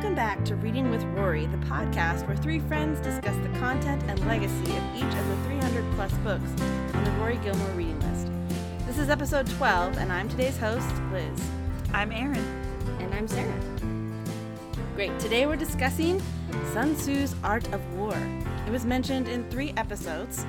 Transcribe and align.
Welcome 0.00 0.16
back 0.16 0.46
to 0.46 0.56
Reading 0.56 0.90
with 0.90 1.04
Rory, 1.04 1.44
the 1.44 1.58
podcast 1.58 2.26
where 2.26 2.34
three 2.34 2.58
friends 2.60 3.00
discuss 3.00 3.36
the 3.46 3.58
content 3.58 4.02
and 4.04 4.18
legacy 4.26 4.74
of 4.74 4.96
each 4.96 5.02
of 5.02 5.28
the 5.28 5.36
300 5.44 5.84
plus 5.94 6.10
books 6.24 6.62
on 6.94 7.04
the 7.04 7.10
Rory 7.20 7.36
Gilmore 7.36 7.68
reading 7.72 8.00
list. 8.00 8.32
This 8.86 8.96
is 8.96 9.10
episode 9.10 9.46
12, 9.46 9.98
and 9.98 10.10
I'm 10.10 10.26
today's 10.30 10.56
host, 10.56 10.90
Liz. 11.12 11.50
I'm 11.92 12.12
Erin. 12.12 12.42
And 12.98 13.12
I'm 13.12 13.28
Sarah. 13.28 13.60
Great. 14.94 15.18
Today 15.20 15.44
we're 15.46 15.56
discussing 15.56 16.22
Sun 16.72 16.94
Tzu's 16.94 17.34
Art 17.44 17.70
of 17.74 17.86
War. 17.92 18.16
It 18.66 18.70
was 18.70 18.86
mentioned 18.86 19.28
in 19.28 19.50
three 19.50 19.74
episodes 19.76 20.46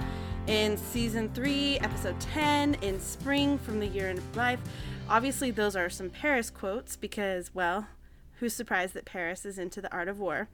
in 0.47 0.77
season 0.77 1.29
3, 1.33 1.77
episode 1.79 2.17
10, 2.21 2.75
in 2.75 3.01
Spring 3.01 3.57
from 3.57 3.81
the 3.81 3.87
Year 3.87 4.11
of 4.11 4.37
Life. 4.37 4.61
Obviously, 5.09 5.51
those 5.51 5.75
are 5.75 5.89
some 5.89 6.09
Paris 6.09 6.49
quotes 6.49 6.95
because, 6.95 7.53
well, 7.53 7.87
who's 8.41 8.53
surprised 8.55 8.95
that 8.95 9.05
Paris 9.05 9.45
is 9.45 9.59
into 9.59 9.81
the 9.81 9.91
art 9.93 10.09
of 10.09 10.19
war? 10.19 10.49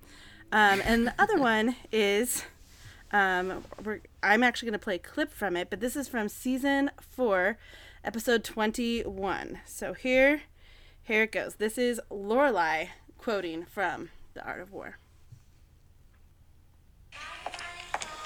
Um, 0.51 0.81
and 0.83 1.07
the 1.07 1.13
other 1.17 1.37
one 1.39 1.77
is 1.91 2.43
um, 3.11 3.63
I'm 4.21 4.43
actually 4.43 4.67
going 4.67 4.79
to 4.79 4.83
play 4.83 4.95
a 4.95 4.99
clip 4.99 5.31
from 5.31 5.55
it, 5.55 5.69
but 5.69 5.79
this 5.79 5.95
is 5.95 6.09
from 6.09 6.27
season 6.27 6.91
4, 6.99 7.57
episode 8.03 8.43
21. 8.43 9.61
So 9.65 9.93
here, 9.93 10.41
here 11.01 11.23
it 11.23 11.31
goes. 11.31 11.55
This 11.55 11.77
is 11.77 12.01
Lorelai 12.11 12.89
quoting 13.17 13.63
from 13.63 14.09
The 14.33 14.45
Art 14.45 14.59
of 14.59 14.73
War. 14.73 14.97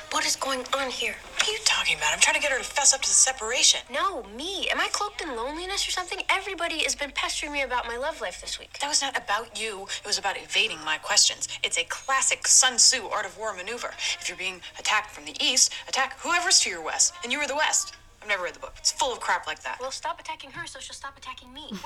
What 0.10 0.26
is 0.26 0.36
going 0.36 0.66
on 0.76 0.90
here? 0.90 1.16
What 1.42 1.50
are 1.50 1.54
you 1.54 1.60
talking 1.66 1.98
about? 1.98 2.14
I'm 2.14 2.20
trying 2.20 2.36
to 2.36 2.40
get 2.40 2.52
her 2.52 2.60
to 2.60 2.64
fess 2.64 2.94
up 2.94 3.02
to 3.02 3.10
the 3.10 3.16
separation. 3.16 3.80
No, 3.92 4.22
me. 4.38 4.70
Am 4.70 4.80
I 4.80 4.90
cloaked 4.92 5.24
in 5.24 5.36
loneliness 5.36 5.88
or 5.88 5.90
something? 5.90 6.20
Everybody 6.30 6.84
has 6.84 6.94
been 6.94 7.10
pestering 7.10 7.52
me 7.52 7.64
about 7.64 7.88
my 7.88 7.98
love 7.98 8.22
life 8.22 8.40
this 8.40 8.60
week. 8.60 8.78
That 8.78 8.88
was 8.88 9.02
not 9.02 9.18
about 9.18 9.60
you. 9.60 9.88
It 10.04 10.06
was 10.06 10.20
about 10.20 10.38
evading 10.38 10.78
my 10.86 11.00
questions. 11.00 11.48
It's 11.64 11.80
a 11.80 11.84
classic 11.86 12.48
Sun 12.48 12.78
Tzu 12.78 13.08
art 13.08 13.26
of 13.26 13.40
war 13.40 13.56
maneuver. 13.56 13.90
If 14.20 14.30
you're 14.30 14.38
being 14.38 14.62
attacked 14.78 15.10
from 15.10 15.26
the 15.26 15.34
east, 15.44 15.74
attack 15.90 16.20
whoever's 16.20 16.60
to 16.60 16.70
your 16.70 16.84
west. 16.84 17.16
And 17.24 17.32
you 17.32 17.40
were 17.40 17.48
the 17.48 17.56
west. 17.56 17.96
I've 18.22 18.28
never 18.28 18.44
read 18.44 18.54
the 18.54 18.60
book. 18.60 18.76
It's 18.78 18.92
full 18.92 19.12
of 19.12 19.20
crap 19.20 19.48
like 19.48 19.64
that. 19.64 19.80
Well, 19.82 19.90
stop 19.90 20.20
attacking 20.20 20.52
her 20.52 20.68
so 20.68 20.80
she'll 20.80 20.94
stop 20.94 21.18
attacking 21.18 21.52
me. 21.52 21.72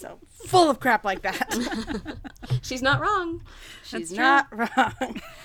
So 0.00 0.18
full 0.46 0.70
of 0.70 0.80
crap 0.80 1.04
like 1.04 1.20
that. 1.20 2.16
She's 2.62 2.80
not 2.80 3.02
wrong. 3.02 3.42
She's 3.84 4.10
not 4.10 4.46
wrong. 4.50 5.20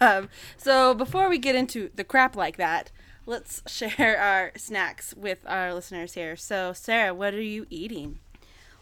um, 0.00 0.28
so 0.56 0.94
before 0.94 1.28
we 1.28 1.38
get 1.38 1.54
into 1.54 1.90
the 1.94 2.04
crap 2.04 2.36
like 2.36 2.56
that, 2.56 2.90
let's 3.26 3.62
share 3.70 4.18
our 4.18 4.52
snacks 4.56 5.14
with 5.14 5.38
our 5.46 5.74
listeners 5.74 6.14
here. 6.14 6.36
So 6.36 6.72
Sarah, 6.72 7.14
what 7.14 7.34
are 7.34 7.42
you 7.42 7.66
eating? 7.70 8.18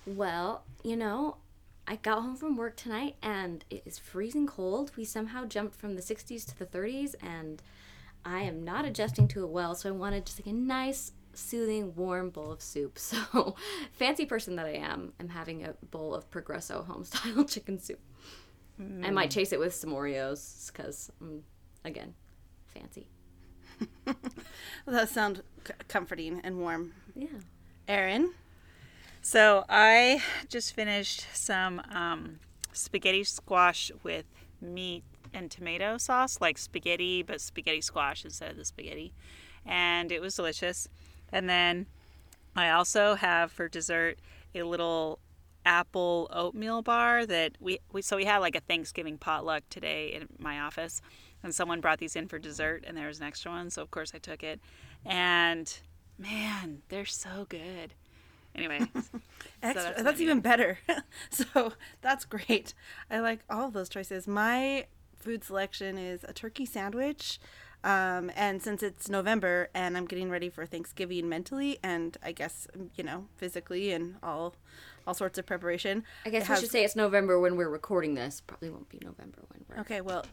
Well, 0.07 0.65
you 0.83 0.97
know, 0.97 1.37
I 1.87 1.97
got 1.97 2.23
home 2.23 2.37
from 2.37 2.57
work 2.57 2.77
tonight 2.77 3.17
and 3.23 3.65
it 3.71 3.83
is 3.85 3.99
freezing 3.99 4.47
cold. 4.47 4.93
We 4.97 5.05
somehow 5.05 5.45
jumped 5.45 5.77
from 5.77 5.97
the 5.97 6.03
60s 6.03 6.47
to 6.47 6.59
the 6.59 6.67
30s 6.67 7.15
and 7.23 7.63
I 8.25 8.43
am 8.43 8.65
not 8.65 8.85
adjusting 8.85 9.29
to 9.29 9.45
it 9.45 9.49
well, 9.49 9.75
so 9.75 9.89
I 9.89 9.93
wanted 9.93 10.27
just 10.27 10.39
like 10.39 10.47
a 10.47 10.57
nice 10.57 11.13
soothing, 11.33 11.95
warm 11.97 12.31
bowl 12.31 12.53
of 12.53 12.63
soup. 12.63 12.99
So, 13.11 13.55
fancy 13.93 14.27
person 14.27 14.57
that 14.57 14.67
I 14.67 14.75
am, 14.75 15.13
I'm 15.19 15.31
having 15.31 15.65
a 15.65 15.75
bowl 15.91 16.15
of 16.15 16.31
Progresso 16.31 16.87
homestyle 16.89 17.49
chicken 17.49 17.79
soup. 17.81 18.01
Mm. 18.81 19.07
I 19.07 19.11
might 19.11 19.31
chase 19.31 19.53
it 19.53 19.61
with 19.61 19.75
some 19.75 19.91
Oreos 19.91 20.73
because, 20.73 21.11
um, 21.21 21.43
again, 21.85 22.15
fancy. 22.67 23.09
well, 24.07 24.17
that 24.87 25.09
sounds 25.09 25.43
c- 25.67 25.75
comforting 25.89 26.41
and 26.45 26.59
warm. 26.59 26.93
Yeah. 27.15 27.29
Erin? 27.89 28.33
So, 29.23 29.65
I 29.69 30.23
just 30.49 30.75
finished 30.75 31.27
some 31.35 31.83
um, 31.93 32.39
spaghetti 32.73 33.25
squash 33.25 33.91
with 34.03 34.25
meat 34.61 35.05
and 35.33 35.51
tomato 35.51 35.99
sauce, 35.99 36.41
like 36.41 36.59
spaghetti, 36.59 37.23
but 37.23 37.41
spaghetti 37.41 37.81
squash 37.81 38.25
instead 38.25 38.51
of 38.51 38.57
the 38.57 38.65
spaghetti. 38.65 39.13
And 39.67 40.11
it 40.11 40.21
was 40.21 40.37
delicious. 40.37 40.89
And 41.33 41.49
then 41.49 41.87
I 42.57 42.71
also 42.71 43.15
have 43.15 43.53
for 43.53 43.69
dessert 43.69 44.19
a 44.55 44.63
little 44.63 45.19
apple 45.65 46.29
oatmeal 46.33 46.83
bar 46.83 47.27
that 47.27 47.53
we, 47.61 47.79
we 47.93 48.03
so 48.03 48.17
we 48.17 48.25
had 48.25 48.39
like 48.39 48.57
a 48.57 48.61
Thanksgiving 48.61 49.19
potluck 49.19 49.63
today 49.69 50.09
in 50.15 50.29
my 50.39 50.61
office 50.61 51.01
and 51.43 51.55
someone 51.55 51.81
brought 51.81 51.99
these 51.99 52.17
in 52.17 52.29
for 52.29 52.39
dessert 52.39 52.85
and 52.87 52.97
there 52.97 53.07
was 53.07 53.21
an 53.21 53.27
extra 53.27 53.51
one 53.51 53.71
so 53.71 53.83
of 53.83 53.91
course 53.91 54.13
I 54.15 54.19
took 54.19 54.43
it. 54.43 54.61
And 55.05 55.73
man 56.19 56.83
they're 56.89 57.05
so 57.07 57.47
good. 57.49 57.95
Anyway 58.55 58.81
so 58.95 59.21
that's, 59.61 60.03
that's 60.03 60.21
even 60.21 60.41
better. 60.41 60.79
So 61.31 61.73
that's 62.01 62.25
great. 62.25 62.75
I 63.11 63.21
like 63.21 63.41
all 63.49 63.71
those 63.71 63.89
choices. 63.89 64.27
My 64.27 64.87
food 65.17 65.45
selection 65.45 65.99
is 65.99 66.25
a 66.25 66.33
turkey 66.33 66.67
sandwich 66.67 67.39
um, 67.83 68.31
and 68.37 68.63
since 68.63 68.83
it's 68.83 69.09
November 69.09 69.71
and 69.75 69.97
I'm 69.97 70.05
getting 70.05 70.31
ready 70.31 70.51
for 70.51 70.67
Thanksgiving 70.67 71.29
mentally 71.29 71.79
and 71.83 72.17
I 72.23 72.33
guess 72.33 72.67
you 72.97 73.05
know 73.05 73.27
physically 73.37 73.93
and 73.93 74.17
all 74.23 74.55
all 75.07 75.15
sorts 75.15 75.39
of 75.39 75.47
preparation. 75.47 76.05
I 76.25 76.31
guess 76.31 76.49
we 76.49 76.57
should 76.57 76.71
say 76.71 76.85
it's 76.85 76.97
November 76.97 77.39
when 77.39 77.57
we're 77.57 77.69
recording 77.69 78.15
this. 78.15 78.43
Probably 78.47 78.71
won't 78.71 78.89
be 78.89 78.99
November 79.03 79.39
when 79.49 79.65
we're 79.69 79.81
Okay, 79.81 80.01
well, 80.01 80.25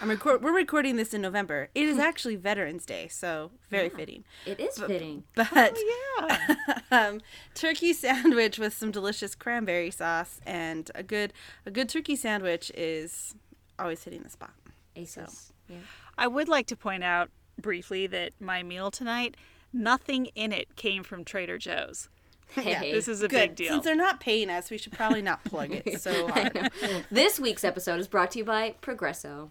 I'm 0.00 0.08
record 0.08 0.42
we're 0.42 0.54
recording 0.54 0.96
this 0.96 1.14
in 1.14 1.20
November. 1.20 1.68
It 1.74 1.86
is 1.86 1.98
actually 1.98 2.36
Veterans 2.36 2.86
Day, 2.86 3.08
so 3.08 3.50
very 3.70 3.88
yeah, 3.88 3.96
fitting. 3.96 4.24
It 4.46 4.60
is 4.60 4.78
but, 4.78 4.88
fitting. 4.88 5.24
But 5.34 5.48
oh, 5.54 6.38
yeah. 6.60 6.78
um, 6.90 7.20
turkey 7.54 7.92
sandwich 7.92 8.58
with 8.58 8.74
some 8.74 8.90
delicious 8.90 9.34
cranberry 9.34 9.90
sauce 9.90 10.40
and 10.46 10.90
a 10.94 11.02
good 11.02 11.32
a 11.66 11.70
good 11.70 11.88
turkey 11.88 12.16
sandwich 12.16 12.70
is 12.74 13.34
always 13.78 14.02
hitting 14.04 14.22
the 14.22 14.30
spot. 14.30 14.54
Aces. 14.96 15.52
So. 15.68 15.74
Yeah. 15.74 15.78
I 16.16 16.26
would 16.26 16.48
like 16.48 16.66
to 16.68 16.76
point 16.76 17.02
out 17.02 17.30
briefly 17.60 18.06
that 18.08 18.32
my 18.40 18.62
meal 18.62 18.90
tonight, 18.90 19.36
nothing 19.72 20.26
in 20.34 20.52
it 20.52 20.76
came 20.76 21.02
from 21.02 21.24
Trader 21.24 21.58
Joe's. 21.58 22.08
Yeah, 22.64 22.80
this 22.80 23.08
is 23.08 23.22
a 23.22 23.28
good. 23.28 23.48
big 23.50 23.56
deal. 23.56 23.68
Since 23.68 23.84
they're 23.84 23.96
not 23.96 24.20
paying 24.20 24.50
us, 24.50 24.70
we 24.70 24.78
should 24.78 24.92
probably 24.92 25.22
not 25.22 25.44
plug 25.44 25.72
it 25.72 26.00
so 26.00 26.28
hard. 26.28 26.70
this 27.10 27.38
week's 27.40 27.64
episode 27.64 28.00
is 28.00 28.08
brought 28.08 28.30
to 28.32 28.38
you 28.38 28.44
by 28.44 28.74
Progresso. 28.80 29.50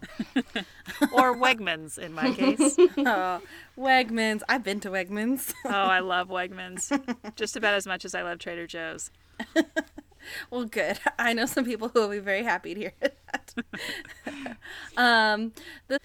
or 1.12 1.36
Wegmans 1.36 1.98
in 1.98 2.12
my 2.12 2.32
case. 2.32 2.76
oh, 2.98 3.40
Wegmans. 3.78 4.42
I've 4.48 4.64
been 4.64 4.80
to 4.80 4.90
Wegmans. 4.90 5.52
oh, 5.66 5.70
I 5.70 6.00
love 6.00 6.28
Wegmans. 6.28 7.16
Just 7.36 7.56
about 7.56 7.74
as 7.74 7.86
much 7.86 8.04
as 8.04 8.14
I 8.14 8.22
love 8.22 8.38
Trader 8.38 8.66
Joe's. 8.66 9.10
well, 10.50 10.64
good. 10.64 10.98
I 11.18 11.32
know 11.32 11.46
some 11.46 11.64
people 11.64 11.88
who 11.88 12.00
will 12.00 12.08
be 12.08 12.18
very 12.18 12.42
happy 12.42 12.74
to 12.74 12.80
hear 12.80 12.92
that. 13.00 13.54
um, 14.96 15.52
the 15.88 15.98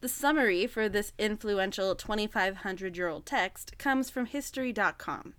the 0.00 0.08
summary 0.08 0.66
for 0.66 0.88
this 0.88 1.12
influential 1.18 1.94
2,500 1.94 2.96
year 2.96 3.08
old 3.08 3.26
text 3.26 3.76
comes 3.78 4.08
from 4.08 4.26
History.com. 4.26 5.34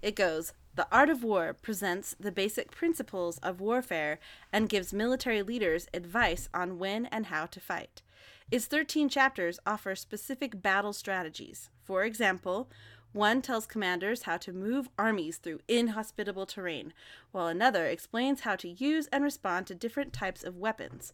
It 0.00 0.14
goes 0.14 0.52
The 0.74 0.86
Art 0.92 1.10
of 1.10 1.24
War 1.24 1.52
presents 1.52 2.14
the 2.18 2.32
basic 2.32 2.70
principles 2.70 3.38
of 3.38 3.60
warfare 3.60 4.18
and 4.52 4.68
gives 4.68 4.92
military 4.92 5.42
leaders 5.42 5.88
advice 5.92 6.48
on 6.54 6.78
when 6.78 7.06
and 7.06 7.26
how 7.26 7.46
to 7.46 7.60
fight. 7.60 8.02
Its 8.50 8.66
13 8.66 9.08
chapters 9.08 9.58
offer 9.66 9.94
specific 9.94 10.62
battle 10.62 10.92
strategies. 10.92 11.70
For 11.82 12.04
example, 12.04 12.70
one 13.12 13.42
tells 13.42 13.66
commanders 13.66 14.22
how 14.22 14.36
to 14.38 14.52
move 14.52 14.88
armies 14.98 15.38
through 15.38 15.60
inhospitable 15.66 16.46
terrain, 16.46 16.92
while 17.32 17.46
another 17.46 17.86
explains 17.86 18.42
how 18.42 18.56
to 18.56 18.68
use 18.68 19.08
and 19.08 19.24
respond 19.24 19.66
to 19.66 19.74
different 19.74 20.12
types 20.12 20.44
of 20.44 20.56
weapons 20.56 21.12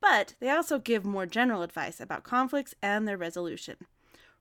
but 0.00 0.34
they 0.40 0.50
also 0.50 0.78
give 0.78 1.04
more 1.04 1.26
general 1.26 1.62
advice 1.62 2.00
about 2.00 2.24
conflicts 2.24 2.74
and 2.82 3.06
their 3.06 3.16
resolution. 3.16 3.76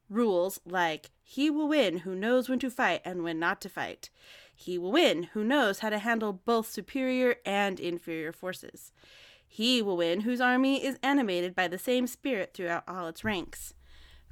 Rules 0.09 0.59
like 0.65 1.11
he 1.21 1.49
will 1.49 1.67
win 1.67 1.99
who 1.99 2.15
knows 2.15 2.49
when 2.49 2.59
to 2.59 2.69
fight 2.69 3.01
and 3.05 3.23
when 3.23 3.39
not 3.39 3.61
to 3.61 3.69
fight. 3.69 4.09
He 4.55 4.77
will 4.77 4.91
win 4.91 5.23
who 5.33 5.43
knows 5.43 5.79
how 5.79 5.89
to 5.89 5.99
handle 5.99 6.33
both 6.33 6.69
superior 6.69 7.35
and 7.45 7.79
inferior 7.79 8.31
forces. 8.31 8.91
He 9.47 9.81
will 9.81 9.97
win 9.97 10.21
whose 10.21 10.41
army 10.41 10.83
is 10.83 10.97
animated 11.01 11.55
by 11.55 11.67
the 11.67 11.77
same 11.77 12.07
spirit 12.07 12.53
throughout 12.53 12.83
all 12.87 13.07
its 13.07 13.23
ranks. 13.23 13.73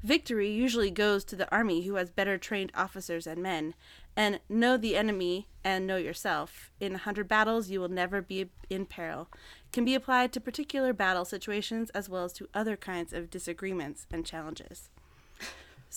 Victory 0.04 0.50
usually 0.50 0.92
goes 0.92 1.24
to 1.26 1.36
the 1.36 1.52
army 1.52 1.82
who 1.82 1.96
has 1.96 2.12
better 2.12 2.38
trained 2.38 2.72
officers 2.76 3.26
and 3.26 3.42
men, 3.42 3.74
and 4.16 4.40
know 4.48 4.78
the 4.78 4.96
enemy 4.96 5.48
and 5.64 5.88
know 5.88 5.98
yourself. 5.98 6.72
In 6.80 6.96
a 6.96 7.00
hundred 7.00 7.28
battles, 7.28 7.70
you 7.70 7.80
will 7.80 7.90
never 7.90 8.22
be 8.22 8.52
in 8.70 8.86
peril. 8.86 9.28
Can 9.72 9.86
be 9.86 9.96
applied 9.96 10.34
to 10.34 10.40
particular 10.40 10.94
battle 10.94 11.26
situations 11.26 11.90
as 11.92 12.10
well 12.10 12.26
as 12.26 12.34
to 12.34 12.48
other 12.54 12.78
kinds 12.78 13.12
of 13.12 13.30
disagreements 13.32 14.06
and 14.12 14.26
challenges. 14.26 14.90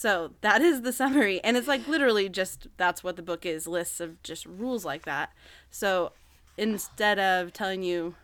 So 0.00 0.30
that 0.40 0.62
is 0.62 0.80
the 0.80 0.94
summary, 0.94 1.44
and 1.44 1.58
it's 1.58 1.68
like 1.68 1.86
literally 1.86 2.30
just 2.30 2.68
that's 2.78 3.04
what 3.04 3.16
the 3.16 3.22
book 3.22 3.44
is 3.44 3.66
lists 3.66 4.00
of 4.00 4.22
just 4.22 4.46
rules 4.46 4.82
like 4.82 5.04
that. 5.04 5.34
So 5.70 6.12
instead 6.56 7.18
of 7.18 7.52
telling 7.52 7.82
you, 7.82 8.14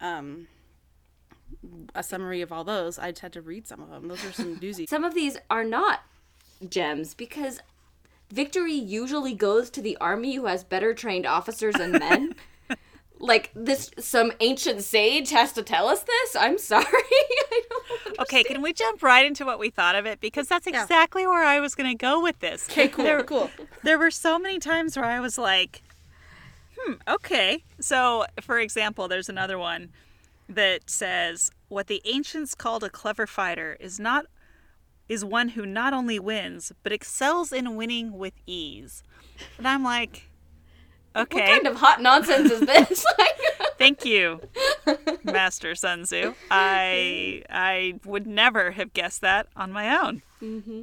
um, 0.00 0.48
a 1.94 2.02
summary 2.02 2.40
of 2.40 2.50
all 2.50 2.64
those, 2.64 2.98
I 2.98 3.12
just 3.12 3.22
had 3.22 3.32
to 3.34 3.40
read 3.40 3.68
some 3.68 3.80
of 3.80 3.88
them. 3.88 4.08
Those 4.08 4.24
are 4.24 4.32
some 4.32 4.56
doozies. 4.60 4.88
some 4.88 5.04
of 5.04 5.14
these 5.14 5.36
are 5.48 5.62
not 5.62 6.00
gems 6.68 7.14
because 7.14 7.60
victory 8.32 8.74
usually 8.74 9.34
goes 9.34 9.70
to 9.70 9.80
the 9.80 9.96
army 9.98 10.34
who 10.34 10.46
has 10.46 10.64
better 10.64 10.92
trained 10.92 11.24
officers 11.24 11.76
and 11.76 11.92
men. 12.00 12.34
like 13.22 13.50
this 13.54 13.90
some 13.98 14.32
ancient 14.40 14.82
sage 14.82 15.30
has 15.30 15.52
to 15.52 15.62
tell 15.62 15.86
us 15.88 16.02
this. 16.02 16.36
I'm 16.36 16.58
sorry. 16.58 16.84
I 16.92 17.62
don't 17.70 18.20
Okay, 18.20 18.42
can 18.42 18.60
we 18.60 18.72
jump 18.72 19.02
right 19.02 19.24
into 19.24 19.44
what 19.44 19.58
we 19.58 19.70
thought 19.70 19.94
of 19.94 20.06
it? 20.06 20.20
Because 20.20 20.48
that's 20.48 20.66
exactly 20.66 21.26
where 21.26 21.44
I 21.44 21.60
was 21.60 21.74
going 21.74 21.88
to 21.88 21.96
go 21.96 22.20
with 22.20 22.40
this. 22.40 22.68
Okay, 22.68 22.88
cool, 22.88 23.04
There, 23.04 23.22
cool. 23.22 23.50
there 23.84 23.98
were 23.98 24.10
so 24.10 24.38
many 24.38 24.58
times 24.58 24.96
where 24.96 25.06
I 25.06 25.20
was 25.20 25.38
like, 25.38 25.82
hmm, 26.78 26.94
okay. 27.08 27.62
So, 27.80 28.26
for 28.40 28.58
example, 28.58 29.06
there's 29.08 29.28
another 29.28 29.58
one 29.58 29.90
that 30.48 30.90
says, 30.90 31.50
What 31.68 31.86
the 31.86 32.02
ancients 32.04 32.54
called 32.54 32.82
a 32.84 32.90
clever 32.90 33.26
fighter 33.26 33.76
is 33.80 34.00
not 34.00 34.26
is 35.08 35.24
one 35.24 35.50
who 35.50 35.64
not 35.64 35.92
only 35.92 36.18
wins, 36.18 36.72
but 36.82 36.92
excels 36.92 37.52
in 37.52 37.76
winning 37.76 38.18
with 38.18 38.34
ease. 38.46 39.02
And 39.58 39.68
I'm 39.68 39.84
like, 39.84 40.28
okay. 41.16 41.40
What 41.40 41.46
kind 41.46 41.66
of 41.66 41.76
hot 41.76 42.00
nonsense 42.00 42.50
is 42.50 42.60
this? 42.60 43.04
Like, 43.18 43.28
Thank 43.78 44.04
you, 44.04 44.40
Master 45.24 45.74
Sun 45.74 46.04
Tzu. 46.04 46.34
I 46.50 47.42
I 47.50 47.94
would 48.04 48.28
never 48.28 48.70
have 48.70 48.92
guessed 48.92 49.22
that 49.22 49.48
on 49.56 49.72
my 49.72 49.98
own. 49.98 50.22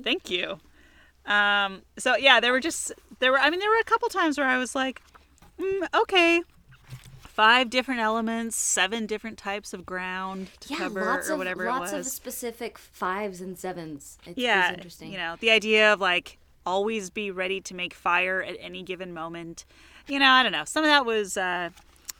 Thank 0.03 0.29
you. 0.29 0.59
Um, 1.25 1.83
so 1.97 2.17
yeah, 2.17 2.39
there 2.39 2.51
were 2.51 2.59
just 2.59 2.91
there 3.19 3.31
were. 3.31 3.39
I 3.39 3.49
mean, 3.49 3.59
there 3.59 3.69
were 3.69 3.79
a 3.79 3.85
couple 3.85 4.09
times 4.09 4.37
where 4.37 4.47
I 4.47 4.57
was 4.57 4.75
like, 4.75 5.01
mm, 5.59 5.87
okay, 5.93 6.41
five 7.19 7.69
different 7.69 8.01
elements, 8.01 8.57
seven 8.57 9.05
different 9.05 9.37
types 9.37 9.73
of 9.73 9.85
ground 9.85 10.49
to 10.59 10.73
yeah, 10.73 10.79
cover 10.79 11.05
lots 11.05 11.29
or 11.29 11.33
of 11.33 11.37
whatever 11.37 11.67
lots 11.67 11.93
it 11.93 11.99
of 11.99 12.05
specific 12.05 12.77
fives 12.77 13.39
and 13.39 13.57
sevens. 13.57 14.17
It, 14.25 14.37
yeah, 14.37 14.73
interesting. 14.73 15.11
you 15.11 15.17
know, 15.17 15.37
the 15.39 15.51
idea 15.51 15.93
of 15.93 16.01
like 16.01 16.37
always 16.65 17.09
be 17.09 17.31
ready 17.31 17.61
to 17.61 17.73
make 17.73 17.93
fire 17.93 18.43
at 18.43 18.57
any 18.59 18.83
given 18.83 19.13
moment. 19.13 19.65
You 20.09 20.17
know, 20.19 20.29
I 20.29 20.41
don't 20.43 20.51
know. 20.51 20.65
Some 20.65 20.83
of 20.83 20.89
that 20.89 21.05
was 21.05 21.37
uh, 21.37 21.69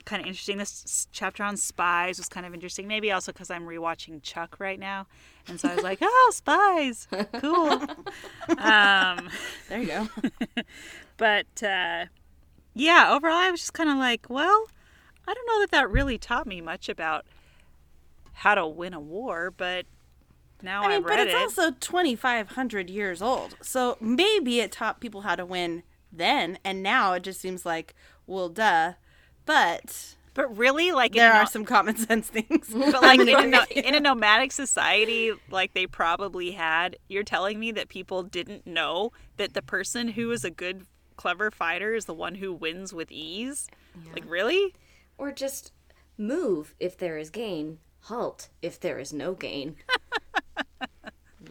kind 0.06 0.22
of 0.22 0.28
interesting. 0.28 0.58
This 0.58 1.08
chapter 1.12 1.44
on 1.44 1.58
spies 1.58 2.20
was 2.20 2.30
kind 2.30 2.46
of 2.46 2.54
interesting. 2.54 2.88
Maybe 2.88 3.12
also 3.12 3.32
because 3.32 3.50
I'm 3.50 3.66
rewatching 3.66 4.22
Chuck 4.22 4.58
right 4.60 4.80
now, 4.80 5.08
and 5.48 5.60
so 5.60 5.70
I 5.70 5.76
was 5.76 5.84
like, 5.84 5.98
"Oh, 6.04 6.32
spies, 6.34 7.08
cool." 7.40 7.72
um, 8.60 9.30
There 9.70 9.80
you 9.80 9.88
go. 9.88 10.08
but 11.18 11.64
uh, 11.64 12.06
yeah, 12.76 13.12
overall, 13.12 13.38
I 13.38 13.50
was 13.50 13.62
just 13.62 13.74
kind 13.74 13.90
of 13.90 13.98
like, 13.98 14.28
well, 14.30 14.68
I 15.28 15.34
don't 15.34 15.48
know 15.48 15.60
that 15.62 15.72
that 15.72 15.90
really 15.90 16.18
taught 16.20 16.46
me 16.46 16.62
much 16.62 16.90
about 16.90 17.26
how 18.34 18.56
to 18.56 18.68
win 18.68 18.94
a 18.94 19.00
war, 19.00 19.52
but 19.52 19.86
now 20.62 20.84
I 20.84 20.90
mean, 20.90 20.92
have 21.02 21.08
but 21.08 21.20
it's 21.20 21.34
it. 21.34 21.38
also 21.38 21.72
2,500 21.72 22.90
years 22.90 23.22
old. 23.22 23.58
So 23.62 23.98
maybe 24.00 24.60
it 24.60 24.72
taught 24.72 25.00
people 25.00 25.22
how 25.22 25.36
to 25.36 25.46
win 25.46 25.84
then, 26.12 26.58
and 26.64 26.82
now 26.84 27.14
it 27.14 27.24
just 27.24 27.40
seems 27.42 27.66
like, 27.66 27.94
well, 28.28 28.50
duh. 28.50 28.94
But 29.46 30.16
But 30.34 30.56
really, 30.58 30.92
like 30.92 31.14
there 31.14 31.32
a 31.32 31.36
are 31.38 31.44
no- 31.44 31.50
some 31.50 31.66
common 31.66 31.96
sense 32.08 32.28
things. 32.28 32.70
but 32.74 33.02
like 33.02 33.20
in 33.20 33.30
a, 33.30 33.48
no- 33.48 33.66
in 33.72 33.96
a 33.96 34.00
nomadic 34.00 34.52
society, 34.52 35.32
like 35.50 35.74
they 35.74 35.88
probably 35.88 36.52
had. 36.52 36.98
You're 37.08 37.24
telling 37.24 37.60
me 37.60 37.72
that 37.74 37.90
people 37.90 38.24
didn't 38.24 38.66
know 38.68 39.12
that 39.38 39.54
the 39.54 39.62
person 39.62 40.10
who 40.10 40.32
is 40.32 40.44
a 40.46 40.52
good, 40.52 40.86
clever 41.18 41.50
fighter 41.52 41.94
is 41.96 42.06
the 42.06 42.14
one 42.14 42.36
who 42.36 42.54
wins 42.54 42.94
with 42.94 43.12
ease. 43.12 43.68
Like 44.14 44.24
really? 44.28 44.76
Or 45.18 45.32
just 45.32 45.72
move 46.18 46.76
if 46.80 46.98
there 46.98 47.18
is 47.18 47.30
gain, 47.30 47.80
halt 48.02 48.50
if 48.62 48.80
there 48.80 49.00
is 49.00 49.12
no 49.12 49.34
gain. 49.34 49.76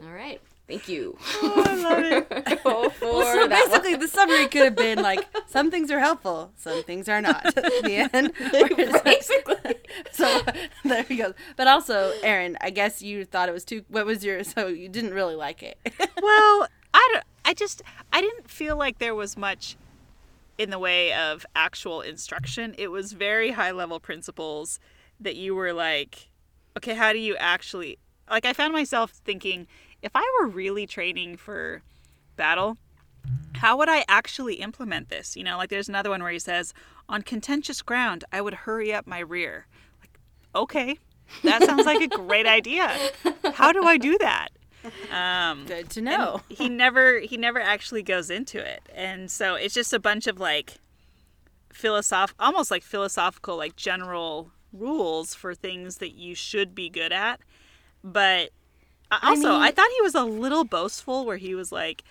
All 0.04 0.12
right. 0.12 0.40
Thank 0.68 0.86
you. 0.86 1.16
Oh, 1.42 1.64
I 1.66 1.74
love 1.76 1.98
it. 2.04 2.60
Well, 2.64 2.90
so 2.90 3.00
that 3.00 3.38
one. 3.38 3.48
basically, 3.48 3.94
the 3.94 4.08
summary 4.08 4.46
could 4.48 4.62
have 4.62 4.76
been 4.76 5.00
like, 5.00 5.26
some 5.46 5.70
things 5.70 5.90
are 5.90 5.98
helpful, 6.00 6.52
some 6.56 6.82
things 6.82 7.08
are 7.08 7.22
not. 7.22 7.42
the 7.54 8.08
end. 8.12 8.32
Basically. 9.04 9.74
so 10.12 10.42
there 10.84 11.06
you 11.08 11.16
go. 11.16 11.34
But 11.56 11.68
also, 11.68 12.12
Erin, 12.22 12.58
I 12.60 12.68
guess 12.68 13.00
you 13.00 13.24
thought 13.24 13.48
it 13.48 13.52
was 13.52 13.64
too. 13.64 13.84
What 13.88 14.04
was 14.04 14.22
your? 14.22 14.44
So 14.44 14.66
you 14.66 14.88
didn't 14.90 15.14
really 15.14 15.34
like 15.34 15.62
it. 15.62 15.78
well, 16.20 16.68
I 16.92 17.10
don't. 17.12 17.24
I 17.44 17.54
just 17.54 17.80
I 18.12 18.20
didn't 18.20 18.50
feel 18.50 18.76
like 18.76 18.98
there 18.98 19.14
was 19.14 19.36
much 19.36 19.76
in 20.58 20.68
the 20.70 20.78
way 20.78 21.14
of 21.14 21.46
actual 21.56 22.02
instruction. 22.02 22.74
It 22.76 22.88
was 22.88 23.12
very 23.12 23.52
high 23.52 23.70
level 23.70 24.00
principles 24.00 24.78
that 25.20 25.36
you 25.36 25.54
were 25.54 25.72
like, 25.72 26.28
okay, 26.76 26.94
how 26.94 27.12
do 27.12 27.18
you 27.18 27.36
actually 27.36 27.98
like 28.30 28.44
I 28.44 28.52
found 28.52 28.72
myself 28.72 29.10
thinking 29.24 29.66
if 30.02 30.12
I 30.14 30.24
were 30.40 30.48
really 30.48 30.86
training 30.86 31.36
for 31.36 31.82
battle, 32.36 32.76
how 33.56 33.76
would 33.78 33.88
I 33.88 34.04
actually 34.08 34.54
implement 34.56 35.08
this? 35.08 35.36
You 35.36 35.44
know, 35.44 35.56
like 35.56 35.70
there's 35.70 35.88
another 35.88 36.10
one 36.10 36.22
where 36.22 36.32
he 36.32 36.38
says, 36.38 36.72
on 37.08 37.22
contentious 37.22 37.82
ground, 37.82 38.24
I 38.32 38.40
would 38.40 38.54
hurry 38.54 38.92
up 38.92 39.06
my 39.06 39.18
rear. 39.18 39.66
Like, 40.00 40.18
okay, 40.54 40.98
that 41.42 41.64
sounds 41.64 41.86
like 41.86 42.00
a 42.00 42.08
great 42.08 42.46
idea. 42.46 42.96
How 43.54 43.72
do 43.72 43.84
I 43.84 43.96
do 43.96 44.16
that? 44.18 44.48
Um, 45.12 45.66
Good 45.66 45.90
to 45.90 46.00
know. 46.00 46.40
he 46.48 46.68
never 46.68 47.18
he 47.18 47.36
never 47.36 47.60
actually 47.60 48.02
goes 48.02 48.30
into 48.30 48.58
it 48.58 48.80
and 48.94 49.28
so 49.28 49.56
it's 49.56 49.74
just 49.74 49.92
a 49.92 49.98
bunch 49.98 50.28
of 50.28 50.38
like 50.38 50.74
philosoph 51.72 52.32
almost 52.38 52.70
like 52.70 52.84
philosophical 52.84 53.56
like 53.56 53.74
general 53.74 54.52
rules 54.72 55.34
for 55.34 55.52
things 55.54 55.96
that 55.96 56.14
you 56.14 56.34
should 56.34 56.74
be 56.76 56.88
good 56.88 57.12
at 57.12 57.40
but 58.04 58.50
also 59.10 59.52
I, 59.54 59.66
mean- 59.66 59.72
thought 59.74 59.90
he 59.96 60.02
was 60.02 60.14
a 60.14 60.24
little 60.24 60.64
boastful 60.64 61.24
where 61.24 61.36
he 61.36 61.54
was 61.54 61.72
like 61.72 62.02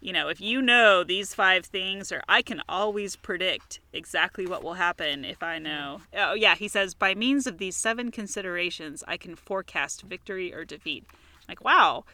you 0.00 0.12
know 0.12 0.28
if 0.28 0.40
you 0.40 0.60
know 0.60 1.02
these 1.02 1.34
five 1.34 1.64
things 1.64 2.12
or 2.12 2.22
i 2.28 2.42
can 2.42 2.60
always 2.68 3.16
predict 3.16 3.80
exactly 3.92 4.46
what 4.46 4.62
will 4.62 4.74
happen 4.74 5.24
if 5.24 5.42
i 5.42 5.58
know. 5.58 6.02
Oh 6.14 6.34
yeah 6.34 6.54
he 6.54 6.68
says 6.68 6.94
by 6.94 7.14
means 7.14 7.46
of 7.46 7.58
these 7.58 7.76
seven 7.76 8.10
considerations 8.10 9.02
i 9.08 9.16
can 9.16 9.34
forecast 9.36 10.02
victory 10.02 10.52
or 10.54 10.64
defeat. 10.64 11.04
Like 11.48 11.64
wow. 11.64 12.04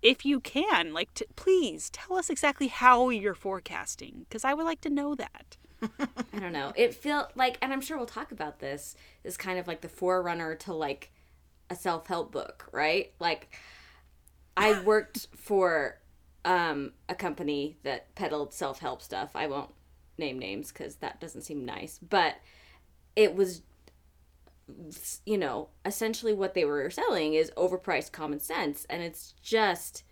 If 0.00 0.24
you 0.26 0.40
can 0.40 0.92
like 0.92 1.14
t- 1.14 1.26
please 1.36 1.88
tell 1.90 2.16
us 2.16 2.28
exactly 2.28 2.66
how 2.66 3.10
you're 3.10 3.34
forecasting 3.34 4.26
because 4.28 4.44
i 4.44 4.52
would 4.54 4.64
like 4.66 4.80
to 4.82 4.90
know 4.90 5.14
that. 5.14 5.56
I 6.32 6.38
don't 6.38 6.52
know. 6.52 6.72
It 6.76 6.94
felt 6.94 7.32
like, 7.34 7.58
and 7.60 7.72
I'm 7.72 7.80
sure 7.80 7.96
we'll 7.96 8.06
talk 8.06 8.30
about 8.32 8.60
this, 8.60 8.94
is 9.24 9.36
kind 9.36 9.58
of 9.58 9.66
like 9.66 9.80
the 9.80 9.88
forerunner 9.88 10.54
to 10.56 10.72
like 10.72 11.10
a 11.70 11.76
self 11.76 12.06
help 12.06 12.32
book, 12.32 12.68
right? 12.72 13.12
Like, 13.18 13.56
I 14.56 14.80
worked 14.82 15.28
for 15.36 15.98
um, 16.44 16.92
a 17.08 17.14
company 17.14 17.76
that 17.82 18.14
peddled 18.14 18.52
self 18.52 18.80
help 18.80 19.02
stuff. 19.02 19.30
I 19.34 19.46
won't 19.46 19.70
name 20.18 20.38
names 20.38 20.70
because 20.70 20.96
that 20.96 21.20
doesn't 21.20 21.42
seem 21.42 21.64
nice, 21.64 21.98
but 21.98 22.36
it 23.16 23.34
was, 23.34 23.62
you 25.24 25.38
know, 25.38 25.68
essentially 25.84 26.32
what 26.32 26.54
they 26.54 26.64
were 26.64 26.90
selling 26.90 27.34
is 27.34 27.50
overpriced 27.56 28.12
common 28.12 28.40
sense, 28.40 28.86
and 28.90 29.02
it's 29.02 29.34
just 29.42 30.04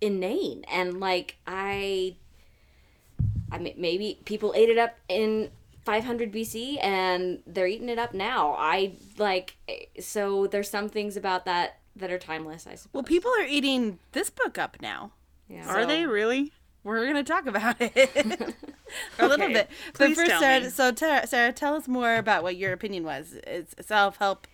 inane. 0.00 0.64
And 0.70 1.00
like, 1.00 1.36
I 1.46 2.16
I 3.52 3.58
mean, 3.58 3.74
maybe 3.76 4.20
people 4.24 4.52
ate 4.56 4.68
it 4.68 4.78
up 4.78 4.96
in 5.08 5.50
500 5.90 6.32
BC 6.32 6.78
and 6.80 7.40
they're 7.48 7.66
eating 7.66 7.88
it 7.88 7.98
up 7.98 8.14
now. 8.14 8.54
I 8.56 8.92
like 9.18 9.56
so 9.98 10.46
there's 10.46 10.70
some 10.70 10.88
things 10.88 11.16
about 11.16 11.46
that 11.46 11.78
that 11.96 12.12
are 12.12 12.18
timeless. 12.18 12.64
I 12.68 12.76
suppose. 12.76 12.90
Well, 12.92 13.02
people 13.02 13.32
are 13.40 13.44
eating 13.44 13.98
this 14.12 14.30
book 14.30 14.56
up 14.56 14.76
now. 14.80 15.10
yeah. 15.48 15.66
are 15.68 15.84
they 15.86 16.06
really 16.06 16.52
We're 16.84 17.04
gonna 17.06 17.24
talk 17.24 17.46
about 17.46 17.74
it 17.80 17.92
a 19.18 19.26
little 19.26 19.44
Okay, 19.46 19.52
bit. 19.52 19.70
But 19.92 19.94
please 19.94 20.16
first, 20.16 20.30
tell 20.30 20.40
Sarah, 20.40 20.60
me. 20.60 20.68
so 20.70 20.92
Tara, 20.92 21.26
Sarah, 21.26 21.52
tell 21.52 21.74
us 21.74 21.88
more 21.88 22.14
about 22.14 22.44
what 22.44 22.54
your 22.56 22.72
opinion 22.72 23.02
was. 23.02 23.34
It's 23.44 23.74
self 23.84 24.18
help 24.18 24.46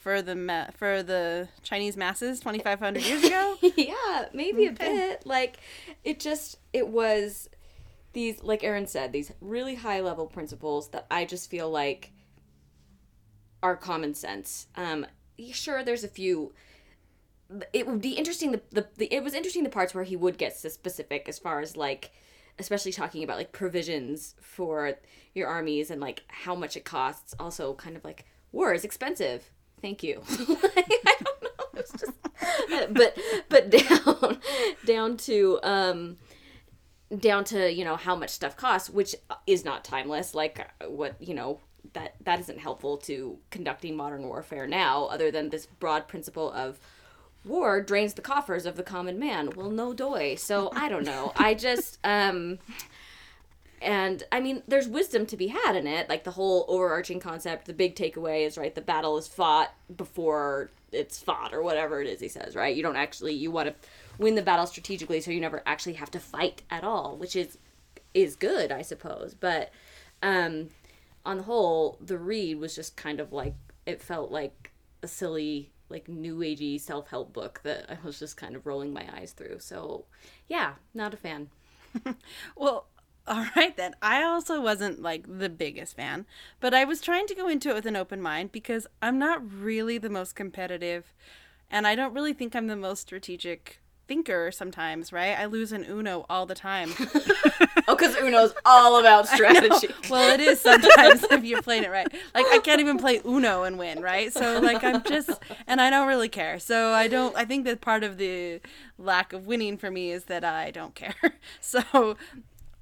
for 0.00 0.22
the 0.22 0.36
ma- 0.36 0.70
for 0.76 1.02
the 1.02 1.48
Chinese 1.64 1.96
masses 1.96 2.38
2,500 2.38 3.02
years 3.02 3.24
ago. 3.24 3.56
yeah, 3.76 4.26
maybe 4.32 4.66
a 4.66 4.72
bit. 4.72 5.26
Like 5.26 5.56
it 6.04 6.20
just 6.20 6.58
it 6.72 6.86
was 6.86 7.48
these 8.12 8.42
like 8.42 8.64
Erin 8.64 8.86
said, 8.86 9.12
these 9.12 9.32
really 9.40 9.76
high 9.76 10.00
level 10.00 10.26
principles 10.26 10.90
that 10.90 11.06
I 11.10 11.24
just 11.24 11.50
feel 11.50 11.70
like 11.70 12.12
are 13.62 13.76
common 13.76 14.14
sense. 14.14 14.66
Um 14.76 15.06
sure 15.52 15.82
there's 15.82 16.04
a 16.04 16.08
few. 16.08 16.52
It 17.72 17.86
would 17.86 18.00
be 18.00 18.12
interesting 18.12 18.52
the, 18.52 18.62
the, 18.70 18.86
the 18.96 19.14
it 19.14 19.24
was 19.24 19.34
interesting 19.34 19.64
the 19.64 19.70
parts 19.70 19.94
where 19.94 20.04
he 20.04 20.16
would 20.16 20.38
get 20.38 20.56
specific 20.56 21.28
as 21.28 21.38
far 21.38 21.60
as 21.60 21.76
like 21.76 22.12
especially 22.58 22.92
talking 22.92 23.24
about 23.24 23.38
like 23.38 23.52
provisions 23.52 24.34
for 24.40 24.94
your 25.34 25.48
armies 25.48 25.90
and 25.90 26.00
like 26.00 26.22
how 26.28 26.54
much 26.54 26.76
it 26.76 26.84
costs. 26.84 27.34
Also 27.40 27.74
kind 27.74 27.96
of 27.96 28.04
like 28.04 28.26
war 28.52 28.72
is 28.72 28.84
expensive. 28.84 29.50
Thank 29.80 30.02
you. 30.02 30.22
I 30.28 31.14
don't 31.24 31.42
know. 31.42 31.48
It's 31.74 31.92
just 31.92 32.12
but 32.92 33.18
but 33.48 33.70
down 33.70 34.38
down 34.86 35.16
to 35.16 35.58
um 35.62 36.16
down 37.18 37.44
to 37.44 37.72
you 37.72 37.84
know 37.84 37.96
how 37.96 38.14
much 38.14 38.30
stuff 38.30 38.56
costs 38.56 38.88
which 38.88 39.16
is 39.46 39.64
not 39.64 39.84
timeless 39.84 40.34
like 40.34 40.60
uh, 40.60 40.88
what 40.88 41.16
you 41.20 41.34
know 41.34 41.58
that 41.92 42.14
that 42.24 42.38
isn't 42.38 42.60
helpful 42.60 42.96
to 42.96 43.36
conducting 43.50 43.96
modern 43.96 44.22
warfare 44.22 44.66
now 44.66 45.06
other 45.06 45.30
than 45.30 45.50
this 45.50 45.66
broad 45.66 46.06
principle 46.06 46.52
of 46.52 46.78
war 47.44 47.80
drains 47.80 48.14
the 48.14 48.22
coffers 48.22 48.64
of 48.64 48.76
the 48.76 48.82
common 48.82 49.18
man 49.18 49.50
well 49.56 49.70
no 49.70 49.92
doy 49.92 50.36
so 50.36 50.70
i 50.76 50.88
don't 50.88 51.04
know 51.04 51.32
i 51.36 51.52
just 51.68 51.98
um 52.04 52.58
and 53.82 54.22
I 54.30 54.40
mean, 54.40 54.62
there's 54.68 54.88
wisdom 54.88 55.24
to 55.26 55.36
be 55.36 55.46
had 55.46 55.74
in 55.74 55.86
it. 55.86 56.08
Like 56.08 56.24
the 56.24 56.32
whole 56.32 56.66
overarching 56.68 57.18
concept, 57.18 57.64
the 57.66 57.72
big 57.72 57.96
takeaway 57.96 58.46
is 58.46 58.58
right. 58.58 58.74
The 58.74 58.82
battle 58.82 59.16
is 59.16 59.26
fought 59.26 59.72
before 59.96 60.70
it's 60.92 61.18
fought, 61.18 61.54
or 61.54 61.62
whatever 61.62 62.00
it 62.00 62.06
is 62.06 62.20
he 62.20 62.28
says. 62.28 62.54
Right? 62.54 62.76
You 62.76 62.82
don't 62.82 62.96
actually 62.96 63.34
you 63.34 63.50
want 63.50 63.68
to 63.68 63.74
win 64.20 64.34
the 64.34 64.42
battle 64.42 64.66
strategically, 64.66 65.20
so 65.20 65.30
you 65.30 65.40
never 65.40 65.62
actually 65.66 65.94
have 65.94 66.10
to 66.12 66.20
fight 66.20 66.62
at 66.70 66.84
all, 66.84 67.16
which 67.16 67.34
is 67.34 67.58
is 68.12 68.36
good, 68.36 68.70
I 68.70 68.82
suppose. 68.82 69.34
But 69.34 69.72
um, 70.22 70.68
on 71.24 71.38
the 71.38 71.42
whole, 71.44 71.98
the 72.00 72.18
read 72.18 72.58
was 72.58 72.74
just 72.76 72.96
kind 72.96 73.18
of 73.18 73.32
like 73.32 73.54
it 73.86 74.00
felt 74.00 74.30
like 74.30 74.72
a 75.02 75.08
silly 75.08 75.70
like 75.88 76.08
new 76.08 76.38
agey 76.38 76.80
self-help 76.80 77.32
book 77.32 77.60
that 77.64 77.86
I 77.90 77.98
was 78.04 78.20
just 78.20 78.36
kind 78.36 78.54
of 78.54 78.66
rolling 78.66 78.92
my 78.92 79.08
eyes 79.16 79.32
through. 79.32 79.58
So, 79.58 80.04
yeah, 80.48 80.74
not 80.94 81.14
a 81.14 81.16
fan. 81.16 81.48
Well, 82.54 82.86
all 83.26 83.46
right 83.56 83.76
then. 83.76 83.96
I 84.00 84.22
also 84.22 84.60
wasn't 84.60 85.02
like 85.02 85.24
the 85.26 85.48
biggest 85.48 85.96
fan, 85.96 86.26
but 86.60 86.74
I 86.74 86.84
was 86.84 87.00
trying 87.00 87.26
to 87.26 87.34
go 87.34 87.48
into 87.48 87.70
it 87.70 87.74
with 87.74 87.86
an 87.86 87.96
open 87.96 88.22
mind 88.22 88.52
because 88.52 88.86
I'm 89.02 89.18
not 89.18 89.42
really 89.52 89.98
the 89.98 90.10
most 90.10 90.36
competitive 90.36 91.12
and 91.70 91.86
I 91.86 91.94
don't 91.94 92.14
really 92.14 92.32
think 92.32 92.54
I'm 92.54 92.66
the 92.68 92.76
most 92.76 93.00
strategic 93.00 93.80
thinker 94.10 94.50
sometimes, 94.50 95.12
right? 95.12 95.38
I 95.38 95.44
lose 95.44 95.70
in 95.70 95.84
Uno 95.84 96.26
all 96.28 96.44
the 96.44 96.56
time. 96.56 96.90
Oh, 97.88 97.96
because 97.96 98.14
Uno's 98.14 98.54
all 98.64 99.00
about 99.00 99.26
strategy. 99.36 99.88
well, 100.08 100.32
it 100.32 100.38
is 100.38 100.60
sometimes 100.60 101.24
if 101.24 101.44
you're 101.44 101.62
playing 101.62 101.82
it 101.82 101.90
right. 101.90 102.06
Like 102.34 102.46
I 102.46 102.58
can't 102.58 102.80
even 102.80 102.98
play 102.98 103.20
Uno 103.24 103.64
and 103.64 103.78
win, 103.78 104.00
right? 104.00 104.32
So 104.32 104.60
like 104.60 104.84
I'm 104.84 105.02
just 105.02 105.30
and 105.66 105.80
I 105.80 105.90
don't 105.90 106.06
really 106.06 106.28
care. 106.28 106.60
So 106.60 106.92
I 106.92 107.08
don't 107.08 107.34
I 107.36 107.44
think 107.44 107.64
that 107.64 107.80
part 107.80 108.04
of 108.04 108.16
the 108.16 108.60
lack 108.96 109.32
of 109.32 109.46
winning 109.46 109.76
for 109.76 109.90
me 109.90 110.12
is 110.12 110.24
that 110.24 110.44
I 110.44 110.70
don't 110.70 110.94
care. 110.94 111.16
So 111.60 112.16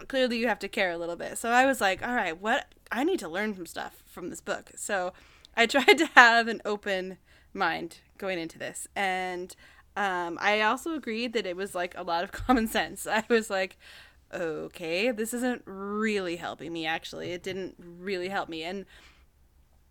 clearly 0.09 0.37
you 0.39 0.49
have 0.49 0.59
to 0.59 0.69
care 0.69 0.91
a 0.91 0.99
little 0.99 1.17
bit. 1.17 1.39
So 1.39 1.51
I 1.51 1.65
was 1.65 1.81
like, 1.81 2.07
all 2.07 2.15
right, 2.15 2.39
what 2.39 2.67
I 2.93 3.03
need 3.05 3.21
to 3.21 3.29
learn 3.29 3.55
some 3.55 3.67
stuff 3.67 4.03
from 4.07 4.29
this 4.29 4.43
book. 4.43 4.73
So 4.77 5.15
I 5.57 5.65
tried 5.67 5.97
to 5.99 6.07
have 6.17 6.49
an 6.49 6.61
open 6.67 7.17
mind 7.55 7.99
going 8.19 8.39
into 8.39 8.59
this 8.59 8.89
and 8.95 9.55
um, 9.99 10.39
I 10.41 10.61
also 10.61 10.95
agreed 10.95 11.33
that 11.33 11.45
it 11.45 11.57
was 11.57 11.75
like 11.75 11.93
a 11.99 12.05
lot 12.05 12.23
of 12.23 12.31
common 12.47 12.69
sense. 12.69 13.07
I 13.07 13.25
was 13.29 13.51
like, 13.51 13.77
okay, 14.33 15.11
this 15.11 15.35
isn't 15.35 15.63
really 15.65 16.37
helping 16.37 16.73
me, 16.73 16.87
actually. 16.87 17.33
It 17.33 17.43
didn't 17.43 17.75
really 17.79 18.29
help 18.29 18.49
me. 18.49 18.63
And 18.63 18.87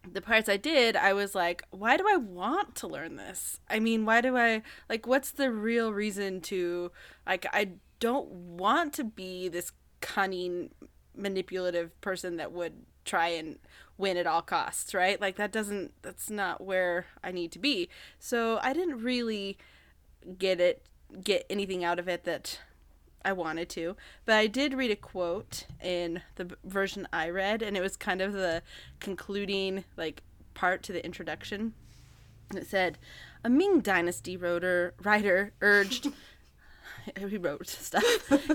the 0.09 0.21
parts 0.21 0.47
I 0.47 0.55
did, 0.55 0.95
I 0.95 1.11
was 1.11 1.35
like, 1.35 1.63
why 1.71 1.97
do 1.97 2.05
I 2.09 2.15
want 2.15 2.73
to 2.75 2.87
learn 2.87 3.17
this? 3.17 3.59
I 3.69 3.79
mean, 3.79 4.05
why 4.05 4.21
do 4.21 4.37
I, 4.37 4.61
like, 4.87 5.05
what's 5.05 5.31
the 5.31 5.51
real 5.51 5.91
reason 5.91 6.39
to, 6.41 6.91
like, 7.25 7.45
I 7.51 7.71
don't 7.99 8.29
want 8.29 8.93
to 8.93 9.03
be 9.03 9.49
this 9.49 9.73
cunning, 9.99 10.69
manipulative 11.15 11.99
person 11.99 12.37
that 12.37 12.53
would 12.53 12.85
try 13.03 13.29
and 13.29 13.59
win 13.97 14.15
at 14.15 14.27
all 14.27 14.41
costs, 14.41 14.93
right? 14.93 15.19
Like, 15.19 15.35
that 15.35 15.51
doesn't, 15.51 15.91
that's 16.01 16.29
not 16.29 16.63
where 16.63 17.07
I 17.21 17.31
need 17.33 17.51
to 17.53 17.59
be. 17.59 17.89
So 18.19 18.59
I 18.61 18.71
didn't 18.71 19.03
really 19.03 19.57
get 20.37 20.59
it 20.59 20.83
get 21.23 21.45
anything 21.49 21.83
out 21.83 21.99
of 21.99 22.07
it 22.07 22.25
that 22.25 22.59
I 23.23 23.33
wanted 23.33 23.69
to. 23.69 23.95
But 24.25 24.35
I 24.35 24.47
did 24.47 24.73
read 24.73 24.91
a 24.91 24.95
quote 24.95 25.65
in 25.81 26.21
the 26.35 26.57
version 26.63 27.07
I 27.13 27.29
read 27.29 27.61
and 27.61 27.77
it 27.77 27.81
was 27.81 27.97
kind 27.97 28.21
of 28.21 28.33
the 28.33 28.61
concluding 28.99 29.85
like 29.95 30.23
part 30.53 30.83
to 30.83 30.91
the 30.91 31.03
introduction. 31.05 31.73
And 32.49 32.59
it 32.59 32.67
said, 32.67 32.97
"A 33.43 33.49
Ming 33.49 33.81
dynasty 33.81 34.37
writer 34.37 34.93
writer 35.01 35.53
urged 35.61 36.07
he 37.29 37.37
wrote 37.37 37.67
stuff. 37.67 38.03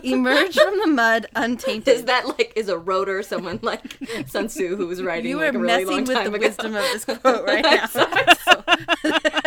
Emerge 0.05 0.55
from 0.55 0.79
the 0.81 0.87
mud 0.87 1.27
untainted. 1.35 1.95
Is 1.95 2.05
that 2.05 2.27
like 2.27 2.53
is 2.57 2.69
a 2.69 2.79
rotor 2.79 3.23
someone 3.23 3.59
like 3.63 3.99
Sun 4.27 4.49
Tzu 4.49 4.77
who 4.77 4.87
was 4.87 5.03
writing 5.03 5.31
you 5.31 5.39
like 5.39 5.55
are 5.55 5.57
a 5.57 5.61
really 5.61 5.85
messing 5.85 5.89
long 5.89 6.05
with 6.05 6.25
the 6.25 6.35
ago? 6.35 6.39
wisdom 6.39 6.75
of 6.75 6.83
this 6.83 7.05
quote 7.21 7.47
right 7.47 7.65
now. 7.65 9.41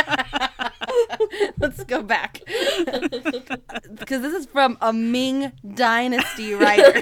Let's 1.59 1.83
go 1.83 2.01
back. 2.01 2.41
Because 3.95 4.21
this 4.21 4.33
is 4.33 4.45
from 4.45 4.77
a 4.81 4.91
Ming 4.93 5.51
Dynasty 5.73 6.53
writer. 6.53 7.01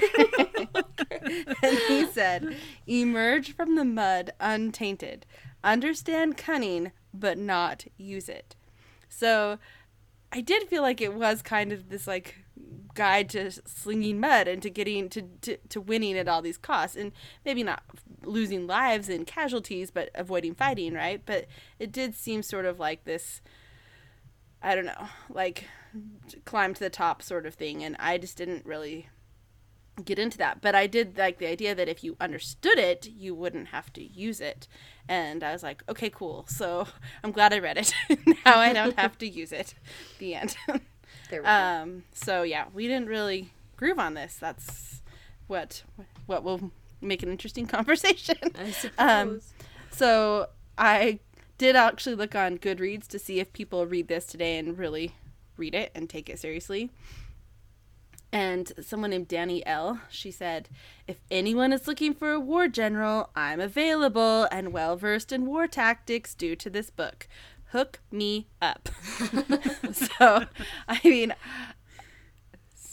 and 1.62 1.78
he 1.88 2.06
said, 2.06 2.56
Emerge 2.86 3.54
from 3.54 3.76
the 3.76 3.84
mud 3.84 4.32
untainted. 4.40 5.26
Understand 5.62 6.36
cunning, 6.36 6.92
but 7.12 7.36
not 7.36 7.84
use 7.96 8.28
it. 8.28 8.54
So 9.08 9.58
I 10.32 10.40
did 10.40 10.64
feel 10.64 10.82
like 10.82 11.00
it 11.00 11.14
was 11.14 11.42
kind 11.42 11.72
of 11.72 11.90
this 11.90 12.06
like 12.06 12.44
guide 12.94 13.28
to 13.30 13.50
slinging 13.50 14.20
mud 14.20 14.48
and 14.48 14.62
to 14.62 14.70
getting 14.70 15.08
to, 15.10 15.22
to, 15.42 15.56
to 15.68 15.80
winning 15.80 16.16
at 16.16 16.28
all 16.28 16.42
these 16.42 16.58
costs 16.58 16.96
and 16.96 17.12
maybe 17.44 17.62
not 17.62 17.82
losing 18.22 18.66
lives 18.66 19.08
and 19.08 19.26
casualties 19.26 19.90
but 19.90 20.10
avoiding 20.14 20.54
fighting 20.54 20.94
right 20.94 21.22
but 21.26 21.46
it 21.78 21.90
did 21.90 22.14
seem 22.14 22.42
sort 22.42 22.64
of 22.64 22.78
like 22.78 23.04
this 23.04 23.42
i 24.64 24.74
don't 24.74 24.86
know 24.86 25.06
like 25.30 25.66
climb 26.44 26.74
to 26.74 26.80
the 26.80 26.90
top 26.90 27.22
sort 27.22 27.46
of 27.46 27.54
thing 27.54 27.84
and 27.84 27.94
i 28.00 28.18
just 28.18 28.36
didn't 28.36 28.64
really 28.66 29.08
get 30.04 30.18
into 30.18 30.36
that. 30.38 30.60
But 30.60 30.74
i 30.74 30.88
did 30.88 31.16
like 31.16 31.38
the 31.38 31.46
idea 31.46 31.72
that 31.72 31.88
if 31.88 32.02
you 32.02 32.16
understood 32.20 32.78
it 32.78 33.06
you 33.08 33.32
wouldn't 33.32 33.68
have 33.68 33.92
to 33.92 34.02
use 34.02 34.40
it. 34.40 34.66
And 35.08 35.44
i 35.44 35.52
was 35.52 35.62
like 35.62 35.84
okay 35.88 36.10
cool. 36.10 36.46
So 36.48 36.88
i'm 37.22 37.30
glad 37.30 37.52
i 37.52 37.60
read 37.60 37.78
it. 37.78 37.94
Now 38.44 38.58
i 38.58 38.72
don't 38.72 38.98
have 38.98 39.16
to 39.18 39.28
use 39.28 39.52
it. 39.52 39.74
The 40.18 40.34
end. 40.34 40.56
There 41.30 41.40
we 41.42 41.46
go. 41.46 41.48
um 41.48 42.02
so 42.12 42.42
yeah 42.42 42.64
we 42.74 42.88
didn't 42.88 43.06
really 43.08 43.52
groove 43.76 44.00
on 44.00 44.14
this. 44.14 44.36
That's 44.40 45.00
what 45.46 45.84
what 46.26 46.42
will 46.42 46.72
make 47.00 47.22
an 47.22 47.28
interesting 47.30 47.66
conversation. 47.66 48.36
I 48.58 48.70
suppose. 48.72 48.98
um, 48.98 49.40
so 49.92 50.48
I 50.76 51.20
did 51.58 51.76
actually 51.76 52.14
look 52.14 52.34
on 52.34 52.58
Goodreads 52.58 53.06
to 53.08 53.18
see 53.18 53.40
if 53.40 53.52
people 53.52 53.86
read 53.86 54.08
this 54.08 54.26
today 54.26 54.58
and 54.58 54.76
really 54.78 55.14
read 55.56 55.74
it 55.74 55.92
and 55.94 56.08
take 56.08 56.28
it 56.28 56.38
seriously. 56.38 56.90
And 58.32 58.72
someone 58.82 59.10
named 59.10 59.28
Danny 59.28 59.64
L, 59.64 60.00
she 60.10 60.32
said, 60.32 60.68
If 61.06 61.18
anyone 61.30 61.72
is 61.72 61.86
looking 61.86 62.14
for 62.14 62.32
a 62.32 62.40
war 62.40 62.66
general, 62.66 63.30
I'm 63.36 63.60
available 63.60 64.48
and 64.50 64.72
well 64.72 64.96
versed 64.96 65.30
in 65.30 65.46
war 65.46 65.68
tactics 65.68 66.34
due 66.34 66.56
to 66.56 66.68
this 66.68 66.90
book. 66.90 67.28
Hook 67.66 68.00
me 68.10 68.48
up. 68.60 68.88
so, 69.92 70.46
I 70.88 71.00
mean, 71.04 71.32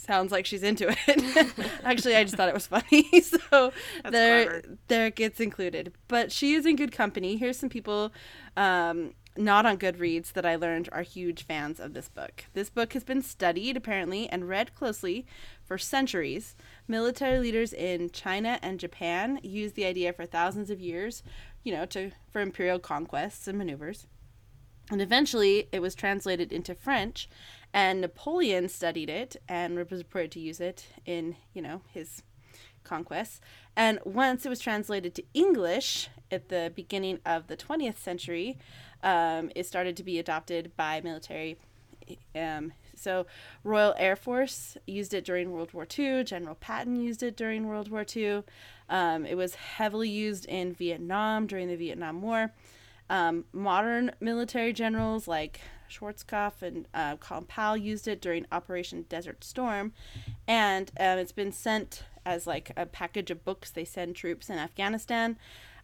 sounds 0.02 0.32
like 0.32 0.46
she's 0.46 0.62
into 0.62 0.94
it. 1.06 1.52
Actually, 1.84 2.16
I 2.16 2.24
just 2.24 2.34
thought 2.34 2.48
it 2.48 2.54
was 2.54 2.66
funny. 2.66 3.08
so 3.22 3.72
there, 4.04 4.44
clever. 4.44 4.78
there 4.88 5.06
it 5.06 5.16
gets 5.16 5.40
included. 5.40 5.92
But 6.08 6.32
she 6.32 6.54
is 6.54 6.66
in 6.66 6.76
good 6.76 6.92
company. 6.92 7.36
Here's 7.36 7.58
some 7.58 7.68
people 7.68 8.12
um, 8.56 9.14
not 9.36 9.64
on 9.64 9.78
Goodreads 9.78 10.32
that 10.32 10.44
I 10.44 10.56
learned 10.56 10.88
are 10.92 11.02
huge 11.02 11.44
fans 11.44 11.80
of 11.80 11.94
this 11.94 12.08
book. 12.08 12.44
This 12.52 12.68
book 12.68 12.92
has 12.92 13.04
been 13.04 13.22
studied, 13.22 13.76
apparently, 13.76 14.28
and 14.28 14.48
read 14.48 14.74
closely 14.74 15.26
for 15.64 15.78
centuries. 15.78 16.54
Military 16.86 17.38
leaders 17.38 17.72
in 17.72 18.10
China 18.10 18.58
and 18.62 18.80
Japan 18.80 19.40
used 19.42 19.74
the 19.74 19.86
idea 19.86 20.12
for 20.12 20.26
thousands 20.26 20.70
of 20.70 20.80
years, 20.80 21.22
you 21.62 21.72
know, 21.72 21.86
to 21.86 22.10
for 22.30 22.40
imperial 22.40 22.78
conquests 22.78 23.48
and 23.48 23.56
maneuvers. 23.56 24.06
And 24.90 25.00
eventually 25.00 25.68
it 25.72 25.80
was 25.80 25.94
translated 25.94 26.52
into 26.52 26.74
French, 26.74 27.28
and 27.74 28.00
Napoleon 28.00 28.68
studied 28.68 29.08
it 29.08 29.36
and 29.48 29.76
was 29.76 29.90
reported 29.92 30.32
to 30.32 30.40
use 30.40 30.60
it 30.60 30.86
in, 31.06 31.36
you 31.54 31.62
know, 31.62 31.82
his 31.92 32.22
conquests. 32.84 33.40
And 33.76 33.98
once 34.04 34.44
it 34.44 34.48
was 34.48 34.60
translated 34.60 35.14
to 35.14 35.24
English 35.34 36.08
at 36.30 36.48
the 36.48 36.72
beginning 36.74 37.20
of 37.24 37.46
the 37.46 37.56
20th 37.56 37.98
century, 37.98 38.58
um, 39.02 39.50
it 39.54 39.66
started 39.66 39.96
to 39.96 40.02
be 40.02 40.18
adopted 40.18 40.72
by 40.76 41.00
military. 41.00 41.56
Um, 42.34 42.72
so, 42.94 43.26
Royal 43.64 43.94
Air 43.96 44.16
Force 44.16 44.76
used 44.86 45.14
it 45.14 45.24
during 45.24 45.50
World 45.50 45.72
War 45.72 45.86
II. 45.98 46.24
General 46.24 46.54
Patton 46.56 47.00
used 47.00 47.22
it 47.22 47.36
during 47.36 47.66
World 47.66 47.90
War 47.90 48.04
II. 48.14 48.42
Um, 48.88 49.24
it 49.24 49.36
was 49.36 49.54
heavily 49.54 50.10
used 50.10 50.44
in 50.46 50.72
Vietnam 50.74 51.46
during 51.46 51.68
the 51.68 51.76
Vietnam 51.76 52.20
War. 52.22 52.52
Um, 53.08 53.44
modern 53.52 54.12
military 54.20 54.72
generals 54.72 55.26
like 55.26 55.60
Schwarzkopf 55.92 56.62
and 56.62 56.86
uh, 56.94 57.16
Colin 57.16 57.44
Powell 57.44 57.76
used 57.76 58.08
it 58.08 58.20
during 58.20 58.46
Operation 58.50 59.04
Desert 59.08 59.44
Storm, 59.44 59.92
and 60.46 60.90
um, 60.98 61.18
it's 61.18 61.32
been 61.32 61.52
sent 61.52 62.04
as 62.24 62.46
like 62.46 62.72
a 62.76 62.86
package 62.86 63.30
of 63.30 63.44
books 63.44 63.70
they 63.70 63.84
send 63.84 64.16
troops 64.16 64.48
in 64.48 64.58
Afghanistan. 64.58 65.36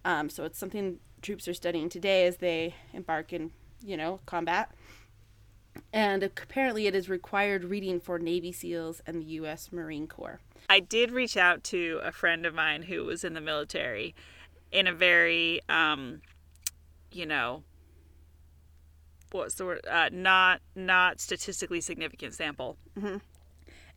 Um, 0.04 0.30
so 0.30 0.44
it's 0.44 0.58
something 0.58 1.00
troops 1.22 1.48
are 1.48 1.54
studying 1.54 1.88
today 1.88 2.26
as 2.26 2.36
they 2.38 2.74
embark 2.92 3.32
in, 3.32 3.50
you 3.84 3.96
know, 3.96 4.20
combat. 4.26 4.70
And 5.92 6.22
apparently, 6.22 6.86
it 6.86 6.94
is 6.94 7.08
required 7.08 7.64
reading 7.64 8.00
for 8.00 8.18
Navy 8.18 8.52
SEALs 8.52 9.00
and 9.06 9.22
the 9.22 9.26
U.S. 9.26 9.70
Marine 9.72 10.06
Corps. 10.06 10.40
I 10.68 10.80
did 10.80 11.10
reach 11.12 11.36
out 11.36 11.64
to 11.64 12.00
a 12.02 12.12
friend 12.12 12.44
of 12.44 12.54
mine 12.54 12.82
who 12.82 13.04
was 13.04 13.24
in 13.24 13.34
the 13.34 13.40
military 13.40 14.14
in 14.70 14.86
a 14.86 14.92
very, 14.92 15.60
um, 15.68 16.20
you 17.10 17.26
know, 17.26 17.62
what's 19.30 19.54
the 19.54 19.64
word? 19.64 19.80
Uh, 19.90 20.08
not 20.12 20.60
not 20.74 21.20
statistically 21.20 21.80
significant 21.80 22.34
sample. 22.34 22.76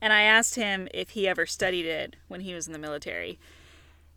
And 0.01 0.11
I 0.11 0.23
asked 0.23 0.55
him 0.55 0.87
if 0.93 1.11
he 1.11 1.27
ever 1.27 1.45
studied 1.45 1.85
it 1.85 2.15
when 2.27 2.41
he 2.41 2.53
was 2.53 2.65
in 2.67 2.73
the 2.73 2.79
military. 2.79 3.39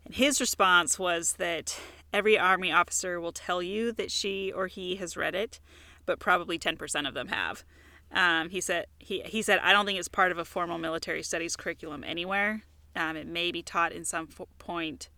And 0.05 0.15
his 0.15 0.41
response 0.41 0.97
was 0.97 1.33
that 1.33 1.79
every 2.11 2.39
Army 2.39 2.71
officer 2.71 3.19
will 3.19 3.31
tell 3.31 3.61
you 3.61 3.91
that 3.93 4.09
she 4.11 4.51
or 4.51 4.67
he 4.67 4.95
has 4.95 5.15
read 5.15 5.35
it, 5.35 5.59
but 6.05 6.19
probably 6.19 6.57
10% 6.57 7.07
of 7.07 7.13
them 7.13 7.27
have. 7.27 7.63
Um, 8.11 8.49
he 8.49 8.61
said 8.61 8.85
he, 8.99 9.21
he 9.25 9.41
said 9.41 9.59
I 9.61 9.73
don't 9.73 9.85
think 9.85 9.99
it's 9.99 10.07
part 10.07 10.31
of 10.31 10.37
a 10.37 10.45
formal 10.45 10.77
military 10.77 11.23
studies 11.23 11.55
curriculum 11.55 12.03
anywhere. 12.03 12.63
Um, 12.95 13.17
it 13.17 13.27
may 13.27 13.51
be 13.51 13.61
taught 13.61 13.91
in 13.91 14.05
some 14.05 14.29
f- 14.31 14.47
point, 14.57 15.09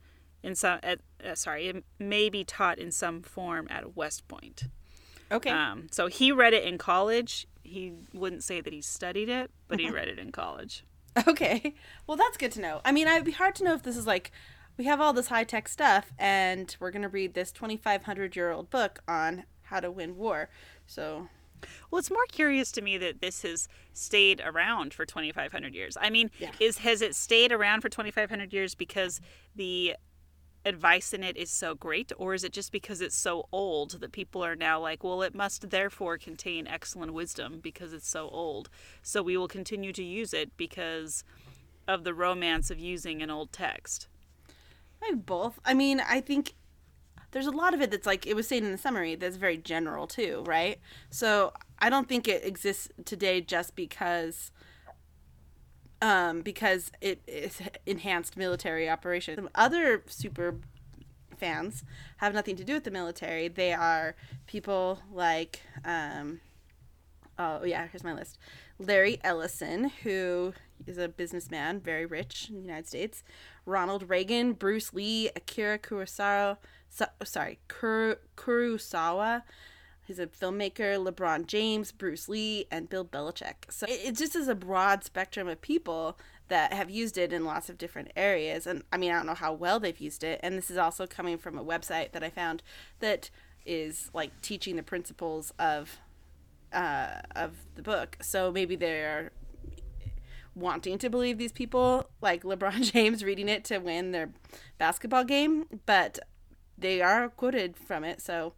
in 0.41 0.55
some 0.55 0.79
uh, 0.83 0.95
uh, 1.23 1.35
sorry, 1.35 1.67
it 1.67 1.83
may 1.99 2.29
be 2.29 2.43
taught 2.43 2.79
in 2.79 2.91
some 2.91 3.21
form 3.21 3.67
at 3.69 3.95
West 3.95 4.27
Point. 4.27 4.63
Okay. 5.31 5.49
Um, 5.49 5.87
so 5.91 6.07
he 6.07 6.31
read 6.31 6.53
it 6.53 6.63
in 6.63 6.77
college. 6.77 7.47
He 7.63 7.93
wouldn't 8.13 8.43
say 8.43 8.61
that 8.61 8.71
he 8.73 8.81
studied 8.81 9.29
it, 9.29 9.51
but 9.67 9.79
he 9.79 9.89
read 9.89 10.07
it 10.07 10.19
in 10.19 10.31
college. 10.31 10.83
Okay. 11.27 11.73
Well, 12.05 12.15
that's 12.15 12.37
good 12.37 12.51
to 12.53 12.61
know. 12.61 12.79
I 12.85 12.91
mean, 12.91 13.07
it'd 13.07 13.25
be 13.25 13.31
hard 13.31 13.55
to 13.55 13.63
know 13.63 13.73
if 13.73 13.83
this 13.83 13.97
is 13.97 14.05
like 14.07 14.31
we 14.77 14.85
have 14.85 15.01
all 15.01 15.13
this 15.13 15.27
high 15.29 15.43
tech 15.43 15.67
stuff, 15.67 16.13
and 16.19 16.75
we're 16.79 16.91
gonna 16.91 17.09
read 17.09 17.33
this 17.33 17.51
2,500 17.51 18.35
year 18.35 18.51
old 18.51 18.69
book 18.69 18.99
on 19.07 19.43
how 19.63 19.79
to 19.79 19.89
win 19.91 20.15
war. 20.15 20.49
So 20.85 21.27
Well, 21.89 21.97
it's 21.97 22.11
more 22.11 22.25
curious 22.31 22.71
to 22.73 22.81
me 22.83 22.99
that 22.99 23.19
this 23.19 23.41
has 23.41 23.67
stayed 23.93 24.41
around 24.45 24.93
for 24.93 25.05
2,500 25.07 25.73
years. 25.73 25.97
I 25.99 26.11
mean, 26.11 26.29
Yeah. 26.37 26.51
is 26.59 26.77
has 26.79 27.01
it 27.01 27.15
stayed 27.15 27.51
around 27.51 27.81
for 27.81 27.89
2,500 27.89 28.53
years 28.53 28.75
because 28.75 29.19
the 29.55 29.95
advice 30.67 31.13
in 31.13 31.23
it 31.23 31.37
is 31.37 31.49
so 31.49 31.73
great, 31.73 32.11
or 32.17 32.33
is 32.33 32.43
it 32.43 32.53
just 32.53 32.71
because 32.71 33.01
it's 33.01 33.15
so 33.15 33.47
old 33.51 33.99
that 34.01 34.11
people 34.11 34.43
are 34.43 34.55
now 34.55 34.79
like, 34.79 35.03
well, 35.03 35.21
it 35.21 35.33
must 35.33 35.69
therefore 35.69 36.17
contain 36.17 36.67
excellent 36.67 37.13
wisdom 37.13 37.59
because 37.61 37.93
it's 37.93 38.09
so 38.09 38.29
old, 38.29 38.69
so 39.01 39.23
we 39.23 39.37
will 39.37 39.47
continue 39.47 39.93
to 39.93 40.03
use 40.03 40.33
it 40.33 40.55
because 40.57 41.23
of 41.87 42.03
the 42.03 42.13
romance 42.13 42.69
of 42.69 42.79
using 42.79 43.21
an 43.21 43.29
old 43.29 43.51
text. 43.51 44.07
I 45.01 45.13
both. 45.13 45.59
I 45.63 45.73
mean, 45.73 46.01
I 46.01 46.21
think 46.21 46.53
there's 47.31 47.47
a 47.47 47.51
lot 47.51 47.73
of 47.73 47.81
it 47.81 47.91
that's 47.91 48.05
like 48.05 48.25
it 48.25 48.35
was 48.35 48.47
saying 48.47 48.65
in 48.65 48.71
the 48.71 48.77
summary 48.77 49.15
that's 49.15 49.37
very 49.37 49.57
general 49.57 50.07
too, 50.07 50.43
right? 50.45 50.79
So 51.09 51.53
I 51.79 51.89
don't 51.89 52.09
think 52.09 52.27
it 52.27 52.45
exists 52.45 52.89
today 53.05 53.41
just 53.41 53.75
because 53.75 54.51
um 56.01 56.41
because 56.41 56.91
it 57.01 57.21
is 57.27 57.61
enhanced 57.85 58.37
military 58.37 58.89
operation. 58.89 59.35
Some 59.35 59.49
other 59.55 60.03
super 60.07 60.55
fans 61.37 61.83
have 62.17 62.33
nothing 62.33 62.55
to 62.55 62.63
do 62.63 62.73
with 62.73 62.83
the 62.83 62.91
military. 62.91 63.47
They 63.47 63.73
are 63.73 64.15
people 64.45 64.99
like 65.11 65.61
um 65.85 66.39
oh 67.39 67.63
yeah, 67.63 67.87
here's 67.87 68.03
my 68.03 68.13
list. 68.13 68.37
Larry 68.79 69.19
Ellison, 69.23 69.89
who 70.03 70.53
is 70.85 70.97
a 70.97 71.07
businessman, 71.07 71.79
very 71.79 72.05
rich 72.05 72.47
in 72.49 72.55
the 72.55 72.61
United 72.61 72.87
States. 72.87 73.23
Ronald 73.65 74.09
Reagan, 74.09 74.53
Bruce 74.53 74.93
Lee, 74.93 75.29
Akira 75.35 75.79
Kurosawa, 75.79 76.57
so, 76.89 77.05
sorry, 77.23 77.59
Kuro, 77.67 78.15
Kurosawa. 78.35 79.43
He's 80.07 80.19
a 80.19 80.27
filmmaker. 80.27 80.97
LeBron 80.97 81.47
James, 81.47 81.91
Bruce 81.91 82.29
Lee, 82.29 82.65
and 82.71 82.89
Bill 82.89 83.03
Belichick. 83.03 83.69
So 83.69 83.85
it, 83.87 83.99
it 84.05 84.15
just 84.15 84.37
is 84.37 84.47
a 84.47 84.55
broad 84.55 85.03
spectrum 85.03 85.49
of 85.49 85.61
people 85.61 86.17
that 86.47 86.71
have 86.71 86.89
used 86.89 87.17
it 87.17 87.33
in 87.33 87.43
lots 87.43 87.69
of 87.69 87.77
different 87.77 88.11
areas. 88.15 88.65
And 88.65 88.83
I 88.93 88.97
mean, 88.97 89.11
I 89.11 89.15
don't 89.15 89.25
know 89.25 89.33
how 89.33 89.51
well 89.51 89.81
they've 89.81 89.99
used 89.99 90.23
it. 90.23 90.39
And 90.41 90.57
this 90.57 90.71
is 90.71 90.77
also 90.77 91.07
coming 91.07 91.37
from 91.37 91.57
a 91.57 91.63
website 91.63 92.13
that 92.13 92.23
I 92.23 92.29
found 92.29 92.63
that 92.99 93.29
is 93.65 94.09
like 94.13 94.31
teaching 94.41 94.77
the 94.77 94.83
principles 94.83 95.53
of 95.59 95.97
uh, 96.71 97.19
of 97.35 97.57
the 97.75 97.81
book. 97.81 98.17
So 98.21 98.49
maybe 98.49 98.77
they're 98.77 99.31
wanting 100.55 100.97
to 100.99 101.09
believe 101.09 101.37
these 101.37 101.51
people, 101.51 102.09
like 102.21 102.43
LeBron 102.43 102.81
James 102.93 103.25
reading 103.25 103.49
it 103.49 103.65
to 103.65 103.79
win 103.79 104.11
their 104.11 104.29
basketball 104.77 105.25
game, 105.25 105.65
but 105.85 106.19
they 106.77 107.01
are 107.01 107.27
quoted 107.27 107.75
from 107.75 108.05
it. 108.05 108.21
So 108.21 108.53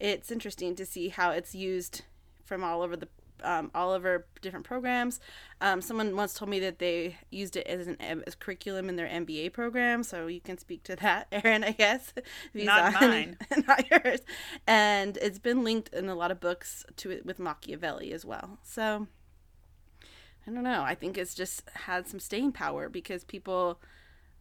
it's 0.00 0.30
interesting 0.30 0.74
to 0.76 0.86
see 0.86 1.08
how 1.08 1.30
it's 1.30 1.54
used 1.54 2.02
from 2.44 2.62
all 2.64 2.82
over 2.82 2.96
the 2.96 3.08
um, 3.44 3.70
all 3.72 3.92
over 3.92 4.26
different 4.42 4.66
programs. 4.66 5.20
Um, 5.60 5.80
someone 5.80 6.16
once 6.16 6.34
told 6.34 6.50
me 6.50 6.58
that 6.58 6.80
they 6.80 7.16
used 7.30 7.56
it 7.56 7.68
as 7.68 7.86
an 7.86 7.96
as 8.00 8.34
curriculum 8.34 8.88
in 8.88 8.96
their 8.96 9.06
MBA 9.06 9.52
program, 9.52 10.02
so 10.02 10.26
you 10.26 10.40
can 10.40 10.58
speak 10.58 10.82
to 10.84 10.96
that, 10.96 11.28
Erin. 11.32 11.62
I 11.62 11.70
guess 11.70 12.12
Not 12.52 12.96
on- 13.00 13.08
mine. 13.10 13.36
not 13.68 13.88
yours. 13.90 14.20
And 14.66 15.16
it's 15.18 15.38
been 15.38 15.62
linked 15.62 15.90
in 15.94 16.08
a 16.08 16.16
lot 16.16 16.30
of 16.32 16.40
books 16.40 16.84
to 16.96 17.10
it 17.12 17.24
with 17.24 17.38
Machiavelli 17.38 18.12
as 18.12 18.24
well. 18.24 18.58
So 18.64 19.06
I 20.46 20.50
don't 20.50 20.64
know. 20.64 20.82
I 20.82 20.94
think 20.96 21.16
it's 21.16 21.34
just 21.34 21.62
had 21.74 22.08
some 22.08 22.18
staying 22.20 22.52
power 22.52 22.88
because 22.88 23.22
people 23.22 23.80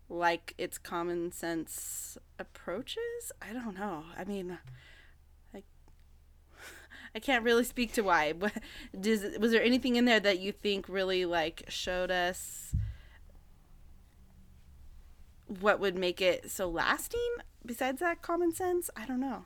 like 0.09 0.53
its 0.57 0.77
common 0.77 1.31
sense 1.33 2.17
approaches. 2.39 3.31
I 3.41 3.53
don't 3.53 3.77
know. 3.77 4.05
I 4.17 4.23
mean, 4.23 4.57
I 7.15 7.19
can't 7.19 7.43
really 7.43 7.63
speak 7.63 7.93
to 7.93 8.01
why. 8.01 8.33
But 8.33 8.53
does 8.99 9.37
was 9.39 9.51
there 9.51 9.63
anything 9.63 9.95
in 9.95 10.05
there 10.05 10.19
that 10.19 10.39
you 10.39 10.51
think 10.51 10.87
really 10.87 11.25
like 11.25 11.63
showed 11.67 12.11
us 12.11 12.75
what 15.47 15.79
would 15.79 15.95
make 15.97 16.21
it 16.21 16.51
so 16.51 16.67
lasting 16.67 17.35
besides 17.65 17.99
that 17.99 18.21
common 18.21 18.53
sense? 18.53 18.89
I 18.95 19.05
don't 19.05 19.19
know. 19.19 19.45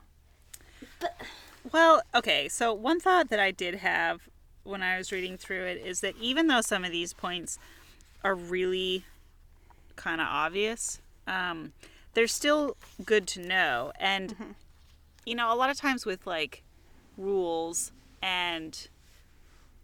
Well, 1.71 2.01
okay, 2.15 2.47
so 2.49 2.73
one 2.73 2.99
thought 2.99 3.29
that 3.29 3.39
I 3.39 3.51
did 3.51 3.75
have 3.75 4.29
when 4.63 4.81
I 4.81 4.97
was 4.97 5.11
reading 5.11 5.37
through 5.37 5.65
it 5.65 5.85
is 5.85 6.01
that 6.01 6.15
even 6.19 6.47
though 6.47 6.61
some 6.61 6.83
of 6.83 6.91
these 6.91 7.13
points 7.13 7.59
are 8.23 8.35
really 8.35 9.05
kind 9.95 10.21
of 10.21 10.27
obvious, 10.27 11.01
um, 11.27 11.73
they're 12.13 12.27
still 12.27 12.77
good 13.05 13.27
to 13.27 13.41
know. 13.41 13.91
And, 13.99 14.55
you 15.25 15.35
know, 15.35 15.53
a 15.53 15.55
lot 15.55 15.69
of 15.69 15.77
times 15.77 16.05
with 16.05 16.25
like 16.25 16.63
rules 17.17 17.91
and, 18.21 18.87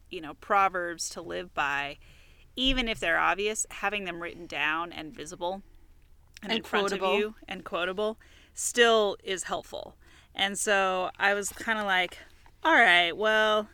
you 0.10 0.22
know, 0.22 0.36
proverbs 0.36 1.10
to 1.10 1.22
live 1.22 1.54
by, 1.54 1.98
even 2.56 2.88
if 2.88 3.00
they're 3.00 3.20
obvious, 3.20 3.66
having 3.70 4.06
them 4.06 4.22
written 4.22 4.48
down 4.48 4.92
and 4.92 5.14
visible 5.14 5.62
and, 6.42 6.52
And 6.52 6.60
in 6.60 6.64
front 6.64 6.90
quotable. 6.90 7.14
of 7.14 7.20
you 7.20 7.36
and 7.48 7.64
quotable 7.64 8.18
still 8.54 9.18
is 9.24 9.44
helpful. 9.44 9.96
And 10.34 10.58
so 10.58 11.10
I 11.18 11.34
was 11.34 11.50
kind 11.50 11.80
of 11.80 11.86
like, 11.86 12.20
all 12.64 12.74
right, 12.76 13.16
well, 13.16 13.70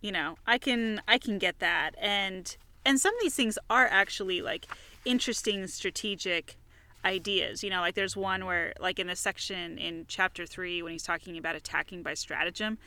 you 0.00 0.12
know, 0.12 0.36
I 0.46 0.58
can 0.58 1.00
I 1.08 1.18
can 1.18 1.38
get 1.38 1.60
that. 1.60 1.92
And 1.98 2.56
and 2.84 3.00
some 3.00 3.14
of 3.14 3.20
these 3.22 3.34
things 3.34 3.58
are 3.70 3.86
actually 3.86 4.42
like 4.42 4.66
interesting 5.04 5.66
strategic 5.66 6.56
ideas. 7.04 7.62
You 7.62 7.70
know, 7.70 7.80
like 7.80 7.94
there's 7.94 8.16
one 8.16 8.46
where 8.46 8.72
like 8.80 8.98
in 8.98 9.06
the 9.06 9.16
section 9.16 9.78
in 9.78 10.06
chapter 10.08 10.46
3 10.46 10.82
when 10.82 10.92
he's 10.92 11.02
talking 11.02 11.36
about 11.36 11.54
attacking 11.54 12.02
by 12.02 12.14
stratagem 12.14 12.78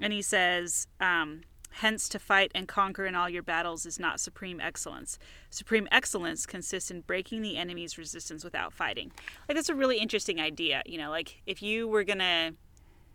and 0.00 0.12
he 0.12 0.22
says 0.22 0.86
um 1.00 1.42
Hence, 1.70 2.08
to 2.08 2.18
fight 2.18 2.50
and 2.54 2.66
conquer 2.66 3.06
in 3.06 3.14
all 3.14 3.28
your 3.28 3.42
battles 3.42 3.86
is 3.86 4.00
not 4.00 4.20
supreme 4.20 4.60
excellence. 4.60 5.18
Supreme 5.50 5.86
excellence 5.92 6.46
consists 6.46 6.90
in 6.90 7.02
breaking 7.02 7.42
the 7.42 7.56
enemy's 7.56 7.98
resistance 7.98 8.42
without 8.42 8.72
fighting. 8.72 9.12
Like 9.48 9.54
that's 9.56 9.68
a 9.68 9.74
really 9.74 9.98
interesting 9.98 10.40
idea. 10.40 10.82
You 10.86 10.98
know, 10.98 11.10
like 11.10 11.40
if 11.46 11.62
you 11.62 11.86
were 11.86 12.04
gonna, 12.04 12.52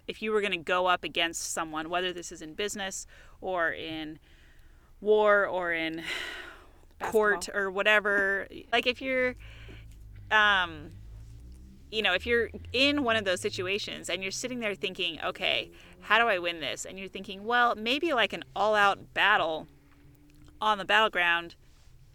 if 0.08 0.22
you 0.22 0.32
were 0.32 0.40
gonna 0.40 0.58
go 0.58 0.86
up 0.86 1.04
against 1.04 1.52
someone, 1.52 1.90
whether 1.90 2.14
this 2.14 2.32
is 2.32 2.42
in 2.42 2.54
business 2.54 3.06
or 3.42 3.72
in 3.72 4.20
war 5.02 5.46
or 5.46 5.74
in 5.74 6.04
court 7.02 7.50
or 7.54 7.70
whatever, 7.70 8.48
like 8.72 8.88
if 8.88 9.02
you're, 9.02 9.36
um, 10.34 10.92
you 11.92 12.02
know, 12.02 12.14
if 12.14 12.26
you're 12.26 12.50
in 12.72 13.04
one 13.04 13.16
of 13.16 13.24
those 13.24 13.40
situations 13.40 14.10
and 14.10 14.24
you're 14.24 14.32
sitting 14.32 14.60
there 14.60 14.74
thinking, 14.74 15.20
okay, 15.24 15.70
how 16.02 16.18
do 16.18 16.26
I 16.26 16.40
win 16.40 16.60
this? 16.60 16.86
And 16.86 16.98
you're 16.98 17.08
thinking, 17.08 17.46
well, 17.46 17.76
maybe 17.76 18.14
like 18.14 18.34
an 18.34 18.44
all 18.56 18.74
out 18.74 19.14
battle 19.14 19.68
on 20.60 20.80
the 20.80 20.86
battleground, 20.86 21.56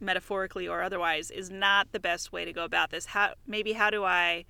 metaphorically 0.01 0.67
or 0.67 0.83
otherwise, 0.83 1.31
is 1.31 1.49
not 1.49 1.93
the 1.93 2.01
best 2.01 2.33
way 2.33 2.45
to 2.45 2.53
go 2.53 2.65
about 2.65 2.91
this. 2.91 3.07
How 3.07 3.35
maybe 3.47 3.73
how 3.73 3.91
do 3.91 4.05
I 4.05 4.45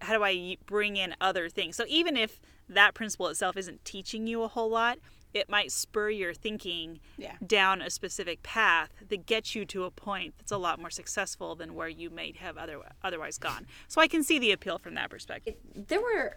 how 0.00 0.14
do 0.14 0.24
I 0.24 0.56
bring 0.66 0.96
in 0.96 1.14
other 1.20 1.48
things? 1.48 1.76
So 1.76 1.84
even 1.86 2.16
if 2.16 2.40
that 2.68 2.94
principle 2.94 3.28
itself 3.28 3.56
isn't 3.56 3.84
teaching 3.84 4.26
you 4.26 4.42
a 4.42 4.48
whole 4.48 4.70
lot, 4.70 4.98
it 5.34 5.48
might 5.48 5.72
spur 5.72 6.10
your 6.10 6.34
thinking 6.34 7.00
Yeah. 7.16 7.36
down 7.46 7.80
a 7.82 7.90
specific 7.90 8.42
path 8.42 8.90
that 9.08 9.26
gets 9.26 9.54
you 9.54 9.64
to 9.66 9.84
a 9.84 9.90
point 9.90 10.34
that's 10.38 10.52
a 10.52 10.58
lot 10.58 10.78
more 10.78 10.90
successful 10.90 11.54
than 11.54 11.74
where 11.74 11.88
you 11.88 12.10
might 12.10 12.36
have 12.36 12.56
other, 12.58 12.80
otherwise 13.02 13.38
gone. 13.38 13.66
So 13.88 14.00
I 14.00 14.08
can 14.08 14.22
see 14.22 14.38
the 14.38 14.52
appeal 14.52 14.78
from 14.78 14.94
that 14.94 15.10
perspective. 15.10 15.54
there 15.74 16.00
were 16.00 16.36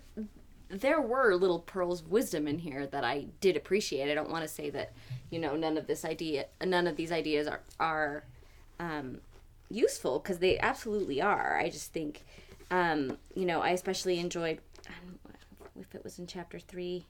there 0.67 0.99
were 0.99 1.35
little 1.35 1.59
pearls 1.59 2.01
of 2.01 2.09
wisdom 2.09 2.47
in 2.47 2.57
here 2.57 2.87
that 2.87 3.03
I 3.03 3.27
did 3.39 3.55
appreciate. 3.55 4.11
I 4.11 4.15
don't 4.15 4.31
want 4.31 4.43
to 4.43 4.47
say 4.47 4.71
that 4.71 4.93
you 5.29 5.37
know 5.39 5.55
none 5.55 5.77
of 5.77 5.85
this 5.85 6.03
idea, 6.03 6.45
none 6.65 6.87
of 6.87 6.95
these 6.95 7.11
ideas 7.11 7.47
are 7.47 7.61
are 7.79 8.23
um, 8.79 9.19
useful 9.69 10.17
because 10.19 10.39
they 10.39 10.57
absolutely 10.59 11.21
are. 11.21 11.59
I 11.59 11.69
just 11.69 11.93
think 11.93 12.23
um, 12.71 13.17
you 13.35 13.45
know 13.45 13.61
I 13.61 13.69
especially 13.71 14.17
enjoyed 14.19 14.59
I 14.87 14.93
know 15.05 15.29
if 15.79 15.93
it 15.93 16.03
was 16.03 16.17
in 16.17 16.25
chapter 16.25 16.57
three. 16.59 17.05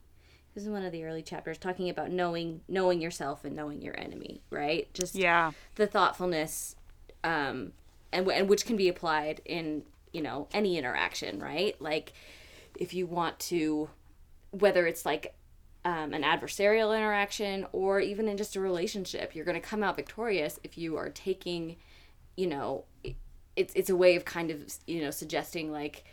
This 0.56 0.64
is 0.64 0.70
one 0.70 0.84
of 0.84 0.92
the 0.94 1.04
early 1.04 1.22
chapters 1.22 1.58
talking 1.58 1.90
about 1.90 2.10
knowing 2.10 2.62
knowing 2.68 3.02
yourself 3.02 3.44
and 3.44 3.56
knowing 3.56 3.82
your 3.82 4.00
enemy, 4.00 4.42
right? 4.50 4.92
Just 4.94 5.14
Yeah. 5.16 5.52
the 5.76 5.86
thoughtfulness 5.86 6.76
um 7.24 7.74
and 8.12 8.28
and 8.32 8.50
which 8.50 8.66
can 8.66 8.78
be 8.78 8.88
applied 8.88 9.42
in, 9.46 9.84
you 10.14 10.22
know, 10.22 10.48
any 10.54 10.78
interaction, 10.78 11.40
right? 11.40 11.80
Like 11.82 12.14
if 12.80 12.94
you 12.94 13.06
want 13.06 13.38
to 13.40 13.90
whether 14.52 14.88
it's 14.88 15.06
like 15.06 15.36
um, 15.84 16.14
an 16.14 16.24
adversarial 16.24 16.98
interaction 16.98 17.68
or 17.72 18.00
even 18.00 18.28
in 18.28 18.38
just 18.38 18.56
a 18.56 18.60
relationship 18.60 19.36
you're 19.36 19.46
going 19.46 19.62
to 19.62 19.68
come 19.68 19.84
out 19.84 19.96
victorious 19.96 20.60
if 20.64 20.80
you 20.80 20.98
are 20.98 21.10
taking 21.10 21.76
you 22.36 22.48
know 22.48 22.86
it's 23.56 23.72
it's 23.76 23.90
a 23.90 23.96
way 23.96 24.16
of 24.16 24.26
kind 24.26 24.50
of 24.50 24.74
you 24.88 25.02
know 25.02 25.12
suggesting 25.12 25.72
like 25.72 26.04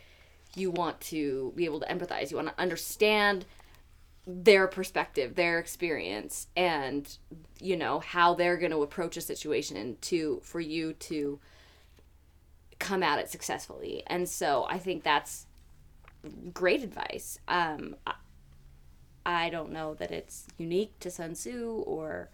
you 0.55 0.69
want 0.69 1.01
to 1.01 1.51
be 1.55 1.65
able 1.65 1.79
to 1.79 1.87
empathize 1.87 2.29
you 2.29 2.37
want 2.37 2.49
to 2.49 2.61
understand 2.61 3.45
their 4.25 4.67
perspective 4.67 5.35
their 5.35 5.59
experience 5.59 6.47
and 6.55 7.17
you 7.59 7.75
know 7.75 7.99
how 7.99 8.33
they're 8.33 8.57
going 8.57 8.71
to 8.71 8.81
approach 8.81 9.17
a 9.17 9.21
situation 9.21 9.97
to 10.01 10.39
for 10.43 10.61
you 10.61 10.93
to 10.93 11.39
come 12.79 13.03
at 13.03 13.19
it 13.19 13.29
successfully 13.29 14.01
and 14.07 14.27
so 14.29 14.65
i 14.69 14.77
think 14.77 15.03
that's 15.03 15.45
great 16.53 16.83
advice 16.83 17.37
um 17.47 17.95
I- 18.07 18.13
I 19.25 19.49
don't 19.49 19.71
know 19.71 19.93
that 19.95 20.11
it's 20.11 20.47
unique 20.57 20.99
to 20.99 21.09
Sun 21.09 21.35
Tzu 21.35 21.81
or, 21.87 22.29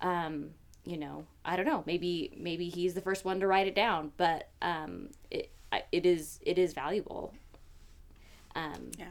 um, 0.00 0.52
you 0.86 0.96
know, 0.96 1.26
I 1.44 1.54
don't 1.56 1.66
know. 1.66 1.82
Maybe 1.86 2.32
maybe 2.38 2.70
he's 2.70 2.94
the 2.94 3.02
first 3.02 3.26
one 3.26 3.40
to 3.40 3.46
write 3.46 3.66
it 3.66 3.74
down, 3.74 4.12
but 4.16 4.48
um, 4.62 5.10
it 5.30 5.50
it 5.92 6.06
is 6.06 6.40
it 6.40 6.58
is 6.58 6.72
valuable. 6.72 7.34
Um, 8.54 8.90
Yeah. 8.98 9.08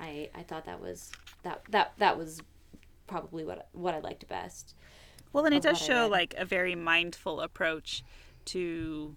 I 0.00 0.30
I 0.34 0.42
thought 0.42 0.64
that 0.66 0.80
was 0.80 1.10
that 1.42 1.62
that 1.70 1.92
that 1.98 2.16
was 2.18 2.40
probably 3.06 3.44
what 3.44 3.68
what 3.72 3.94
I 3.94 4.00
liked 4.00 4.26
best. 4.28 4.74
Well, 5.32 5.44
and 5.44 5.54
it 5.54 5.62
does 5.62 5.78
show 5.78 6.08
like 6.08 6.34
a 6.38 6.44
very 6.44 6.74
mindful 6.74 7.40
approach 7.40 8.02
to 8.46 9.14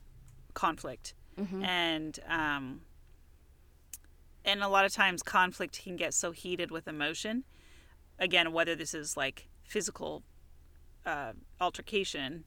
conflict, 0.54 1.14
and 1.64 2.20
um, 2.28 2.82
and 4.44 4.62
a 4.64 4.68
lot 4.68 4.86
of 4.86 4.94
times 4.94 5.24
conflict 5.24 5.82
can 5.84 5.96
get 5.96 6.14
so 6.14 6.32
heated 6.32 6.72
with 6.72 6.88
emotion. 6.88 7.44
Again, 8.20 8.52
whether 8.52 8.76
this 8.76 8.94
is 8.94 9.16
like 9.16 9.48
physical 9.64 10.24
uh, 11.06 11.34
altercation, 11.60 12.44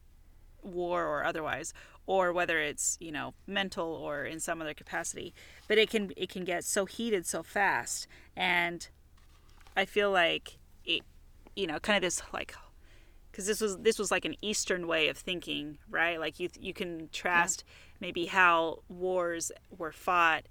war 0.63 1.07
or 1.07 1.25
otherwise, 1.25 1.73
or 2.07 2.33
whether 2.33 2.61
it's 2.61 2.97
you 3.01 3.13
know 3.13 3.35
mental 3.47 3.87
or 3.87 4.25
in 4.25 4.41
some 4.41 4.61
other 4.61 4.75
capacity, 4.75 5.35
but 5.69 5.79
it 5.79 5.91
can 5.91 6.13
it 6.17 6.29
can 6.29 6.45
get 6.45 6.65
so 6.65 6.85
heated 6.85 7.27
so 7.27 7.43
fast, 7.43 8.07
and 8.37 8.89
I 9.77 9.85
feel 9.85 10.11
like 10.11 10.59
it, 10.85 11.03
you 11.57 11.67
know, 11.67 11.79
kind 11.79 11.97
of 11.97 12.03
this 12.03 12.23
like 12.33 12.55
because 13.31 13.47
this 13.47 13.61
was 13.61 13.79
this 13.79 13.99
was 13.99 14.11
like 14.11 14.25
an 14.25 14.37
Eastern 14.43 14.87
way 14.87 15.09
of 15.09 15.17
thinking, 15.17 15.79
right? 15.91 16.21
Like 16.21 16.39
you 16.39 16.49
you 16.59 16.73
can 16.73 16.99
contrast 16.99 17.65
maybe 18.01 18.27
how 18.27 18.81
wars 18.89 19.51
were 19.77 19.93
fought 19.93 20.45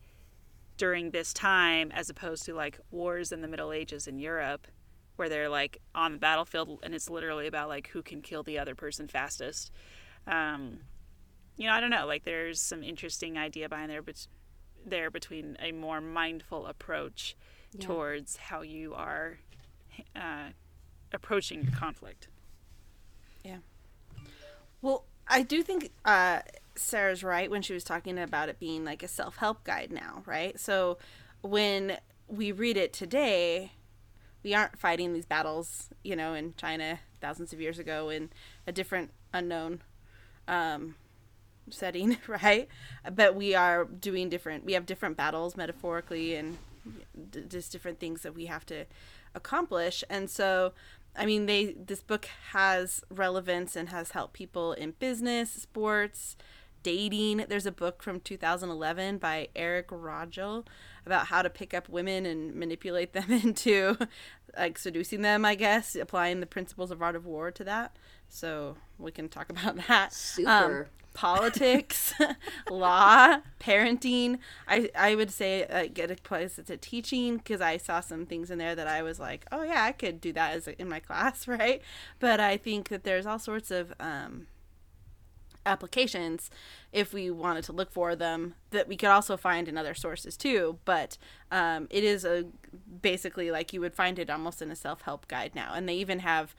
during 0.78 1.12
this 1.12 1.34
time 1.34 1.92
as 1.92 2.10
opposed 2.10 2.46
to 2.46 2.54
like 2.54 2.80
wars 2.92 3.32
in 3.32 3.42
the 3.42 3.48
Middle 3.48 3.72
Ages 3.72 4.08
in 4.08 4.20
Europe, 4.20 4.68
where 5.16 5.30
they're 5.30 5.50
like 5.50 5.80
on 5.96 6.14
the 6.14 6.18
battlefield 6.18 6.80
and 6.84 6.94
it's 6.94 7.10
literally 7.10 7.48
about 7.48 7.70
like 7.70 7.88
who 7.88 8.02
can 8.02 8.22
kill 8.22 8.44
the 8.44 8.60
other 8.60 8.76
person 8.76 9.08
fastest. 9.08 9.72
Um, 10.28 10.80
you 11.58 11.68
know, 11.68 11.74
I 11.74 11.80
don't 11.80 11.90
know. 11.90 12.06
Like 12.06 12.24
there's 12.24 12.60
some 12.60 12.84
interesting 12.84 13.38
idea 13.38 13.70
behind 13.70 13.90
there, 13.90 14.02
but 14.02 14.28
there 14.86 15.10
between 15.10 15.58
a 15.62 15.72
more 15.72 16.02
mindful 16.02 16.66
approach 16.66 17.36
towards 17.80 18.38
how 18.38 18.62
you 18.62 18.94
are 18.94 19.40
uh, 20.16 20.50
approaching 21.12 21.64
your 21.64 21.72
conflict. 21.72 22.28
Yeah. 23.44 23.58
Well, 24.82 25.06
I 25.28 25.44
do 25.44 25.64
think 25.64 25.92
uh, 26.06 26.42
Sarah's 26.76 27.24
right 27.24 27.50
when 27.50 27.62
she 27.62 27.74
was 27.74 27.84
talking 27.84 28.20
about 28.20 28.50
it 28.50 28.60
being 28.60 28.84
like 28.84 29.04
a 29.04 29.08
self 29.08 29.38
help 29.38 29.64
guide 29.64 29.92
now, 29.92 30.24
right? 30.26 30.60
So 30.60 30.98
when 31.42 31.98
we 32.28 32.52
read 32.52 32.78
it 32.78 32.94
today, 32.94 33.74
we 34.44 34.54
aren't 34.54 34.78
fighting 34.78 35.14
these 35.14 35.26
battles, 35.26 35.90
you 36.04 36.16
know, 36.16 36.34
in 36.34 36.54
China 36.58 37.00
thousands 37.22 37.54
of 37.54 37.62
years 37.62 37.80
ago 37.80 38.10
in 38.10 38.30
a 38.68 38.72
different 38.72 39.12
unknown 39.34 39.82
um, 40.48 40.96
setting, 41.70 42.18
right? 42.28 42.68
But 43.12 43.36
we 43.36 43.56
are 43.56 43.86
doing 43.86 44.30
different, 44.30 44.66
we 44.66 44.74
have 44.74 44.86
different 44.86 45.18
battles 45.18 45.56
metaphorically 45.56 46.36
and 46.36 46.58
d- 47.32 47.44
just 47.48 47.72
different 47.72 48.00
things 48.00 48.22
that 48.22 48.36
we 48.36 48.46
have 48.48 48.66
to 48.68 48.86
accomplish. 49.36 50.04
And 50.10 50.30
so, 50.30 50.74
I 51.16 51.26
mean, 51.26 51.46
they 51.46 51.74
this 51.74 52.02
book 52.02 52.28
has 52.52 53.04
relevance 53.10 53.76
and 53.76 53.90
has 53.90 54.12
helped 54.12 54.34
people 54.34 54.74
in 54.74 54.92
business, 55.00 55.52
sports, 55.52 56.36
dating. 56.84 57.46
There's 57.48 57.66
a 57.66 57.72
book 57.72 58.04
from 58.04 58.20
2011 58.20 59.18
by 59.18 59.48
Eric 59.56 59.88
Rogell 59.90 60.66
about 61.06 61.28
how 61.28 61.42
to 61.42 61.50
pick 61.50 61.74
up 61.74 61.90
women 61.90 62.26
and 62.26 62.54
manipulate 62.54 63.14
them 63.14 63.32
into 63.32 63.98
like 64.58 64.78
seducing 64.78 65.22
them, 65.22 65.46
I 65.46 65.56
guess, 65.56 65.96
applying 65.96 66.40
the 66.40 66.46
principles 66.46 66.92
of 66.92 67.02
art 67.02 67.16
of 67.16 67.26
war 67.26 67.50
to 67.52 67.64
that. 67.64 67.96
So 68.30 68.76
we 69.00 69.12
can 69.12 69.30
talk 69.30 69.50
about 69.50 69.76
that. 69.88 70.06
Um, 70.06 70.12
Super. 70.12 70.90
Politics, 71.14 72.14
law, 72.70 73.38
parenting. 73.60 74.40
I 74.68 74.90
I 74.96 75.16
would 75.16 75.32
say 75.32 75.66
uh, 75.66 75.88
get 75.94 76.12
a 76.12 76.16
place 76.16 76.60
to 76.66 76.78
teaching 76.78 77.38
because 77.38 77.62
I 77.62 77.78
saw 77.78 78.00
some 78.00 78.26
things 78.26 78.52
in 78.52 78.58
there 78.58 78.76
that 78.76 78.88
I 78.88 79.02
was 79.02 79.20
like, 79.20 79.46
oh 79.52 79.64
yeah, 79.64 79.84
I 79.84 79.92
could 79.92 80.20
do 80.20 80.34
that 80.34 80.54
as 80.54 80.68
in 80.68 80.90
my 80.90 81.00
class, 81.00 81.48
right? 81.48 81.82
But 82.20 82.40
I 82.40 82.58
think 82.58 82.90
that 82.90 83.04
there's 83.04 83.26
all 83.26 83.40
sorts 83.40 83.72
of 83.72 83.94
um, 84.00 84.48
applications 85.66 86.50
if 86.92 87.14
we 87.14 87.32
wanted 87.32 87.64
to 87.64 87.72
look 87.72 87.92
for 87.92 88.16
them 88.16 88.56
that 88.72 88.88
we 88.88 88.98
could 88.98 89.10
also 89.10 89.38
find 89.38 89.68
in 89.68 89.78
other 89.78 89.94
sources 89.94 90.36
too 90.36 90.78
but 90.84 91.18
um, 91.52 91.88
it 91.90 92.04
is 92.04 92.26
a 92.26 92.46
basically 93.02 93.50
like 93.50 93.72
you 93.72 93.80
would 93.80 93.96
find 93.96 94.20
it 94.20 94.30
almost 94.30 94.62
in 94.62 94.70
a 94.70 94.76
self-help 94.76 95.28
guide 95.28 95.52
now 95.56 95.72
and 95.74 95.88
they 95.88 95.96
even 95.96 96.20
have 96.20 96.54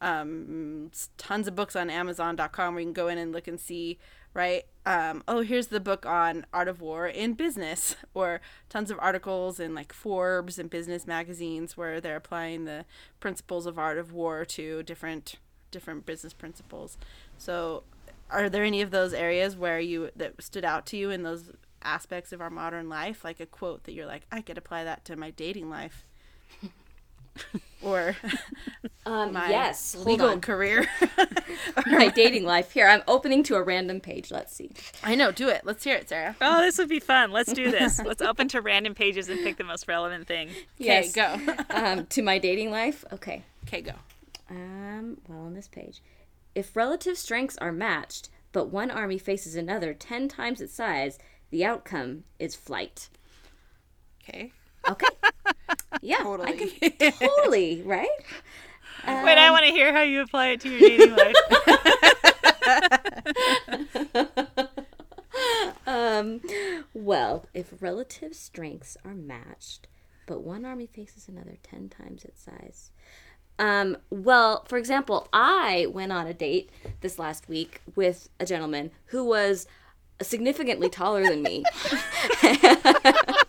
um, 0.00 0.90
tons 1.16 1.48
of 1.48 1.54
books 1.54 1.74
on 1.74 1.90
amazon.com 1.90 2.74
where 2.74 2.80
you 2.80 2.86
can 2.86 2.92
go 2.92 3.08
in 3.08 3.18
and 3.18 3.32
look 3.32 3.48
and 3.48 3.58
see 3.60 3.98
right? 4.36 4.66
Um, 4.84 5.24
oh 5.26 5.40
here's 5.40 5.68
the 5.68 5.80
book 5.80 6.04
on 6.04 6.44
art 6.52 6.68
of 6.68 6.80
war 6.80 7.08
in 7.08 7.32
business 7.32 7.96
or 8.14 8.40
tons 8.68 8.90
of 8.90 8.98
articles 9.00 9.58
in 9.58 9.74
like 9.74 9.92
forbes 9.92 10.58
and 10.58 10.68
business 10.68 11.06
magazines 11.06 11.76
where 11.76 12.00
they're 12.00 12.16
applying 12.16 12.66
the 12.66 12.84
principles 13.18 13.66
of 13.66 13.78
art 13.78 13.96
of 13.98 14.12
war 14.12 14.44
to 14.44 14.82
different 14.82 15.36
different 15.70 16.06
business 16.06 16.34
principles. 16.34 16.98
So 17.38 17.82
are 18.30 18.50
there 18.50 18.62
any 18.62 18.82
of 18.82 18.90
those 18.90 19.14
areas 19.14 19.56
where 19.56 19.80
you 19.80 20.10
that 20.14 20.40
stood 20.42 20.64
out 20.64 20.84
to 20.86 20.96
you 20.98 21.10
in 21.10 21.22
those 21.22 21.50
aspects 21.82 22.30
of 22.30 22.42
our 22.42 22.50
modern 22.50 22.90
life? 22.90 23.24
Like 23.24 23.40
a 23.40 23.46
quote 23.46 23.84
that 23.84 23.92
you're 23.92 24.06
like 24.06 24.26
i 24.30 24.42
could 24.42 24.58
apply 24.58 24.84
that 24.84 25.04
to 25.06 25.16
my 25.16 25.30
dating 25.30 25.70
life 25.70 26.04
or 27.82 28.16
Um, 29.06 29.32
my 29.34 29.48
yes, 29.50 29.94
legal 29.94 30.30
on. 30.30 30.40
career 30.40 30.88
My 31.86 32.08
dating 32.08 32.44
life. 32.44 32.72
Here, 32.72 32.88
I'm 32.88 33.02
opening 33.06 33.44
to 33.44 33.54
a 33.54 33.62
random 33.62 34.00
page. 34.00 34.32
Let's 34.32 34.52
see. 34.56 34.72
i 35.04 35.14
know 35.14 35.30
do 35.30 35.48
it 35.48 35.62
let's 35.64 35.84
hear 35.84 35.94
it 35.94 36.08
sarah 36.08 36.34
Oh, 36.40 36.60
this 36.60 36.76
would 36.78 36.88
be 36.88 36.98
fun. 36.98 37.30
Let's 37.30 37.52
do 37.52 37.70
this. 37.70 38.00
Let's 38.04 38.20
open 38.22 38.48
to 38.48 38.60
random 38.60 38.94
pages 38.94 39.28
and 39.28 39.38
pick 39.44 39.58
the 39.58 39.64
most 39.64 39.86
relevant 39.86 40.26
thing. 40.26 40.48
okay 40.48 40.64
Yes. 40.78 41.12
go 41.12 41.38
um, 41.70 42.06
to 42.06 42.22
my 42.22 42.38
dating 42.38 42.72
life. 42.72 43.04
Okay. 43.12 43.44
okay 43.68 43.80
go 43.80 43.92
Um, 44.50 45.18
well, 45.28 45.40
on 45.46 45.54
this 45.54 45.68
page. 45.68 46.02
If 46.56 46.74
relative 46.74 47.16
strengths 47.18 47.56
are 47.58 47.70
matched, 47.72 48.28
but 48.50 48.70
one 48.70 48.90
army 48.90 49.18
faces 49.18 49.54
another 49.54 49.94
10 49.94 50.26
times 50.28 50.60
its 50.60 50.72
size, 50.74 51.18
the 51.50 51.64
outcome 51.64 52.24
is 52.40 52.56
flight. 52.56 53.08
okay 54.22 54.50
Okay. 54.88 55.06
Yeah. 56.02 56.18
totally. 56.18 56.48
I 56.48 56.52
Totally. 56.52 56.90
can, 56.90 57.12
totally, 57.36 57.82
right? 57.84 58.08
Wait, 59.06 59.38
I 59.38 59.50
want 59.50 59.64
to 59.64 59.70
hear 59.70 59.92
how 59.92 60.02
you 60.02 60.20
apply 60.22 60.48
it 60.48 60.60
to 60.62 60.68
your 60.68 60.80
dating 60.80 61.16
life. 61.16 61.36
Um, 65.86 66.40
well, 66.94 67.46
if 67.54 67.72
relative 67.80 68.34
strengths 68.34 68.96
are 69.04 69.14
matched, 69.14 69.86
but 70.26 70.42
one 70.42 70.64
army 70.64 70.86
faces 70.86 71.28
another 71.28 71.58
10 71.62 71.90
times 71.90 72.24
its 72.24 72.42
size. 72.42 72.90
Um, 73.58 73.96
well, 74.10 74.64
for 74.66 74.78
example, 74.78 75.28
I 75.32 75.86
went 75.90 76.10
on 76.12 76.26
a 76.26 76.34
date 76.34 76.70
this 77.02 77.18
last 77.18 77.48
week 77.48 77.82
with 77.94 78.28
a 78.40 78.46
gentleman 78.46 78.90
who 79.06 79.24
was 79.24 79.66
significantly 80.22 80.88
taller 80.88 81.22
than 81.22 81.42
me. 81.42 81.64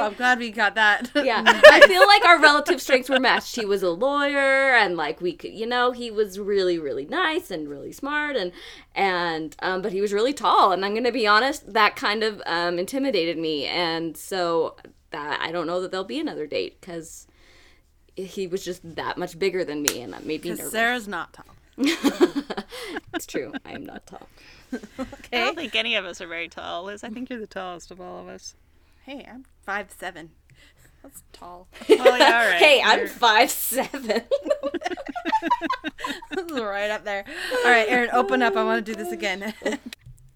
oh, 0.00 0.06
i'm 0.06 0.14
glad 0.14 0.38
we 0.38 0.50
got 0.50 0.74
that 0.74 1.10
yeah 1.24 1.42
i 1.46 1.80
feel 1.86 2.06
like 2.06 2.24
our 2.24 2.40
relative 2.40 2.80
strengths 2.80 3.08
were 3.08 3.20
matched 3.20 3.56
he 3.56 3.64
was 3.64 3.82
a 3.82 3.90
lawyer 3.90 4.74
and 4.74 4.96
like 4.96 5.20
we 5.20 5.32
could 5.32 5.52
you 5.52 5.66
know 5.66 5.92
he 5.92 6.10
was 6.10 6.38
really 6.38 6.78
really 6.78 7.06
nice 7.06 7.50
and 7.50 7.68
really 7.68 7.92
smart 7.92 8.36
and 8.36 8.52
and 8.94 9.56
um, 9.60 9.82
but 9.82 9.92
he 9.92 10.00
was 10.00 10.12
really 10.12 10.32
tall 10.32 10.72
and 10.72 10.84
i'm 10.84 10.94
gonna 10.94 11.12
be 11.12 11.26
honest 11.26 11.72
that 11.72 11.96
kind 11.96 12.22
of 12.22 12.42
um, 12.46 12.78
intimidated 12.78 13.38
me 13.38 13.66
and 13.66 14.16
so 14.16 14.76
that 15.10 15.40
I 15.40 15.52
don't 15.52 15.66
know 15.66 15.80
that 15.80 15.90
there'll 15.90 16.04
be 16.04 16.20
another 16.20 16.46
date 16.46 16.80
because 16.80 17.26
he 18.16 18.46
was 18.46 18.64
just 18.64 18.80
that 18.96 19.18
much 19.18 19.38
bigger 19.38 19.64
than 19.64 19.82
me, 19.82 20.02
and 20.02 20.12
that 20.12 20.24
made 20.24 20.44
me 20.44 20.50
nervous. 20.50 20.72
Sarah's 20.72 21.08
not 21.08 21.32
tall. 21.32 21.46
It's 23.12 23.26
true. 23.26 23.52
I 23.64 23.72
am 23.72 23.84
not 23.84 24.06
tall. 24.06 24.28
I 24.72 25.06
don't 25.30 25.56
think 25.56 25.74
any 25.74 25.96
of 25.96 26.04
us 26.04 26.20
are 26.20 26.26
very 26.26 26.48
tall. 26.48 26.84
Liz, 26.84 27.02
I 27.02 27.10
think 27.10 27.28
you're 27.28 27.40
the 27.40 27.46
tallest 27.46 27.90
of 27.90 28.00
all 28.00 28.20
of 28.20 28.28
us. 28.28 28.54
Hey, 29.04 29.26
I'm 29.30 29.44
five 29.64 29.90
seven. 29.90 30.30
That's 31.02 31.22
tall. 31.32 31.68
Well, 31.88 32.18
yeah, 32.18 32.24
all 32.40 32.46
right. 32.50 32.58
Hey, 32.58 32.82
I'm 32.84 32.98
You're- 33.00 33.08
five 33.08 33.50
seven. 33.50 34.02
this 34.06 34.22
is 36.52 36.52
right 36.60 36.90
up 36.90 37.04
there. 37.04 37.24
All 37.64 37.70
right, 37.70 37.88
Erin, 37.88 38.10
open 38.12 38.42
up. 38.42 38.56
I 38.56 38.64
want 38.64 38.84
to 38.84 38.92
do 38.94 39.02
this 39.02 39.12
again. 39.12 39.54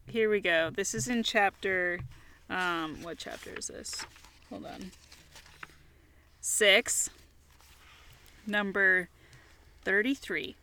Here 0.09 0.31
we 0.31 0.41
go. 0.41 0.71
This 0.71 0.95
is 0.95 1.09
in 1.09 1.23
chapter. 1.23 2.01
Um, 2.49 3.03
what 3.03 3.19
chapter 3.19 3.51
is 3.57 3.67
this? 3.69 4.05
Hold 4.51 4.67
on. 4.67 4.91
Six. 6.41 7.11
Number 8.47 9.09
33. 9.85 10.57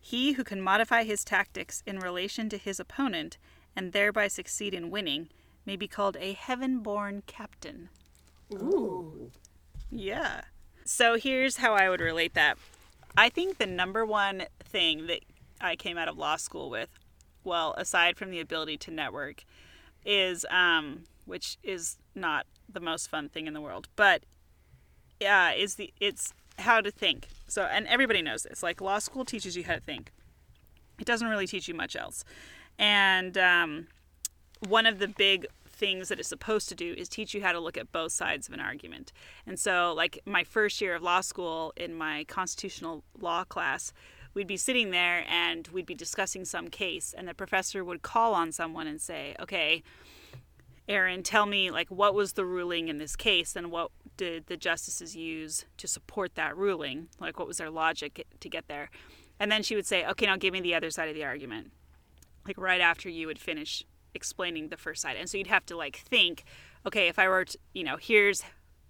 He 0.00 0.32
who 0.32 0.44
can 0.44 0.60
modify 0.62 1.04
his 1.04 1.24
tactics 1.24 1.82
in 1.86 1.98
relation 1.98 2.48
to 2.48 2.56
his 2.58 2.80
opponent 2.80 3.36
and 3.76 3.92
thereby 3.92 4.28
succeed 4.28 4.72
in 4.74 4.90
winning 4.90 5.28
may 5.66 5.76
be 5.76 5.88
called 5.88 6.16
a 6.18 6.32
heaven 6.32 6.80
born 6.80 7.22
captain. 7.26 7.88
Ooh. 8.52 9.30
Yeah. 9.90 10.42
So 10.84 11.16
here's 11.16 11.58
how 11.58 11.74
I 11.74 11.88
would 11.88 12.00
relate 12.00 12.34
that. 12.34 12.58
I 13.16 13.28
think 13.28 13.58
the 13.58 13.66
number 13.66 14.04
one 14.04 14.44
thing 14.60 15.06
that 15.06 15.20
I 15.60 15.76
came 15.76 15.98
out 15.98 16.08
of 16.08 16.16
law 16.16 16.36
school 16.36 16.70
with, 16.70 16.88
well, 17.44 17.74
aside 17.76 18.16
from 18.16 18.30
the 18.30 18.40
ability 18.40 18.76
to 18.78 18.90
network, 18.90 19.44
is 20.04 20.46
um, 20.50 21.04
which 21.26 21.58
is 21.62 21.98
not 22.14 22.46
the 22.68 22.80
most 22.80 23.08
fun 23.08 23.28
thing 23.28 23.46
in 23.46 23.54
the 23.54 23.60
world, 23.60 23.88
but 23.96 24.24
yeah, 25.20 25.52
is 25.52 25.74
the 25.74 25.92
it's 26.00 26.32
how 26.58 26.80
to 26.80 26.90
think. 26.90 27.28
So, 27.46 27.62
and 27.62 27.86
everybody 27.86 28.22
knows 28.22 28.42
this. 28.42 28.62
Like 28.62 28.80
law 28.80 28.98
school 28.98 29.24
teaches 29.24 29.56
you 29.56 29.64
how 29.64 29.74
to 29.74 29.80
think. 29.80 30.12
It 30.98 31.06
doesn't 31.06 31.28
really 31.28 31.46
teach 31.46 31.68
you 31.68 31.74
much 31.74 31.96
else. 31.96 32.24
And 32.78 33.36
um, 33.38 33.88
one 34.60 34.86
of 34.86 34.98
the 34.98 35.08
big 35.08 35.46
things 35.66 36.08
that 36.08 36.20
it's 36.20 36.28
supposed 36.28 36.68
to 36.68 36.74
do 36.74 36.94
is 36.96 37.08
teach 37.08 37.32
you 37.32 37.42
how 37.42 37.52
to 37.52 37.58
look 37.58 37.78
at 37.78 37.90
both 37.90 38.12
sides 38.12 38.46
of 38.46 38.54
an 38.54 38.60
argument. 38.60 39.12
And 39.46 39.58
so, 39.58 39.94
like 39.96 40.20
my 40.26 40.44
first 40.44 40.80
year 40.80 40.94
of 40.94 41.02
law 41.02 41.22
school 41.22 41.72
in 41.76 41.94
my 41.94 42.24
constitutional 42.24 43.02
law 43.18 43.44
class, 43.44 43.92
we'd 44.34 44.46
be 44.46 44.58
sitting 44.58 44.90
there 44.90 45.24
and 45.28 45.66
we'd 45.68 45.86
be 45.86 45.94
discussing 45.94 46.44
some 46.44 46.68
case, 46.68 47.14
and 47.16 47.26
the 47.26 47.34
professor 47.34 47.82
would 47.82 48.02
call 48.02 48.34
on 48.34 48.52
someone 48.52 48.86
and 48.86 49.00
say, 49.00 49.34
"Okay, 49.40 49.82
Erin, 50.86 51.22
tell 51.22 51.46
me 51.46 51.70
like 51.70 51.90
what 51.90 52.14
was 52.14 52.34
the 52.34 52.44
ruling 52.44 52.88
in 52.88 52.98
this 52.98 53.16
case, 53.16 53.56
and 53.56 53.70
what 53.70 53.90
did 54.18 54.46
the 54.46 54.58
justices 54.58 55.16
use 55.16 55.64
to 55.78 55.88
support 55.88 56.34
that 56.34 56.54
ruling? 56.54 57.08
Like 57.18 57.38
what 57.38 57.48
was 57.48 57.56
their 57.56 57.70
logic 57.70 58.26
to 58.38 58.48
get 58.50 58.68
there?" 58.68 58.90
And 59.38 59.50
then 59.50 59.62
she 59.62 59.74
would 59.74 59.86
say, 59.86 60.04
"Okay, 60.04 60.26
now 60.26 60.36
give 60.36 60.52
me 60.52 60.60
the 60.60 60.74
other 60.74 60.90
side 60.90 61.08
of 61.08 61.14
the 61.14 61.24
argument." 61.24 61.72
Like 62.46 62.58
right 62.58 62.80
after 62.80 63.08
you 63.08 63.26
would 63.26 63.38
finish 63.38 63.84
explaining 64.14 64.68
the 64.68 64.76
first 64.76 65.02
side. 65.02 65.16
And 65.16 65.28
so 65.28 65.38
you'd 65.38 65.46
have 65.46 65.66
to 65.66 65.76
like 65.76 65.96
think, 65.96 66.44
okay, 66.86 67.08
if 67.08 67.18
I 67.18 67.28
were 67.28 67.44
to, 67.44 67.58
you 67.72 67.84
know, 67.84 67.96
here's 67.96 68.42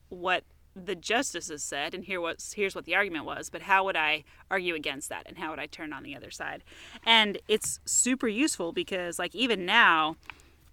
what 0.08 0.44
the 0.76 0.94
justices 0.94 1.62
said 1.62 1.94
and 1.94 2.04
here 2.04 2.20
what's 2.20 2.52
here's 2.52 2.74
what 2.74 2.84
the 2.84 2.94
argument 2.94 3.24
was, 3.24 3.50
but 3.50 3.62
how 3.62 3.84
would 3.84 3.96
I 3.96 4.24
argue 4.50 4.74
against 4.74 5.08
that 5.08 5.24
and 5.26 5.38
how 5.38 5.50
would 5.50 5.58
I 5.58 5.66
turn 5.66 5.92
on 5.92 6.02
the 6.02 6.16
other 6.16 6.30
side? 6.30 6.62
And 7.04 7.38
it's 7.48 7.80
super 7.84 8.28
useful 8.28 8.72
because 8.72 9.18
like 9.18 9.34
even 9.34 9.66
now 9.66 10.16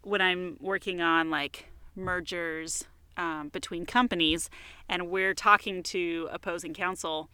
when 0.03 0.21
I'm 0.21 0.57
working 0.61 1.01
on 1.01 1.29
like 1.29 1.65
mergers 1.95 2.85
um, 3.17 3.49
between 3.49 3.85
companies 3.85 4.49
and 4.87 5.09
we're 5.09 5.33
talking 5.33 5.81
to 5.83 6.29
opposing 6.31 6.73
counsel 6.73 7.29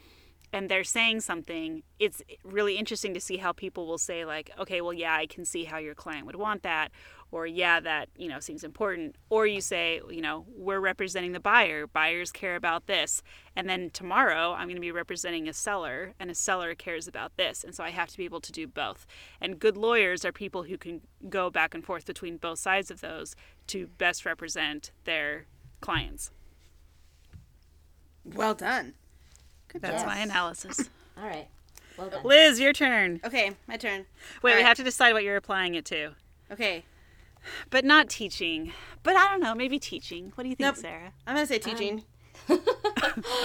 and 0.53 0.69
they're 0.69 0.83
saying 0.83 1.21
something, 1.21 1.81
it's 1.99 2.21
really 2.43 2.77
interesting 2.77 3.13
to 3.15 3.19
see 3.19 3.37
how 3.37 3.51
people 3.51 3.87
will 3.87 3.97
say 3.97 4.23
like, 4.23 4.51
okay, 4.59 4.81
well, 4.81 4.93
yeah, 4.93 5.15
I 5.15 5.25
can 5.25 5.43
see 5.45 5.63
how 5.63 5.79
your 5.79 5.95
client 5.95 6.27
would 6.27 6.35
want 6.35 6.61
that, 6.61 6.91
or 7.31 7.47
yeah, 7.47 7.79
that 7.79 8.09
you 8.15 8.29
know 8.29 8.39
seems 8.39 8.63
important, 8.63 9.15
or 9.31 9.47
you 9.47 9.59
say, 9.59 9.99
you 10.11 10.21
know, 10.21 10.45
we're 10.55 10.79
representing 10.79 11.31
the 11.31 11.39
buyer, 11.39 11.87
buyers 11.87 12.31
care 12.31 12.55
about 12.55 12.85
this, 12.85 13.23
and 13.55 13.67
then 13.67 13.89
tomorrow 13.89 14.53
I'm 14.53 14.67
going 14.67 14.75
to 14.75 14.81
be 14.81 14.91
representing 14.91 15.49
a 15.49 15.53
seller, 15.53 16.13
and 16.19 16.29
a 16.29 16.35
seller 16.35 16.75
cares 16.75 17.07
about 17.07 17.35
this, 17.35 17.63
and 17.63 17.73
so 17.73 17.83
I 17.83 17.89
have 17.89 18.09
to 18.09 18.17
be 18.17 18.25
able 18.25 18.41
to 18.41 18.51
do 18.51 18.67
both. 18.67 19.07
And 19.41 19.59
good 19.59 19.75
lawyers 19.75 20.23
are 20.23 20.31
people 20.31 20.63
who 20.63 20.77
can 20.77 21.01
go 21.27 21.49
back 21.49 21.73
and 21.73 21.83
forth 21.83 22.05
between 22.05 22.37
both 22.37 22.59
sides 22.59 22.91
of 22.91 23.01
those 23.01 23.35
to 23.67 23.87
best 23.87 24.23
represent 24.23 24.91
their 25.05 25.47
clients. 25.81 26.29
well 28.23 28.53
done. 28.53 28.93
That's 29.79 30.05
my 30.05 30.19
analysis. 30.19 30.89
All 31.17 31.25
right. 31.27 31.47
Well 31.97 32.09
done. 32.09 32.23
Liz, 32.23 32.59
your 32.59 32.73
turn. 32.73 33.19
Okay, 33.23 33.51
my 33.67 33.77
turn. 33.77 34.05
Wait, 34.41 34.51
All 34.51 34.57
we 34.57 34.61
right. 34.63 34.67
have 34.67 34.77
to 34.77 34.83
decide 34.83 35.13
what 35.13 35.23
you're 35.23 35.35
applying 35.37 35.75
it 35.75 35.85
to. 35.85 36.11
Okay, 36.51 36.83
But 37.69 37.83
not 37.85 38.09
teaching. 38.09 38.71
But 39.03 39.15
I 39.15 39.27
don't 39.29 39.41
know, 39.41 39.53
maybe 39.55 39.77
teaching. 39.79 40.31
What 40.35 40.43
do 40.43 40.49
you 40.49 40.55
think, 40.55 40.65
Nope. 40.67 40.77
Sarah? 40.77 41.11
I'm 41.27 41.35
gonna 41.35 41.45
say 41.47 41.59
teaching. 41.59 42.03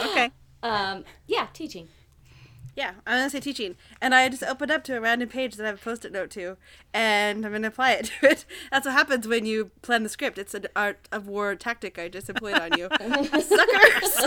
Okay. 0.06 0.30
Um, 0.62 1.04
yeah, 1.26 1.48
teaching. 1.52 1.88
Yeah, 2.74 2.92
I'm 3.06 3.18
gonna 3.18 3.30
say 3.30 3.40
teaching, 3.40 3.74
and 4.00 4.14
I 4.14 4.28
just 4.28 4.42
opened 4.44 4.70
up 4.70 4.84
to 4.84 4.96
a 4.96 5.00
random 5.00 5.28
page 5.28 5.56
that 5.56 5.64
I 5.64 5.66
have 5.68 5.80
a 5.80 5.82
post-it 5.82 6.12
note 6.12 6.30
to, 6.30 6.56
and 6.94 7.44
I'm 7.44 7.52
gonna 7.52 7.68
apply 7.68 7.92
it 7.92 8.04
to 8.20 8.30
it. 8.30 8.44
That's 8.70 8.86
what 8.86 8.92
happens 8.92 9.26
when 9.28 9.46
you 9.46 9.72
plan 9.82 10.04
the 10.04 10.08
script. 10.08 10.38
It's 10.38 10.54
an 10.54 10.66
art 10.76 11.08
of 11.12 11.26
war 11.26 11.54
tactic 11.56 11.98
I 11.98 12.08
just 12.08 12.28
employed 12.30 12.58
on 12.58 12.78
you, 12.78 12.88
suckers. 13.40 14.24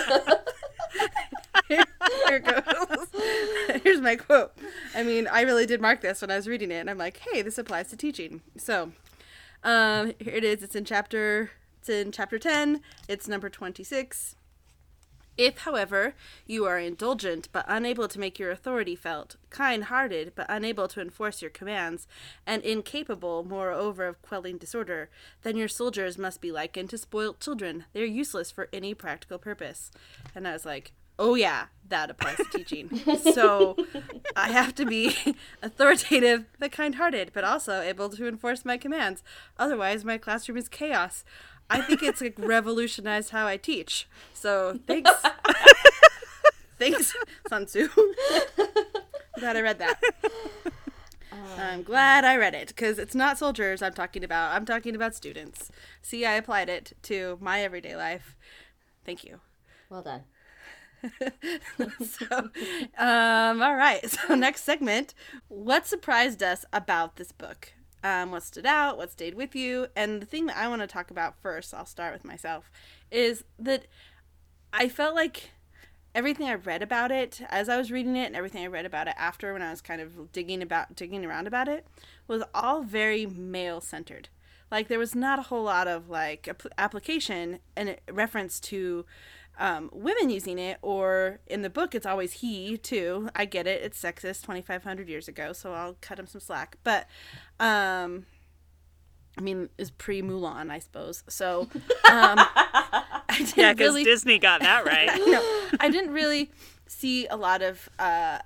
Here, 1.68 1.84
here 2.28 2.36
it 2.38 2.44
goes. 2.44 3.82
Here's 3.84 4.02
my 4.02 4.18
quote. 4.18 4.52
I 4.94 5.04
mean, 5.22 5.30
I 5.32 5.42
really 5.42 5.66
did 5.66 5.82
mark 5.82 6.02
this 6.02 6.22
when 6.22 6.32
I 6.32 6.36
was 6.36 6.48
reading 6.48 6.72
it, 6.72 6.80
and 6.80 6.90
I'm 6.90 6.98
like, 6.98 7.18
hey, 7.18 7.42
this 7.42 7.58
applies 7.58 7.90
to 7.90 7.98
teaching. 7.98 8.42
So, 8.58 8.92
um, 9.64 10.14
here 10.20 10.34
it 10.34 10.44
is. 10.44 10.64
It's 10.64 10.76
in 10.76 10.86
chapter. 10.86 11.52
It's 11.80 11.90
in 11.90 12.12
chapter 12.12 12.40
ten. 12.40 12.82
It's 13.08 13.28
number 13.28 13.50
twenty-six. 13.50 14.36
If, 15.38 15.60
however, 15.60 16.14
you 16.46 16.66
are 16.66 16.78
indulgent 16.78 17.48
but 17.52 17.66
unable 17.68 18.08
to 18.10 18.20
make 18.20 18.38
your 18.38 18.52
authority 18.52 18.96
felt, 18.96 19.38
kind 19.50 19.86
hearted 19.86 20.34
but 20.36 20.46
unable 20.50 20.88
to 20.90 21.02
enforce 21.02 21.42
your 21.42 21.50
commands, 21.50 22.06
and 22.46 22.62
incapable, 22.64 23.44
moreover, 23.44 24.08
of 24.08 24.22
quelling 24.22 24.58
disorder, 24.58 25.10
then 25.44 25.56
your 25.56 25.70
soldiers 25.70 26.18
must 26.18 26.42
be 26.42 26.52
likened 26.52 26.90
to 26.90 26.98
spoilt 26.98 27.40
children. 27.40 27.86
They 27.94 28.02
are 28.02 28.06
useless 28.06 28.52
for 28.52 28.68
any 28.74 28.94
practical 28.94 29.38
purpose. 29.38 29.90
And 30.36 30.48
I 30.48 30.52
was 30.54 30.66
like, 30.66 30.92
oh, 31.20 31.36
yeah, 31.36 31.68
that 31.92 32.10
applies 32.10 32.38
to 32.38 32.46
teaching. 32.46 32.90
so 33.34 33.78
I 34.36 34.52
have 34.52 34.74
to 34.76 34.86
be 34.86 35.16
authoritative 35.62 36.46
but 36.58 36.72
kind 36.72 36.96
hearted, 36.96 37.32
but 37.34 37.44
also 37.44 37.82
able 37.82 38.10
to 38.10 38.28
enforce 38.28 38.66
my 38.66 38.78
commands. 38.78 39.24
Otherwise, 39.60 40.04
my 40.04 40.18
classroom 40.18 40.58
is 40.58 40.68
chaos. 40.68 41.24
I 41.70 41.82
think 41.82 42.02
it's 42.02 42.20
like 42.20 42.36
revolutionized 42.38 43.30
how 43.30 43.46
I 43.46 43.58
teach. 43.58 44.08
So 44.34 44.80
thanks. 44.88 45.12
thanks, 46.80 47.16
Sun 47.48 47.68
Tzu. 47.68 47.88
glad 49.38 49.56
I 49.56 49.62
read 49.62 49.80
that. 49.80 50.02
I'm 51.58 51.84
glad 51.84 52.26
I 52.26 52.38
read 52.38 52.56
it 52.56 52.70
because 52.70 52.98
it's 52.98 53.16
not 53.16 53.38
soldiers 53.38 53.82
I'm 53.82 53.94
talking 53.94 54.24
about. 54.24 54.54
I'm 54.54 54.66
talking 54.66 54.96
about 54.96 55.16
students. 55.16 55.72
See, 56.02 56.26
I 56.26 56.34
applied 56.34 56.70
it 56.70 56.94
to 57.04 57.38
my 57.40 57.62
everyday 57.62 57.96
life. 57.96 58.36
Thank 59.06 59.24
you. 59.24 59.40
Well 59.90 60.02
done. 60.02 60.24
so, 62.06 62.50
um, 62.98 63.62
all 63.62 63.76
right. 63.76 64.02
So, 64.10 64.36
next 64.36 64.64
segment 64.64 65.14
what 65.48 65.88
surprised 65.88 66.44
us 66.44 66.66
about 66.74 67.16
this 67.16 67.32
book? 67.32 67.74
Um, 68.04 68.32
what 68.32 68.44
stood 68.44 68.66
out? 68.66 68.98
What 68.98 69.12
stayed 69.12 69.36
with 69.36 69.56
you? 69.56 69.88
And 69.96 70.22
the 70.22 70.26
thing 70.26 70.48
that 70.48 70.58
I 70.58 70.68
want 70.68 70.82
to 70.82 70.88
talk 70.88 71.12
about 71.12 71.36
first, 71.42 71.74
I'll 71.74 71.86
start 71.86 72.14
with 72.14 72.26
myself, 72.26 72.72
is 73.12 73.44
that 73.60 73.86
I 74.74 74.90
felt 74.90 75.16
like 75.16 75.52
everything 76.16 76.48
I 76.48 76.56
read 76.56 76.82
about 76.82 77.12
it 77.12 77.42
as 77.50 77.70
I 77.70 77.78
was 77.78 77.92
reading 77.92 78.16
it, 78.16 78.26
and 78.26 78.36
everything 78.36 78.64
I 78.64 78.68
read 78.68 78.86
about 78.86 79.08
it 79.08 79.16
after 79.18 79.54
when 79.54 79.62
I 79.62 79.72
was 79.72 79.82
kind 79.82 80.02
of 80.02 80.32
digging 80.32 80.62
about 80.62 80.96
digging 80.96 81.26
around 81.26 81.48
about 81.48 81.68
it, 81.68 81.86
was 82.28 82.44
all 82.54 82.84
very 82.84 83.26
male 83.26 83.82
centered. 83.82 84.30
Like 84.72 84.88
there 84.88 85.00
was 85.00 85.16
not 85.16 85.40
a 85.40 85.44
whole 85.44 85.64
lot 85.64 85.88
of 85.88 86.10
like 86.10 86.48
app- 86.48 86.66
application 86.78 87.60
and 87.76 87.98
reference 88.12 88.60
to 88.62 89.06
um, 89.60 89.90
women 89.94 90.30
using 90.30 90.58
it, 90.60 90.78
or 90.82 91.40
in 91.48 91.62
the 91.62 91.70
book, 91.70 91.94
it's 91.94 92.06
always 92.06 92.34
he 92.34 92.78
too. 92.78 93.30
I 93.36 93.46
get 93.46 93.68
it; 93.68 93.82
it's 93.82 94.02
sexist, 94.02 94.44
twenty 94.44 94.62
five 94.62 94.84
hundred 94.84 95.10
years 95.10 95.28
ago, 95.28 95.54
so 95.54 95.74
I'll 95.74 95.98
cut 96.02 96.20
him 96.20 96.28
some 96.28 96.42
slack. 96.42 96.78
But, 96.84 97.08
um, 97.60 98.26
I 99.38 99.42
mean, 99.42 99.70
it's 99.78 99.92
pre 99.92 100.22
Mulan, 100.22 100.72
I 100.72 100.80
suppose. 100.80 101.24
So, 101.28 101.70
um, 101.74 101.82
I 102.10 103.24
didn't 103.38 103.58
Yeah, 103.58 103.74
because 103.74 103.90
really, 103.90 104.04
Disney 104.04 104.40
got 104.40 104.62
that 104.62 104.86
right. 104.86 105.08
no, 105.08 105.42
I 105.80 105.90
didn't 105.90 106.12
really 106.12 106.52
see 106.88 107.28
a 107.28 107.36
lot 107.36 107.62
of. 107.62 107.90
Uh, 108.00 108.40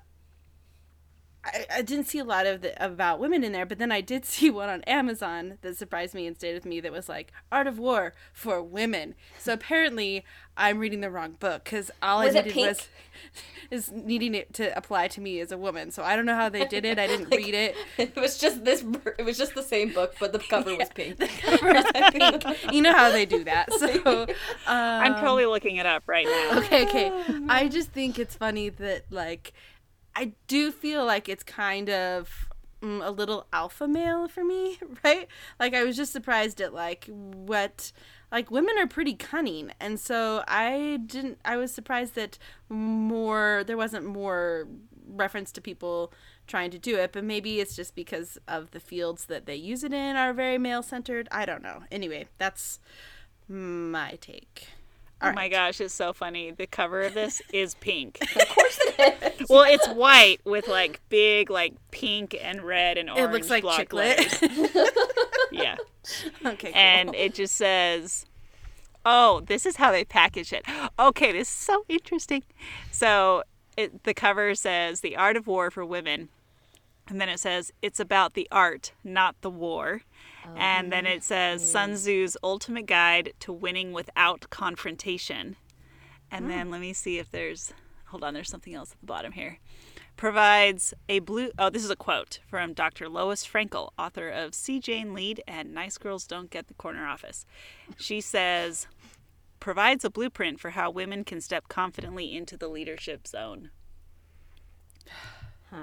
I, 1.44 1.66
I 1.76 1.82
didn't 1.84 2.06
see 2.06 2.18
a 2.20 2.24
lot 2.24 2.48
of 2.48 2.62
the, 2.62 2.84
about 2.84 3.20
women 3.20 3.44
in 3.44 3.52
there, 3.52 3.66
but 3.66 3.78
then 3.78 3.92
I 3.92 4.02
did 4.02 4.26
see 4.26 4.50
one 4.50 4.70
on 4.70 4.82
Amazon 4.84 5.58
that 5.62 5.78
surprised 5.78 6.14
me 6.16 6.28
and 6.28 6.36
stayed 6.36 6.54
with 6.54 6.66
me 6.66 6.80
that 6.82 6.92
was 6.92 7.08
like 7.10 7.32
Art 7.52 7.68
of 7.68 7.78
War 7.80 8.14
for 8.34 8.62
Women. 8.62 9.16
So 9.40 9.54
apparently 9.54 10.26
I'm 10.58 10.80
reading 10.80 11.02
the 11.02 11.10
wrong 11.10 11.34
book 11.40 11.64
because 11.64 11.92
all 12.02 12.24
Was 12.24 12.36
I 12.36 12.42
needed 12.42 12.56
was 12.56 12.88
is 13.72 13.92
needing 13.92 14.36
it 14.36 14.54
to 14.54 14.76
apply 14.78 15.08
to 15.10 15.22
me 15.22 15.40
as 15.40 15.52
a 15.52 15.58
woman. 15.58 15.92
So 15.92 16.04
I 16.04 16.16
don't 16.16 16.26
know 16.26 16.36
how 16.36 16.50
they 16.50 16.66
did 16.66 16.86
it. 16.86 16.98
I 17.00 17.08
didn't 17.08 17.30
read 17.36 17.54
it. 17.54 17.76
It 17.98 18.16
was 18.16 18.38
just 18.38 18.64
this. 18.64 18.84
It 19.18 19.26
was 19.26 19.38
just 19.38 19.56
the 19.56 19.64
same 19.64 19.94
book, 19.94 20.16
but 20.20 20.32
the 20.32 20.40
cover 20.40 20.76
was 20.76 20.90
pink. 20.90 21.18
The 21.18 21.28
cover 21.28 21.76
is 21.76 21.86
pink. 21.94 22.74
You 22.74 22.82
know 22.82 22.94
how 22.94 23.12
they 23.12 23.26
do 23.26 23.44
that. 23.44 23.72
So 23.74 24.24
um, 24.24 24.28
I'm 24.68 25.16
totally 25.16 25.46
looking 25.46 25.78
it 25.78 25.86
up 25.86 26.04
right 26.08 26.26
now. 26.26 26.60
okay, 26.60 26.86
okay. 26.88 27.12
I 27.50 27.68
just 27.68 27.92
think 27.92 28.20
it's 28.20 28.36
funny 28.36 28.70
that 28.70 29.12
like 29.12 29.54
I 30.16 30.34
do 30.48 30.72
feel 30.72 31.06
like 31.06 31.28
it's 31.28 31.44
kind 31.44 31.90
of 31.90 32.48
mm, 32.82 33.06
a 33.06 33.12
little 33.12 33.48
alpha 33.52 33.88
male 33.88 34.28
for 34.28 34.44
me, 34.44 34.80
right? 35.04 35.28
Like 35.60 35.74
I 35.74 35.84
was 35.84 35.96
just 35.98 36.14
surprised 36.14 36.62
at 36.62 36.74
like 36.74 37.08
what 37.10 37.92
like 38.36 38.52
women 38.52 38.76
are 38.78 38.88
pretty 38.88 39.14
cunning 39.14 39.72
and 39.80 39.98
so 39.98 40.44
I 40.46 41.00
didn't 41.06 41.40
I 41.46 41.56
was 41.56 41.74
surprised 41.74 42.16
that 42.16 42.38
more 42.68 43.64
there 43.66 43.78
wasn't 43.78 44.06
more 44.06 44.68
reference 45.08 45.52
to 45.54 45.62
people 45.62 46.12
trying 46.48 46.70
to 46.72 46.80
do 46.80 46.98
it, 46.98 47.12
but 47.12 47.24
maybe 47.24 47.60
it's 47.60 47.76
just 47.76 47.96
because 47.96 48.38
of 48.48 48.72
the 48.72 48.80
fields 48.80 49.26
that 49.26 49.46
they 49.46 49.56
use 49.56 49.84
it 49.84 49.94
in 49.94 50.16
are 50.16 50.34
very 50.34 50.58
male 50.58 50.84
centered. 50.84 51.28
I 51.32 51.46
don't 51.46 51.64
know. 51.64 51.84
Anyway, 51.92 52.28
that's 52.38 52.80
my 53.48 54.18
take. 54.22 54.68
Oh 55.30 55.34
my 55.34 55.50
gosh, 55.50 55.82
it's 55.82 55.94
so 55.94 56.14
funny. 56.14 56.52
The 56.52 56.68
cover 56.68 57.02
of 57.02 57.14
this 57.14 57.42
is 57.54 57.76
pink. 57.76 58.20
of 58.22 58.48
course 58.50 58.80
it 58.98 59.40
is. 59.42 59.50
Well, 59.50 59.64
it's 59.64 59.88
white 59.90 60.40
with 60.46 60.68
like 60.68 61.02
big 61.10 61.50
like 61.50 61.76
pink 61.92 62.36
and 62.42 62.62
red 62.62 62.98
and 62.98 63.10
orange 63.10 63.26
It 63.28 63.32
looks 63.32 63.50
like 63.50 63.64
block 63.64 63.80
chiclet. 63.80 64.90
Yeah. 65.52 65.76
okay, 66.46 66.72
cool. 66.72 66.76
And 66.76 67.16
it 67.16 67.34
just 67.34 67.56
says, 67.56 68.26
"Oh, 69.06 69.42
this 69.46 69.66
is 69.66 69.78
how 69.78 69.92
they 69.92 70.04
package 70.04 70.52
it." 70.52 70.66
Okay, 71.00 71.32
this 71.32 71.48
is 71.48 71.54
so 71.54 71.86
interesting. 71.88 72.44
So, 72.92 73.44
it, 73.78 74.04
the 74.04 74.14
cover 74.14 74.54
says 74.56 75.02
"The 75.02 75.16
Art 75.16 75.38
of 75.38 75.48
War 75.48 75.72
for 75.72 75.86
Women." 75.86 76.30
And 77.08 77.22
then 77.22 77.30
it 77.30 77.40
says 77.40 77.72
it's 77.82 78.00
about 78.00 78.34
the 78.34 78.48
art, 78.52 78.94
not 79.04 79.36
the 79.42 79.50
war. 79.52 80.02
Oh, 80.48 80.56
and 80.56 80.92
then 80.92 81.06
it 81.06 81.24
says 81.24 81.70
Sun 81.70 81.96
Tzu's 81.96 82.38
ultimate 82.44 82.86
guide 82.86 83.34
to 83.40 83.54
winning 83.54 83.94
without 83.94 84.50
confrontation. 84.50 85.56
And 86.32 86.46
oh. 86.46 86.48
then 86.50 86.70
let 86.70 86.82
me 86.82 86.94
see 86.94 87.18
if 87.18 87.32
there's 87.32 87.74
hold 88.06 88.24
on, 88.24 88.34
there's 88.34 88.50
something 88.50 88.74
else 88.74 88.92
at 88.92 89.00
the 89.00 89.06
bottom 89.06 89.32
here. 89.32 89.60
Provides 90.18 90.94
a 91.10 91.20
blue 91.20 91.52
oh, 91.58 91.70
this 91.70 91.84
is 91.84 91.90
a 91.90 91.96
quote 91.96 92.40
from 92.48 92.74
Dr. 92.74 93.10
Lois 93.10 93.46
Frankel, 93.46 93.90
author 93.98 94.30
of 94.30 94.54
See 94.54 94.80
Jane 94.80 95.14
Lead 95.14 95.42
and 95.48 95.74
Nice 95.74 95.98
Girls 95.98 96.26
Don't 96.26 96.50
Get 96.50 96.68
the 96.68 96.74
Corner 96.76 97.06
Office. 97.06 97.46
She 97.98 98.22
says 98.22 98.88
provides 99.60 100.06
a 100.06 100.10
blueprint 100.10 100.60
for 100.60 100.72
how 100.72 100.92
women 100.92 101.24
can 101.24 101.42
step 101.42 101.68
confidently 101.68 102.36
into 102.36 102.56
the 102.56 102.68
leadership 102.68 103.28
zone. 103.28 103.72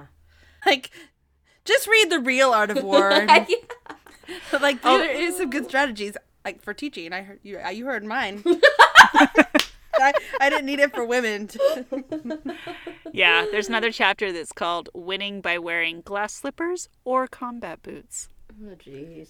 like 0.66 0.90
just 1.64 1.86
read 1.86 2.10
the 2.10 2.20
real 2.20 2.50
art 2.50 2.70
of 2.70 2.82
war 2.84 3.10
and, 4.52 4.62
like 4.62 4.78
Oh. 4.84 4.98
there 4.98 5.10
is 5.10 5.36
some 5.36 5.50
good 5.50 5.64
strategies 5.66 6.16
like 6.44 6.62
for 6.62 6.74
teaching 6.74 7.12
i 7.12 7.22
heard 7.22 7.40
you 7.42 7.58
you 7.72 7.86
heard 7.86 8.04
mine 8.04 8.42
I, 10.00 10.12
I 10.40 10.48
didn't 10.50 10.64
need 10.66 10.80
it 10.80 10.94
for 10.94 11.04
women 11.04 11.48
to- 11.48 12.56
Yeah, 13.12 13.44
there's 13.50 13.68
another 13.68 13.92
chapter 13.92 14.32
that's 14.32 14.50
called 14.52 14.88
Winning 14.94 15.42
by 15.42 15.58
Wearing 15.58 16.00
Glass 16.00 16.32
Slippers 16.32 16.88
or 17.04 17.26
Combat 17.28 17.82
Boots. 17.82 18.28
Oh 18.64 18.74
jeez. 18.74 19.28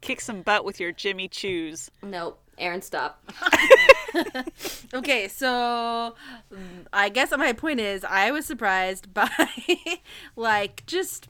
Kick 0.00 0.20
some 0.20 0.42
butt 0.42 0.64
with 0.64 0.78
your 0.78 0.92
Jimmy 0.92 1.28
Choos. 1.28 1.90
Nope. 2.02 2.40
Erin, 2.56 2.82
stop. 2.82 3.22
okay 4.94 5.26
so 5.26 6.14
mm, 6.52 6.86
i 6.92 7.08
guess 7.08 7.30
my 7.36 7.52
point 7.54 7.80
is 7.80 8.04
i 8.04 8.30
was 8.30 8.44
surprised 8.44 9.12
by 9.14 9.28
like 10.36 10.84
just 10.86 11.28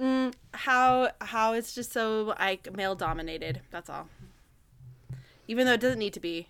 mm, 0.00 0.32
how 0.54 1.10
how 1.20 1.52
it's 1.52 1.74
just 1.74 1.92
so 1.92 2.34
like 2.38 2.74
male 2.76 2.94
dominated 2.94 3.60
that's 3.70 3.90
all 3.90 4.08
even 5.46 5.66
though 5.66 5.74
it 5.74 5.80
doesn't 5.80 5.98
need 5.98 6.12
to 6.12 6.20
be 6.20 6.48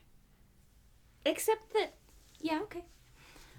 Except 1.25 1.73
that, 1.75 1.93
yeah, 2.41 2.61
okay. 2.63 2.85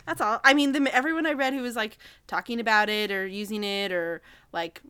That's 0.06 0.20
all. 0.20 0.40
I 0.44 0.54
mean, 0.54 0.72
the, 0.72 0.94
everyone 0.96 1.28
I 1.28 1.34
read 1.34 1.54
who 1.54 1.62
was 1.62 1.76
like 1.76 1.98
talking 2.26 2.60
about 2.60 2.90
it 2.90 3.12
or 3.12 3.28
using 3.28 3.64
it 3.64 3.92
or 3.92 4.22
like 4.52 4.82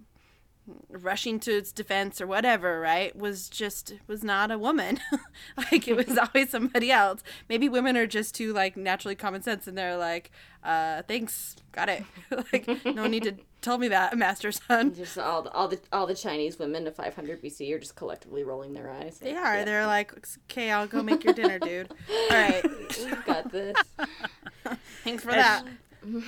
rushing 0.89 1.37
to 1.41 1.51
its 1.51 1.73
defense 1.73 2.21
or 2.21 2.27
whatever, 2.27 2.79
right, 2.79 3.13
was 3.13 3.49
just 3.49 3.95
was 4.07 4.23
not 4.23 4.51
a 4.51 4.57
woman. 4.57 4.99
like 5.57 5.85
it 5.87 5.97
was 5.97 6.17
always 6.33 6.49
somebody 6.49 6.91
else. 6.91 7.23
Maybe 7.49 7.67
women 7.67 7.97
are 7.97 8.07
just 8.07 8.35
too 8.35 8.53
like 8.53 8.77
naturally 8.77 9.15
common 9.15 9.41
sense 9.41 9.67
and 9.67 9.77
they're 9.77 9.97
like, 9.97 10.31
uh, 10.63 11.01
thanks, 11.03 11.57
got 11.73 11.89
it. 11.89 12.05
like 12.53 12.69
no 12.85 13.05
need 13.05 13.23
to 13.23 13.35
tell 13.62 13.78
me 13.78 13.88
that, 13.89 14.17
master 14.17 14.52
Sun. 14.52 14.93
Just 14.95 15.17
all 15.17 15.43
the, 15.43 15.52
all 15.52 15.67
the 15.67 15.80
all 15.91 16.08
the 16.08 16.15
Chinese 16.15 16.60
women 16.60 16.88
of 16.88 16.95
500 16.95 17.41
BC 17.41 17.74
are 17.74 17.80
just 17.80 17.95
collectively 17.95 18.43
rolling 18.43 18.74
their 18.74 18.91
eyes. 18.91 19.19
They 19.19 19.36
are. 19.36 19.63
They're 19.63 19.86
like, 19.86 20.13
okay, 20.50 20.71
I'll 20.71 20.88
go 20.88 21.02
make 21.04 21.24
your 21.24 21.34
dinner, 21.34 21.60
dude. 21.60 21.91
All 22.10 22.30
right, 22.30 22.63
We've 22.63 23.26
got 23.26 23.52
this. 23.52 23.76
thanks 25.04 25.24
for 25.24 25.32
that. 25.32 25.63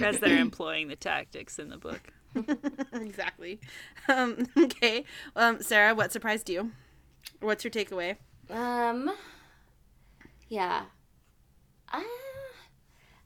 As 0.02 0.20
they're 0.20 0.40
employing 0.40 0.88
the 0.88 0.96
tactics 0.96 1.58
in 1.58 1.70
the 1.70 1.78
book. 1.78 2.02
exactly. 2.94 3.60
Um, 4.08 4.48
okay, 4.58 5.04
um, 5.36 5.62
Sarah, 5.62 5.96
what 5.96 6.12
surprised 6.12 6.50
you? 6.50 6.72
What's 7.40 7.64
your 7.64 7.72
takeaway? 7.72 8.18
Um. 8.50 9.12
Yeah. 10.50 10.84
Uh, 11.92 12.02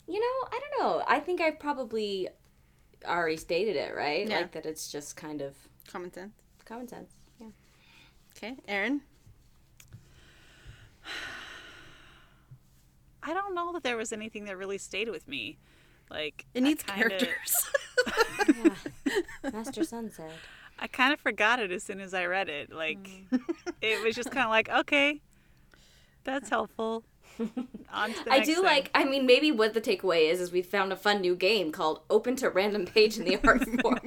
you 0.07 0.19
know, 0.19 0.47
I 0.51 0.59
don't 0.59 0.81
know. 0.81 1.03
I 1.07 1.19
think 1.19 1.41
I 1.41 1.51
probably 1.51 2.29
already 3.05 3.37
stated 3.37 3.75
it, 3.75 3.95
right? 3.95 4.27
Yeah. 4.27 4.37
Like 4.37 4.51
that 4.53 4.65
it's 4.65 4.91
just 4.91 5.15
kind 5.15 5.41
of 5.41 5.55
Common 5.87 6.11
sense. 6.11 6.33
common 6.65 6.87
sense. 6.87 7.13
Yeah. 7.39 7.47
Okay, 8.35 8.55
Erin. 8.67 9.01
I 13.23 13.33
don't 13.33 13.55
know 13.55 13.73
that 13.73 13.83
there 13.83 13.97
was 13.97 14.13
anything 14.13 14.45
that 14.45 14.57
really 14.57 14.77
stayed 14.77 15.09
with 15.09 15.27
me. 15.27 15.57
Like 16.09 16.45
It 16.53 16.61
needs 16.61 16.83
kinda, 16.83 17.09
characters. 17.09 17.69
Master 19.53 19.83
Sun 19.83 20.11
said. 20.11 20.31
I 20.79 20.87
kind 20.87 21.13
of 21.13 21.19
forgot 21.19 21.59
it 21.59 21.71
as 21.71 21.83
soon 21.83 21.99
as 21.99 22.13
I 22.13 22.25
read 22.25 22.49
it. 22.49 22.71
Like 22.71 23.09
hmm. 23.29 23.37
it 23.81 24.03
was 24.03 24.15
just 24.15 24.31
kind 24.31 24.45
of 24.45 24.49
like, 24.49 24.69
okay, 24.69 25.21
that's 26.23 26.49
helpful. 26.51 27.03
On 27.93 28.13
to 28.13 28.23
the 28.25 28.31
I 28.33 28.37
next 28.37 28.47
do 28.47 28.55
thing. 28.55 28.63
like. 28.63 28.91
I 28.93 29.03
mean, 29.05 29.25
maybe 29.25 29.51
what 29.51 29.73
the 29.73 29.81
takeaway 29.81 30.29
is 30.29 30.41
is 30.41 30.51
we 30.51 30.61
found 30.61 30.91
a 30.91 30.95
fun 30.95 31.21
new 31.21 31.35
game 31.35 31.71
called 31.71 32.01
Open 32.09 32.35
to 32.37 32.49
Random 32.49 32.85
Page 32.85 33.17
in 33.17 33.25
the 33.25 33.37
art 33.47 33.63
form, 33.81 33.99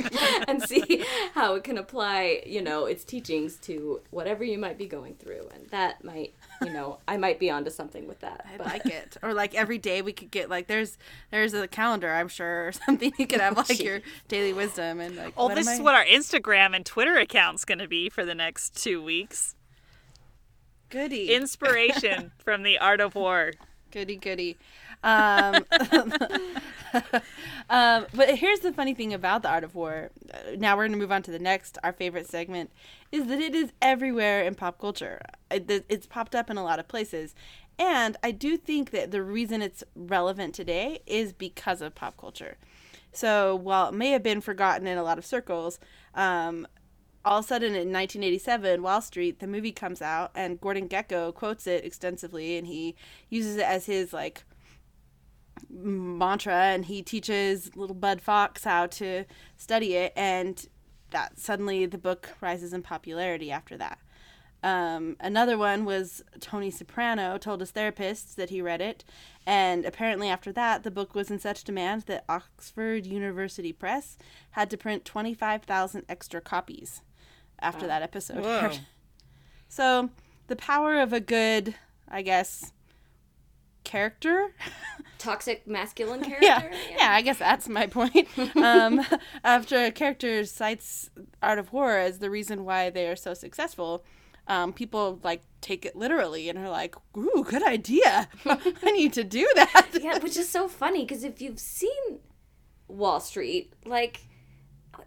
and 0.49 0.63
see 0.63 1.05
how 1.35 1.55
it 1.55 1.65
can 1.65 1.79
apply, 1.79 2.43
you 2.47 2.61
know, 2.63 2.85
its 2.87 3.05
teachings 3.05 3.57
to 3.59 4.01
whatever 4.11 4.45
you 4.45 4.59
might 4.59 4.77
be 4.79 4.87
going 4.87 5.15
through, 5.15 5.49
and 5.55 5.69
that 5.71 6.05
might, 6.05 6.35
you 6.63 6.73
know, 6.73 6.99
I 7.09 7.17
might 7.17 7.39
be 7.39 7.51
onto 7.51 7.71
something 7.71 8.07
with 8.07 8.21
that. 8.21 8.45
I 8.53 8.57
but- 8.59 8.67
like 8.67 8.87
it. 8.87 9.17
Or 9.23 9.33
like 9.35 9.55
every 9.55 9.79
day 9.79 10.03
we 10.03 10.13
could 10.13 10.31
get 10.31 10.49
like 10.51 10.67
there's 10.67 10.99
there's 11.31 11.55
a 11.55 11.67
calendar 11.69 12.11
I'm 12.13 12.29
sure 12.29 12.69
or 12.69 12.73
something 12.87 13.13
you 13.19 13.27
could 13.27 13.41
have 13.41 13.57
oh, 13.59 13.65
like 13.69 13.83
your 13.83 14.01
daily 14.29 14.53
wisdom 14.53 15.01
and 15.01 15.17
like. 15.17 15.35
Oh, 15.37 15.49
this 15.55 15.67
am 15.67 15.75
is 15.75 15.81
I- 15.81 15.83
what 15.83 15.95
our 15.95 16.05
Instagram 16.05 16.75
and 16.77 16.85
Twitter 16.85 17.17
account's 17.17 17.65
going 17.65 17.79
to 17.79 17.89
be 17.89 18.09
for 18.11 18.25
the 18.25 18.35
next 18.35 18.83
two 18.83 19.03
weeks. 19.03 19.55
Goody 20.91 21.33
Inspiration 21.33 22.33
from 22.39 22.63
the 22.63 22.79
Art 22.79 23.01
of 23.01 23.15
War. 23.15 23.53
goody 23.91 24.17
goody. 24.17 24.59
Um, 25.03 25.55
um, 27.71 28.07
but 28.15 28.35
here's 28.37 28.61
the 28.61 28.73
funny 28.75 28.95
thing 28.95 29.15
about 29.15 29.43
the 29.43 29.49
art 29.49 29.65
of 29.65 29.75
war. 29.75 30.11
Now 30.59 30.77
we're 30.77 30.87
gonna 30.87 30.99
move 30.99 31.13
on 31.13 31.23
to 31.23 31.31
the 31.31 31.39
next. 31.39 31.79
Our 31.83 31.93
favorite 31.93 32.29
segment 32.29 32.71
is 33.11 33.27
that 33.29 33.41
it 33.41 33.55
is 33.55 33.73
everywhere 33.81 34.43
in 34.43 34.55
pop 34.55 34.79
culture. 34.79 35.23
It, 35.51 35.87
it's 35.89 36.07
popped 36.07 36.35
up 36.35 36.51
in 36.51 36.59
a 36.59 36.65
lot 36.65 36.79
of 36.79 36.87
places, 36.87 37.35
and 37.79 38.17
I 38.23 38.31
do 38.31 38.59
think 38.59 38.91
that 38.91 39.11
the 39.11 39.23
reason 39.23 39.63
it's 39.63 39.83
relevant 39.97 40.55
today 40.55 41.01
is 41.07 41.33
because 41.33 41.81
of 41.81 41.95
pop 41.95 42.19
culture. 42.19 42.59
So 43.13 43.57
while 43.57 43.89
it 43.89 43.95
may 43.95 44.11
have 44.11 44.23
been 44.23 44.41
forgotten 44.41 44.87
in 44.87 44.99
a 44.99 45.03
lot 45.03 45.19
of 45.19 45.25
circles, 45.25 45.79
um, 46.15 46.67
all 47.25 47.41
of 47.41 47.45
a 47.45 47.49
sudden 47.49 47.69
in 47.69 47.93
1987, 47.93 48.83
Wall 48.83 49.01
Street, 49.03 49.41
the 49.41 49.47
movie 49.47 49.73
comes 49.73 50.01
out, 50.01 50.31
and 50.35 50.61
Gordon 50.61 50.89
Gekko 50.89 51.35
quotes 51.35 51.67
it 51.67 51.85
extensively, 51.85 52.57
and 52.57 52.67
he 52.67 52.95
uses 53.29 53.57
it 53.57 53.65
as 53.65 53.87
his 53.87 54.13
like 54.13 54.45
mantra, 55.69 56.55
and 56.55 56.87
he 56.87 57.03
teaches 57.03 57.77
little 57.77 57.95
Bud 57.95 58.23
Fox 58.23 58.65
how 58.65 58.87
to 58.87 59.25
study 59.59 59.95
it, 59.95 60.13
and 60.17 60.67
that 61.11 61.39
suddenly 61.39 61.85
the 61.85 61.99
book 61.99 62.31
rises 62.41 62.73
in 62.73 62.83
popularity 62.83 63.51
after 63.51 63.77
that. 63.77 63.99
Um, 64.63 65.17
another 65.21 65.57
one 65.57 65.87
was 65.87 66.23
Tony 66.39 66.71
Soprano 66.71 67.39
told 67.39 67.61
his 67.61 67.71
therapist 67.71 68.37
that 68.37 68.51
he 68.51 68.63
read 68.63 68.81
it, 68.81 69.05
and 69.47 69.85
apparently 69.85 70.29
after 70.29 70.53
that, 70.53 70.85
the 70.85 70.91
book 70.91 71.15
was 71.15 71.31
in 71.31 71.39
such 71.39 71.65
demand 71.65 72.03
that 72.03 72.25
Oxford 72.29 73.05
University 73.05 73.73
Press 73.73 74.17
had 74.53 74.71
to 74.71 74.79
print 74.79 75.05
25,000 75.05 76.05
extra 76.09 76.41
copies 76.41 77.03
after 77.61 77.87
that 77.87 78.03
episode. 78.03 78.45
Whoa. 78.45 78.71
So, 79.73 80.11
the 80.49 80.57
power 80.57 81.01
of 81.01 81.13
a 81.13 81.21
good, 81.21 81.77
I 82.09 82.23
guess, 82.23 82.73
character 83.85 84.53
Toxic 85.19 85.67
masculine 85.67 86.23
character. 86.23 86.45
yeah, 86.47 86.71
yeah, 86.97 87.11
I 87.13 87.23
guess 87.23 87.39
that's 87.39 87.69
my 87.69 87.87
point. 87.87 88.27
Um, 88.57 89.01
after 89.45 89.85
a 89.85 89.91
character 89.91 90.45
cites 90.45 91.11
Art 91.43 91.59
of 91.59 91.73
War 91.73 91.99
as 91.99 92.19
the 92.19 92.31
reason 92.31 92.65
why 92.65 92.91
they 92.91 93.07
are 93.07 93.15
so 93.17 93.33
successful, 93.35 94.03
um, 94.49 94.73
people 94.73 95.21
like 95.23 95.43
take 95.61 95.85
it 95.85 95.95
literally 95.95 96.49
and 96.49 96.59
are 96.59 96.71
like, 96.71 96.97
"Ooh, 97.17 97.45
good 97.47 97.63
idea! 97.63 98.29
I 98.47 98.91
need 98.91 99.13
to 99.13 99.25
do 99.25 99.47
that." 99.55 99.89
yeah, 100.01 100.19
which 100.19 100.37
is 100.37 100.49
so 100.49 100.67
funny 100.69 101.05
because 101.05 101.23
if 101.23 101.41
you've 101.41 101.61
seen 101.61 102.19
Wall 102.89 103.21
Street, 103.21 103.73
like, 103.85 104.23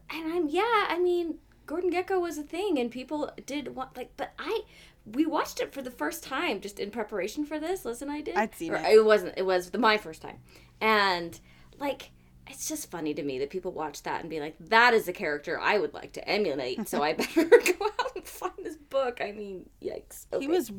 and 0.10 0.32
I'm 0.32 0.47
yeah, 0.47 0.86
I 0.88 0.99
mean, 1.01 1.39
Gordon 1.74 1.91
Gekko 1.91 2.21
was 2.21 2.38
a 2.38 2.43
thing, 2.43 2.78
and 2.78 2.91
people 2.91 3.32
did 3.47 3.76
want 3.76 3.97
like, 3.97 4.11
but 4.15 4.34
I 4.38 4.61
we 5.07 5.26
watched 5.26 5.59
it 5.59 5.74
for 5.74 5.82
the 5.82 5.89
first 5.89 6.24
time 6.24 6.61
just 6.61 6.80
in 6.80 6.91
preparation 6.91 7.47
for 7.47 7.59
this. 7.59 7.84
Liz 7.84 8.03
and 8.03 8.11
I 8.11 8.21
did. 8.21 8.36
I'd 8.36 8.53
seen 8.53 8.74
Or 8.74 8.76
it. 8.76 8.86
It 8.86 9.03
wasn't. 9.03 9.34
It 9.38 9.41
was 9.41 9.71
the 9.71 9.80
my 9.80 9.97
first 9.97 10.21
time, 10.21 10.38
and 10.80 11.39
like. 11.80 12.11
It's 12.45 12.67
just 12.67 12.91
funny 12.91 13.13
to 13.13 13.24
me 13.24 13.39
that 13.39 13.49
people 13.49 13.71
watch 13.71 14.03
that 14.03 14.19
and 14.19 14.30
be 14.30 14.41
like, 14.41 14.55
"That 14.59 14.93
is 14.93 15.07
a 15.07 15.13
character 15.13 15.59
I 15.59 15.80
would 15.80 15.93
like 15.93 16.11
to 16.13 16.30
emulate." 16.30 16.89
So 16.89 17.01
I 17.01 17.13
better 17.13 17.45
go 17.49 17.86
out 17.86 18.15
and 18.17 18.28
find 18.28 18.51
this 18.61 18.76
book. 18.76 19.19
I 19.21 19.32
mean, 19.32 19.69
yikes! 19.82 20.26
He 20.38 20.47
was 20.47 20.69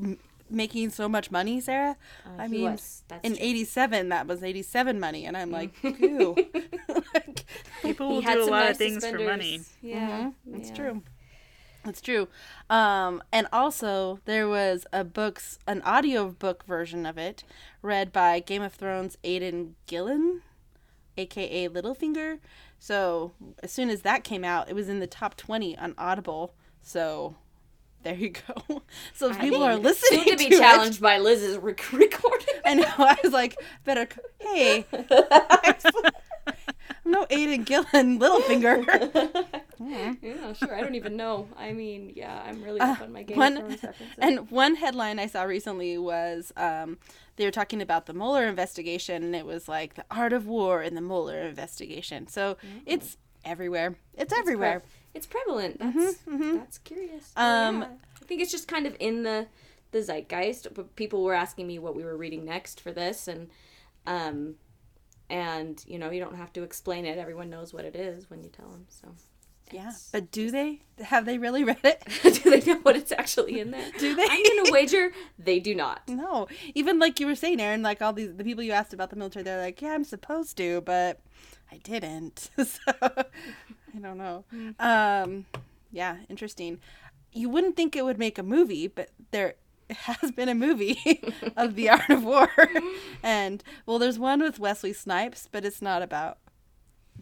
making 0.50 0.90
so 0.90 1.08
much 1.08 1.30
money, 1.30 1.60
Sarah. 1.60 1.96
I 2.38 2.48
mean, 2.48 2.78
in 3.22 3.34
true. 3.34 3.44
'87, 3.44 4.08
that 4.10 4.26
was 4.26 4.42
'87 4.42 5.00
money, 5.00 5.24
and 5.24 5.36
I'm 5.36 5.50
like, 5.50 5.72
"Ew." 5.82 6.36
like, 7.14 7.44
People 7.82 8.08
will 8.08 8.22
do 8.22 8.42
a 8.42 8.44
lot 8.44 8.50
nice 8.64 8.70
of 8.72 8.76
things 8.78 9.06
for 9.06 9.18
money. 9.18 9.58
suspenders. 9.58 9.68
Mm-hmm. 9.82 9.88
Yeah, 9.88 10.30
that's 10.46 10.68
yeah. 10.70 10.74
true. 10.74 11.02
That's 11.84 12.00
true. 12.00 12.28
Um, 12.70 13.22
and 13.30 13.46
also 13.52 14.20
there 14.24 14.48
was 14.48 14.86
a 14.92 15.04
books 15.04 15.58
an 15.66 15.82
audio 15.82 16.30
book 16.30 16.64
version 16.64 17.04
of 17.04 17.18
it 17.18 17.44
read 17.82 18.10
by 18.10 18.40
Game 18.40 18.62
of 18.62 18.72
Thrones 18.72 19.18
Aidan 19.22 19.74
Gillen, 19.86 20.40
aka 21.18 21.68
Littlefinger. 21.68 22.38
So 22.78 23.32
as 23.62 23.70
soon 23.70 23.90
as 23.90 24.00
that 24.02 24.24
came 24.24 24.44
out, 24.44 24.70
it 24.70 24.74
was 24.74 24.88
in 24.88 25.00
the 25.00 25.06
top 25.06 25.36
twenty 25.36 25.76
on 25.76 25.94
Audible. 25.98 26.54
So 26.80 27.36
there 28.04 28.14
you 28.14 28.30
go. 28.30 28.82
So 29.14 29.30
if 29.30 29.40
people 29.40 29.62
are 29.62 29.76
listening 29.76 30.20
Soon 30.24 30.30
to 30.32 30.36
be 30.36 30.48
to 30.50 30.54
it- 30.54 30.58
challenged 30.60 31.00
by 31.00 31.18
Liz's 31.18 31.56
rec- 31.58 31.92
recording. 31.92 32.54
I 32.64 32.74
know. 32.74 32.84
I 32.98 33.16
was 33.24 33.32
like, 33.32 33.56
better. 33.84 34.06
Hey, 34.40 34.86
I'm 34.92 35.74
no 37.04 37.26
Aidan 37.30 37.64
Gillen, 37.64 38.18
Littlefinger. 38.18 39.44
Yeah, 39.80 40.52
sure. 40.54 40.74
I 40.74 40.80
don't 40.80 40.94
even 40.94 41.16
know. 41.16 41.48
I 41.56 41.72
mean, 41.72 42.12
yeah, 42.14 42.42
I'm 42.46 42.62
really 42.62 42.80
up 42.80 43.00
on 43.00 43.12
my 43.12 43.22
Game 43.22 43.36
one- 43.36 43.56
of 43.56 43.62
Thrones 43.66 43.82
references. 43.82 44.16
And 44.18 44.50
one 44.50 44.76
headline 44.76 45.18
I 45.18 45.26
saw 45.26 45.42
recently 45.42 45.98
was 45.98 46.52
um, 46.56 46.98
they 47.36 47.44
were 47.44 47.50
talking 47.50 47.82
about 47.82 48.06
the 48.06 48.14
Mueller 48.14 48.46
investigation, 48.46 49.22
and 49.22 49.34
it 49.34 49.46
was 49.46 49.68
like 49.68 49.94
the 49.94 50.04
art 50.10 50.32
of 50.32 50.46
war 50.46 50.82
in 50.82 50.94
the 50.94 51.00
Mueller 51.00 51.40
investigation. 51.40 52.26
So 52.28 52.56
it's 52.86 53.16
everywhere. 53.44 53.96
It's, 54.14 54.32
everywhere. 54.32 54.80
Pre- 54.80 54.88
it's 55.14 55.26
prevalent. 55.26 55.78
That's 55.78 56.18
that's 56.26 56.78
curious. 56.78 57.32
Um, 57.36 57.82
Um, 57.82 57.98
I 58.20 58.24
think 58.24 58.40
it's 58.42 58.50
just 58.52 58.68
kind 58.68 58.86
of 58.86 58.96
in 59.00 59.22
the 59.22 59.46
the 59.92 60.02
zeitgeist. 60.02 60.68
But 60.74 60.96
people 60.96 61.22
were 61.22 61.34
asking 61.34 61.66
me 61.66 61.78
what 61.78 61.94
we 61.94 62.04
were 62.04 62.16
reading 62.16 62.44
next 62.44 62.80
for 62.80 62.92
this, 62.92 63.28
and 63.28 63.48
um, 64.06 64.56
and 65.30 65.82
you 65.86 65.98
know, 65.98 66.10
you 66.10 66.20
don't 66.20 66.36
have 66.36 66.52
to 66.54 66.62
explain 66.62 67.04
it. 67.06 67.18
Everyone 67.18 67.50
knows 67.50 67.72
what 67.72 67.84
it 67.84 67.96
is 67.96 68.28
when 68.28 68.42
you 68.42 68.48
tell 68.50 68.68
them. 68.68 68.86
So. 68.88 69.08
yeah. 69.72 69.92
But 70.12 70.30
do 70.30 70.50
they? 70.50 70.82
Have 71.02 71.24
they 71.26 71.38
really 71.38 71.64
read 71.64 71.78
it? 71.84 72.02
do 72.22 72.50
they 72.50 72.60
know 72.60 72.80
what 72.80 72.96
it's 72.96 73.12
actually 73.12 73.60
in 73.60 73.70
there? 73.70 73.90
Do 73.98 74.14
they? 74.14 74.26
I'm 74.28 74.42
gonna 74.42 74.72
wager 74.72 75.12
they 75.38 75.58
do 75.60 75.74
not. 75.74 76.02
no. 76.08 76.48
Even 76.74 76.98
like 76.98 77.18
you 77.20 77.26
were 77.26 77.34
saying, 77.34 77.60
Erin, 77.60 77.82
like 77.82 78.02
all 78.02 78.12
these 78.12 78.34
the 78.36 78.44
people 78.44 78.62
you 78.62 78.72
asked 78.72 78.92
about 78.94 79.10
the 79.10 79.16
military, 79.16 79.42
they're 79.42 79.60
like, 79.62 79.80
yeah, 79.82 79.92
I'm 79.94 80.04
supposed 80.04 80.56
to, 80.58 80.80
but 80.82 81.20
I 81.72 81.78
didn't. 81.78 82.50
so 82.64 82.92
I 83.94 84.00
don't 84.00 84.18
know. 84.18 84.44
Um, 84.78 85.46
yeah, 85.92 86.18
interesting. 86.28 86.80
You 87.32 87.48
wouldn't 87.48 87.76
think 87.76 87.94
it 87.94 88.04
would 88.04 88.18
make 88.18 88.38
a 88.38 88.42
movie, 88.42 88.88
but 88.88 89.10
there 89.30 89.54
has 89.90 90.32
been 90.32 90.48
a 90.48 90.54
movie 90.54 91.20
of 91.56 91.74
the 91.74 91.88
art 91.90 92.10
of 92.10 92.24
war, 92.24 92.48
and 93.22 93.62
well, 93.86 93.98
there's 93.98 94.18
one 94.18 94.40
with 94.40 94.58
Wesley 94.58 94.92
Snipes, 94.92 95.48
but 95.50 95.64
it's 95.64 95.82
not 95.82 96.02
about 96.02 96.38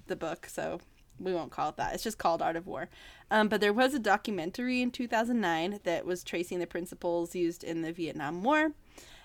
the 0.07 0.17
book, 0.17 0.47
so 0.47 0.81
we 1.19 1.35
won't 1.35 1.53
call 1.53 1.69
it 1.71 1.77
that. 1.77 1.95
It's 1.95 2.03
just 2.03 2.19
called 2.19 2.43
Art 2.43 2.57
of 2.57 2.67
War. 2.67 2.89
Um, 3.31 3.49
but 3.49 3.61
there 3.61 3.73
was 3.73 3.95
a 3.95 3.99
documentary 3.99 4.83
in 4.83 4.91
2009 4.91 5.81
that 5.85 6.05
was 6.05 6.25
tracing 6.25 6.59
the 6.59 6.67
principles 6.67 7.35
used 7.35 7.63
in 7.63 7.83
the 7.83 7.93
Vietnam 7.93 8.43
War. 8.43 8.73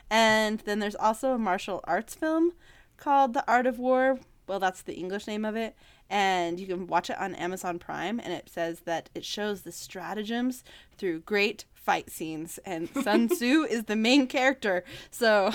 And 0.09 0.59
then 0.61 0.79
there's 0.79 0.95
also 0.95 1.33
a 1.33 1.39
martial 1.39 1.81
arts 1.85 2.13
film 2.13 2.53
called 2.97 3.33
The 3.33 3.49
Art 3.49 3.65
of 3.65 3.79
War. 3.79 4.19
Well, 4.47 4.59
that's 4.59 4.81
the 4.81 4.93
English 4.93 5.27
name 5.27 5.43
of 5.43 5.55
it. 5.55 5.75
And 6.09 6.59
you 6.59 6.67
can 6.67 6.87
watch 6.87 7.09
it 7.09 7.17
on 7.19 7.35
Amazon 7.35 7.79
Prime. 7.79 8.19
And 8.19 8.33
it 8.33 8.49
says 8.49 8.81
that 8.81 9.09
it 9.13 9.25
shows 9.25 9.61
the 9.61 9.71
stratagems 9.71 10.63
through 10.97 11.19
great 11.21 11.65
fight 11.73 12.09
scenes. 12.09 12.59
And 12.65 12.89
Sun 13.03 13.29
Tzu 13.29 13.65
is 13.69 13.85
the 13.85 13.95
main 13.95 14.27
character. 14.27 14.83
So 15.11 15.51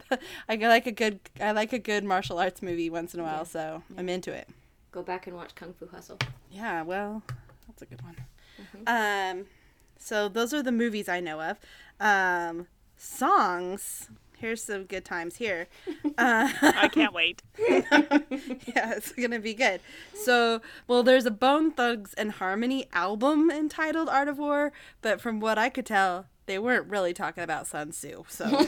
I 0.48 0.56
like 0.56 0.86
a 0.86 0.92
good 0.92 1.20
I 1.40 1.52
like 1.52 1.72
a 1.72 1.78
good 1.78 2.04
martial 2.04 2.38
arts 2.38 2.62
movie 2.62 2.90
once 2.90 3.14
in 3.14 3.20
a 3.20 3.22
while. 3.22 3.44
So 3.44 3.82
I'm 3.96 4.08
into 4.08 4.32
it. 4.32 4.48
Go 4.92 5.02
back 5.02 5.26
and 5.26 5.36
watch 5.36 5.54
Kung 5.54 5.74
Fu 5.74 5.86
Hustle. 5.86 6.18
Yeah, 6.50 6.82
well, 6.82 7.22
that's 7.66 7.82
a 7.82 7.86
good 7.86 8.02
one. 8.02 8.16
Um, 8.86 9.46
so 9.98 10.28
those 10.28 10.54
are 10.54 10.62
the 10.62 10.72
movies 10.72 11.08
I 11.08 11.20
know 11.20 11.40
of. 11.40 11.58
Um, 12.00 12.66
songs. 12.96 14.08
Here's 14.46 14.62
some 14.62 14.84
good 14.84 15.04
times 15.04 15.34
here. 15.36 15.66
Uh, 16.18 16.48
I 16.62 16.88
can't 16.88 17.12
wait. 17.12 17.42
yeah, 17.58 18.94
it's 18.94 19.12
gonna 19.12 19.38
be 19.38 19.52
good. 19.52 19.82
So, 20.14 20.62
well, 20.88 21.02
there's 21.02 21.26
a 21.26 21.30
Bone 21.30 21.72
Thugs 21.72 22.14
and 22.14 22.32
Harmony 22.32 22.88
album 22.94 23.50
entitled 23.50 24.08
"Art 24.08 24.26
of 24.28 24.38
War," 24.38 24.72
but 25.02 25.20
from 25.20 25.40
what 25.40 25.58
I 25.58 25.68
could 25.68 25.84
tell, 25.84 26.24
they 26.46 26.58
weren't 26.58 26.86
really 26.86 27.12
talking 27.12 27.44
about 27.44 27.66
Sun 27.66 27.90
Tzu. 27.90 28.24
So, 28.28 28.46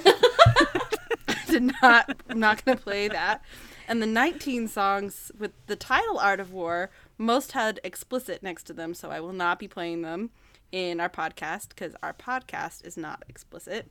did 1.48 1.72
not. 1.80 2.20
I'm 2.28 2.38
not 2.38 2.62
gonna 2.66 2.76
play 2.76 3.08
that. 3.08 3.42
And 3.86 4.02
the 4.02 4.06
19 4.06 4.68
songs 4.68 5.32
with 5.38 5.52
the 5.66 5.76
title 5.76 6.18
"Art 6.18 6.40
of 6.40 6.52
War" 6.52 6.90
most 7.16 7.52
had 7.52 7.80
explicit 7.82 8.42
next 8.42 8.64
to 8.64 8.74
them, 8.74 8.92
so 8.92 9.10
I 9.10 9.20
will 9.20 9.32
not 9.32 9.58
be 9.58 9.68
playing 9.68 10.02
them 10.02 10.30
in 10.70 11.00
our 11.00 11.08
podcast 11.08 11.70
because 11.70 11.94
our 12.02 12.12
podcast 12.12 12.84
is 12.84 12.98
not 12.98 13.24
explicit. 13.26 13.90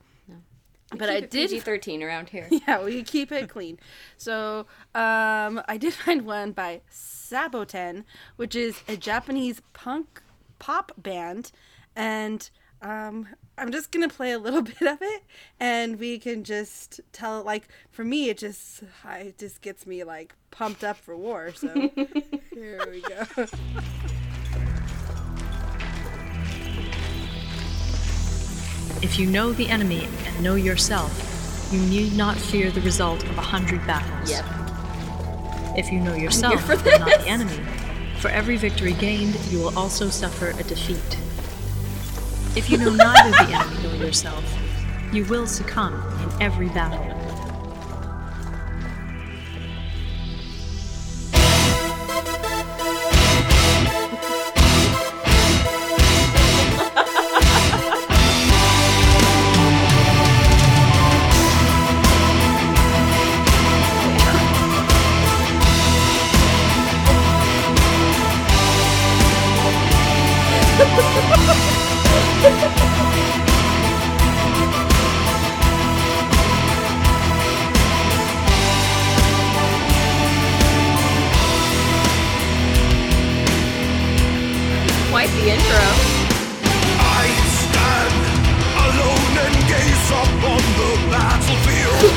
But 0.95 1.09
I 1.09 1.19
did 1.21 1.31
PG 1.49 1.59
thirteen 1.61 2.01
around 2.01 2.29
here. 2.29 2.47
yeah, 2.67 2.83
we 2.83 3.03
keep 3.03 3.31
it 3.31 3.49
clean. 3.49 3.77
So, 4.15 4.67
um, 4.95 5.61
I 5.67 5.77
did 5.77 5.93
find 6.05 6.25
one 6.25 6.53
by 6.53 6.81
Saboten, 6.89 8.05
which 8.37 8.55
is 8.55 8.81
a 8.87 8.95
Japanese 8.95 9.61
punk 9.73 10.21
pop 10.59 10.91
band, 10.97 11.51
and 11.95 12.49
um, 12.81 13.27
I'm 13.57 13.71
just 13.71 13.91
gonna 13.91 14.07
play 14.07 14.31
a 14.31 14.39
little 14.39 14.61
bit 14.79 14.81
of 14.81 14.99
it, 15.01 15.23
and 15.59 15.99
we 15.99 16.19
can 16.19 16.45
just 16.45 17.01
tell. 17.11 17.43
Like 17.43 17.67
for 17.91 18.05
me, 18.05 18.29
it 18.29 18.37
just 18.37 18.83
I, 19.03 19.17
it 19.19 19.37
just 19.37 19.61
gets 19.61 19.85
me 19.85 20.05
like 20.05 20.35
pumped 20.51 20.85
up 20.85 20.95
for 20.95 21.17
war. 21.17 21.51
So 21.53 21.91
here 22.53 22.87
we 22.89 23.01
go. 23.01 23.45
If 29.01 29.19
you 29.19 29.27
know 29.27 29.53
the 29.53 29.69
enemy 29.69 30.07
and 30.25 30.43
know 30.43 30.55
yourself, 30.55 31.69
you 31.71 31.79
need 31.79 32.15
not 32.17 32.35
fear 32.35 32.71
the 32.71 32.81
result 32.81 33.23
of 33.23 33.37
a 33.37 33.41
hundred 33.41 33.85
battles. 33.85 34.31
Yep. 34.31 34.45
If 35.77 35.91
you 35.91 35.99
know 35.99 36.15
yourself 36.15 36.67
and 36.69 36.83
not 36.99 37.19
the 37.19 37.27
enemy, 37.27 37.59
for 38.19 38.29
every 38.29 38.57
victory 38.57 38.93
gained, 38.93 39.35
you 39.51 39.59
will 39.59 39.77
also 39.77 40.09
suffer 40.09 40.49
a 40.49 40.63
defeat. 40.63 41.19
If 42.57 42.69
you 42.69 42.77
know 42.77 42.89
neither 42.89 43.31
the 43.31 43.53
enemy 43.53 43.83
nor 43.83 43.95
yourself, 43.95 44.43
you 45.13 45.25
will 45.25 45.45
succumb 45.45 45.93
in 46.23 46.41
every 46.41 46.69
battle. 46.69 47.16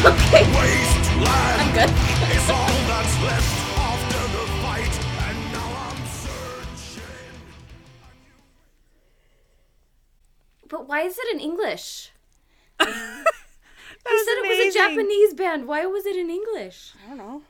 now 5.52 5.68
I'm 5.76 6.06
searching. 6.06 7.02
But 10.68 10.88
why 10.88 11.02
is 11.02 11.18
it 11.18 11.34
in 11.34 11.40
English? 11.40 12.12
You 14.08 14.24
said 14.24 14.36
it 14.38 14.48
was 14.48 14.74
a. 14.74 14.78
Japanese 14.78 15.34
band. 15.34 15.68
Why 15.68 15.84
was 15.84 16.06
it 16.06 16.16
in 16.16 16.30
English? 16.30 16.92
I 17.04 17.08
don't 17.08 17.18
know. 17.18 17.42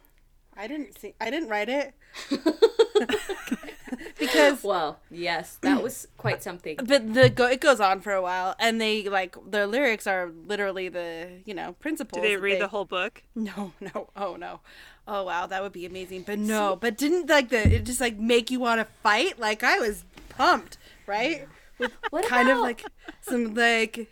I 0.57 0.67
didn't 0.67 0.99
see. 0.99 1.15
I 1.21 1.31
didn't 1.31 1.49
write 1.49 1.69
it. 1.69 1.95
because 4.19 4.63
Well, 4.63 5.01
yes, 5.11 5.59
that 5.63 5.83
was 5.83 6.07
quite 6.17 6.43
something. 6.43 6.77
but 6.77 7.15
the 7.15 7.29
go 7.31 7.47
it 7.47 7.61
goes 7.61 7.81
on 7.81 8.01
for 8.01 8.13
a 8.13 8.23
while 8.23 8.55
and 8.59 8.81
they 8.81 9.09
like 9.09 9.37
the 9.51 9.67
lyrics 9.67 10.07
are 10.07 10.31
literally 10.47 10.89
the 10.89 11.41
you 11.45 11.55
know 11.55 11.73
principles 11.81 12.23
Do 12.23 12.29
they 12.29 12.35
that 12.37 12.43
read 12.43 12.61
the 12.61 12.69
whole 12.69 12.85
book? 12.85 13.23
no 13.35 13.73
no 13.81 14.11
oh 14.17 14.37
no. 14.37 14.61
Oh 15.09 15.25
wow 15.25 15.47
that 15.47 15.63
would 15.63 15.73
be 15.73 15.87
amazing. 15.87 16.23
But 16.23 16.39
no 16.39 16.77
but 16.77 16.97
didn't 16.97 17.29
like 17.29 17.49
the 17.49 17.75
it 17.77 17.85
just 17.85 18.01
like 18.01 18.19
make 18.19 18.51
you 18.51 18.61
want 18.61 18.81
to 18.81 18.87
fight? 19.03 19.39
Like 19.39 19.63
i 19.65 19.79
was 19.79 20.05
pumped 20.29 20.79
right? 21.07 21.49
With 21.79 21.93
What 22.11 22.27
kind 22.27 22.49
of 22.51 22.59
like 22.59 22.85
some 23.23 23.55
like 23.55 24.09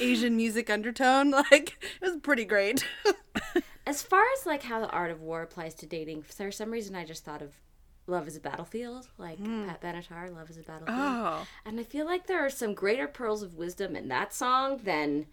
asian 0.00 0.36
music 0.36 0.68
undertone. 0.68 1.30
Like 1.30 1.78
it 2.00 2.04
was 2.04 2.16
pretty 2.22 2.44
great 2.44 2.84
As 3.86 4.02
far 4.02 4.24
as 4.36 4.46
like 4.46 4.64
how 4.64 4.80
the 4.80 4.90
art 4.90 5.10
of 5.10 5.20
war 5.20 5.42
applies 5.42 5.74
to 5.76 5.86
dating, 5.86 6.22
for 6.22 6.50
some 6.50 6.70
reason 6.70 6.94
I 6.96 7.04
just 7.04 7.24
thought 7.24 7.42
of 7.42 7.52
Love 8.08 8.28
is 8.28 8.36
a 8.36 8.40
Battlefield, 8.40 9.08
like 9.18 9.38
Pat 9.42 9.80
Benatar, 9.80 10.32
Love 10.34 10.48
is 10.50 10.58
a 10.58 10.62
Battlefield. 10.62 10.98
Oh. 11.00 11.46
And 11.64 11.78
I 11.80 11.82
feel 11.82 12.04
like 12.06 12.26
there 12.26 12.44
are 12.44 12.50
some 12.50 12.72
greater 12.74 13.08
pearls 13.08 13.42
of 13.42 13.54
wisdom 13.56 13.96
in 13.96 14.08
that 14.08 14.32
song 14.34 14.80
than 14.84 15.26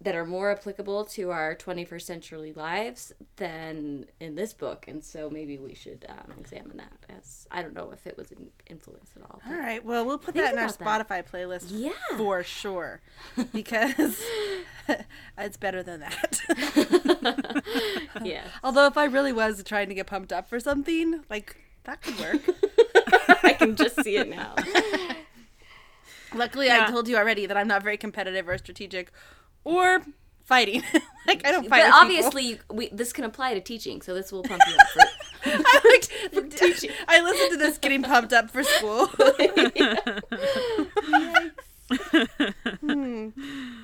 that 0.00 0.14
are 0.14 0.26
more 0.26 0.50
applicable 0.50 1.04
to 1.06 1.30
our 1.30 1.54
21st 1.54 2.02
century 2.02 2.52
lives 2.52 3.12
than 3.36 4.06
in 4.20 4.34
this 4.34 4.52
book. 4.52 4.84
And 4.86 5.02
so 5.02 5.30
maybe 5.30 5.56
we 5.58 5.74
should 5.74 6.04
um, 6.08 6.34
examine 6.38 6.76
that 6.76 6.92
as 7.16 7.46
I 7.50 7.62
don't 7.62 7.74
know 7.74 7.90
if 7.92 8.06
it 8.06 8.16
was 8.18 8.30
an 8.32 8.50
influence 8.68 9.10
at 9.16 9.22
all. 9.22 9.40
all 9.46 9.56
right 9.56 9.82
well 9.84 10.04
we'll 10.04 10.18
put 10.18 10.34
that 10.34 10.52
in 10.52 10.58
our 10.58 10.66
about 10.66 11.08
that. 11.08 11.08
spotify 11.08 11.24
playlist 11.28 11.66
Yeah. 11.70 11.92
for 12.16 12.42
sure 12.42 13.00
because 13.52 14.22
it's 15.38 15.56
better 15.56 15.82
than 15.82 16.00
that 16.00 16.40
Yeah. 18.24 18.44
although 18.62 18.86
if 18.86 18.96
i 18.96 19.04
really 19.04 19.32
was 19.32 19.62
trying 19.64 19.88
to 19.88 19.94
get 19.94 20.06
pumped 20.06 20.32
up 20.32 20.48
for 20.48 20.58
something 20.60 21.22
like 21.30 21.56
that 21.84 22.02
could 22.02 22.18
work 22.18 22.40
I 23.44 23.52
can 23.52 23.76
just 23.76 24.02
see 24.02 24.16
it 24.16 24.28
now. 24.28 24.54
Luckily, 26.34 26.66
Yeah. 26.66 26.86
I 26.86 26.90
told 26.90 27.08
you 27.08 27.16
already 27.16 27.46
that 27.46 27.56
I'm 27.56 27.68
not 27.68 27.82
very 27.82 27.96
competitive 27.96 28.48
or 28.48 28.58
strategic 28.58 29.12
or 29.64 30.02
fighting. 30.44 30.82
like 31.26 31.46
I 31.46 31.52
don't 31.52 31.68
fight. 31.68 31.82
But 31.82 31.92
obviously, 31.92 32.58
we, 32.70 32.88
this 32.88 33.12
can 33.12 33.24
apply 33.24 33.54
to 33.54 33.60
teaching, 33.60 34.02
so 34.02 34.14
this 34.14 34.32
will 34.32 34.42
pump 34.42 34.62
you 34.66 34.74
up. 34.76 34.88
For, 34.88 35.00
I 35.46 36.00
like 36.32 36.50
teaching. 36.50 36.90
I 37.06 37.20
listened 37.20 37.52
to 37.52 37.56
this 37.58 37.78
getting 37.78 38.02
pumped 38.02 38.32
up 38.32 38.50
for 38.50 38.62
school. 38.62 39.06
Hmm. 42.80 43.28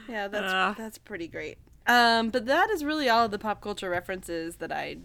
Yeah, 0.09 0.29
that's 0.29 0.53
Ugh. 0.53 0.75
that's 0.77 0.99
pretty 0.99 1.29
great. 1.29 1.59
Um, 1.87 2.31
but 2.31 2.47
that 2.47 2.71
is 2.71 2.85
really 2.85 3.09
all 3.09 3.25
of 3.25 3.31
the 3.31 3.39
pop 3.39 3.61
culture 3.61 3.91
references 3.91 4.57
that 4.57 4.71
I 4.71 4.99